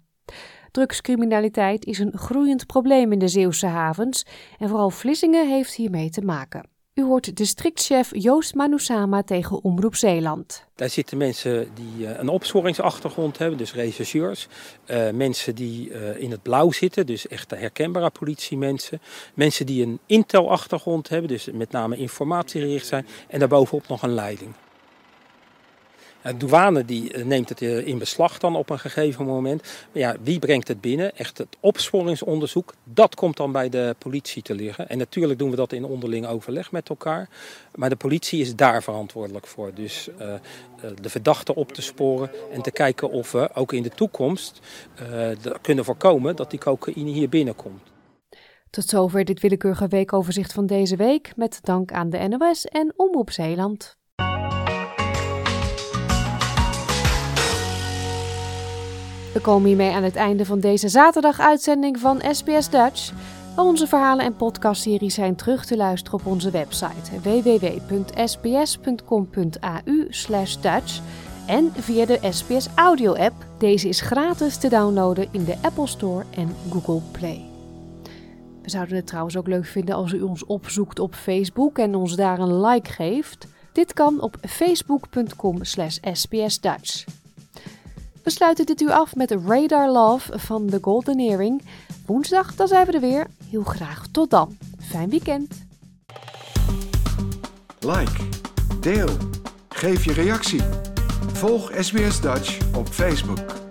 Drugscriminaliteit 0.71 1.85
is 1.85 1.99
een 1.99 2.19
groeiend 2.19 2.67
probleem 2.67 3.13
in 3.13 3.19
de 3.19 3.29
Zeeuwse 3.29 3.67
havens 3.67 4.27
en 4.59 4.69
vooral 4.69 4.91
Vlissingen 4.91 5.49
heeft 5.49 5.75
hiermee 5.75 6.11
te 6.11 6.21
maken. 6.21 6.72
U 6.95 7.03
hoort 7.03 7.37
districtchef 7.37 8.11
Joost 8.13 8.55
Manusama 8.55 9.23
tegen 9.23 9.65
Omroep 9.65 9.95
Zeeland. 9.95 10.65
Daar 10.75 10.89
zitten 10.89 11.17
mensen 11.19 11.69
die 11.75 12.07
uh, 12.07 12.19
een 12.19 12.29
opsporingsachtergrond 12.29 13.39
hebben, 13.39 13.59
dus 13.59 13.75
rechercheurs. 13.75 14.49
Uh, 14.87 15.11
mensen 15.11 15.55
die 15.55 15.91
uh, 15.91 16.17
in 16.17 16.31
het 16.31 16.43
blauw 16.43 16.71
zitten, 16.71 17.07
dus 17.07 17.29
echt 17.29 17.51
herkenbare 17.51 18.11
politiemensen. 18.11 19.01
Mensen 19.35 19.67
die 19.67 19.83
een 19.83 19.99
intel-achtergrond 20.07 21.09
hebben, 21.09 21.29
dus 21.29 21.49
met 21.53 21.71
name 21.71 21.97
informatiegericht 21.97 22.87
zijn. 22.87 23.07
En 23.29 23.39
daarbovenop 23.39 23.89
nog 23.89 24.03
een 24.03 24.15
leiding. 24.15 24.55
De 26.23 26.37
douane 26.37 26.85
die 26.85 27.13
eh, 27.13 27.25
neemt 27.25 27.49
het 27.49 27.63
eh, 27.63 27.87
in 27.87 27.99
beslag 27.99 28.39
dan 28.39 28.57
op 28.57 28.71
een 28.71 28.79
gegeven 28.79 29.25
moment. 29.25 29.63
Maar 29.63 30.03
ja, 30.03 30.17
wie 30.23 30.39
brengt 30.39 30.69
het 30.69 30.81
binnen? 30.81 31.17
Echt 31.17 31.39
het 31.39 31.57
opsporingsonderzoek, 31.61 32.75
dat 32.85 33.15
komt 33.15 33.37
dan 33.37 33.53
bij 33.53 33.69
de 33.69 33.95
politie 33.99 34.43
te 34.43 34.55
liggen. 34.55 34.89
En 34.89 34.99
natuurlijk 34.99 35.39
doen 35.39 35.51
we 35.51 35.57
dat 35.57 35.73
in 35.73 35.85
onderling 35.85 36.27
overleg 36.27 36.73
met 36.73 36.89
elkaar. 36.89 37.29
Maar 37.75 37.89
de 37.89 37.97
politie 37.97 38.41
is 38.41 38.57
daar 38.57 38.83
verantwoordelijk 38.83 39.47
voor. 39.47 39.75
Dus 39.75 40.09
uh, 40.21 40.35
de 41.01 41.09
verdachte 41.09 41.55
op 41.55 41.73
te 41.73 41.83
sporen 41.83 42.31
en 42.53 42.63
te 42.63 42.71
kijken 42.71 43.11
of 43.11 43.33
we 43.33 43.51
ook 43.55 43.73
in 43.73 43.83
de 43.83 43.89
toekomst 43.89 44.61
kunnen 45.61 45.85
voorkomen 45.85 46.37
dat 46.37 46.51
die 46.51 46.59
cocaïne 46.59 47.11
hier 47.11 47.29
binnenkomt. 47.29 47.83
Tot 48.71 48.85
zover 48.85 49.25
dit 49.25 49.41
willekeurige 49.41 49.89
weekoverzicht 49.89 50.53
van 50.53 50.67
deze 50.67 50.97
week. 50.97 51.37
Met 51.37 51.59
dank 51.63 51.93
aan 51.93 52.11
de 52.11 52.29
NOS 52.29 52.65
en 52.65 52.93
Omroep 52.97 53.31
Zeeland. 53.31 53.97
We 59.33 59.41
komen 59.41 59.69
hiermee 59.69 59.93
aan 59.93 60.03
het 60.03 60.17
einde 60.17 60.45
van 60.45 60.61
deze 60.61 60.89
zaterdag-uitzending 60.89 61.99
van 61.99 62.23
SBS 62.31 62.71
Dutch. 62.71 63.13
Onze 63.57 63.87
verhalen 63.87 64.25
en 64.25 64.37
podcastseries 64.37 65.15
zijn 65.15 65.37
terug 65.37 65.65
te 65.65 65.77
luisteren 65.77 66.19
op 66.21 66.27
onze 66.27 66.51
website 66.51 67.21
www.sbs.com.au 67.23 68.21
Dutch 70.61 71.01
en 71.47 71.73
via 71.75 72.07
de 72.07 72.19
SBS 72.31 72.67
Audio 72.75 73.15
app. 73.15 73.35
Deze 73.59 73.89
is 73.89 74.01
gratis 74.01 74.57
te 74.57 74.69
downloaden 74.69 75.29
in 75.31 75.45
de 75.45 75.57
Apple 75.63 75.87
Store 75.87 76.25
en 76.35 76.55
Google 76.71 77.01
Play. 77.13 77.45
We 78.63 78.71
zouden 78.71 78.97
het 78.97 79.07
trouwens 79.07 79.37
ook 79.37 79.47
leuk 79.47 79.67
vinden 79.67 79.95
als 79.95 80.13
u 80.13 80.21
ons 80.21 80.45
opzoekt 80.45 80.99
op 80.99 81.15
Facebook 81.15 81.79
en 81.79 81.95
ons 81.95 82.17
daar 82.17 82.39
een 82.39 82.61
like 82.61 82.93
geeft. 82.93 83.47
Dit 83.73 83.93
kan 83.93 84.21
op 84.21 84.37
facebook.com 84.41 85.65
slash 85.65 85.99
sbsdutch. 86.13 87.22
We 88.23 88.31
sluiten 88.31 88.67
dit 88.67 88.81
uur 88.81 88.93
af 88.93 89.15
met 89.17 89.31
Radar 89.47 89.91
Love 89.91 90.39
van 90.39 90.67
The 90.67 90.79
Golden 90.81 91.19
Earring. 91.19 91.63
Woensdag, 92.07 92.55
dan 92.55 92.69
zijn 92.69 92.87
we 92.87 92.93
er 92.93 93.01
weer. 93.01 93.27
Heel 93.51 93.63
graag 93.63 94.07
tot 94.13 94.31
dan. 94.31 94.57
Fijn 94.81 95.11
weekend. 95.11 95.65
Like, 97.81 98.23
deel, 98.81 99.09
geef 99.69 100.05
je 100.05 100.13
reactie. 100.13 100.63
Volg 101.33 101.71
SBS 101.81 102.21
Dutch 102.21 102.59
op 102.77 102.89
Facebook. 102.89 103.62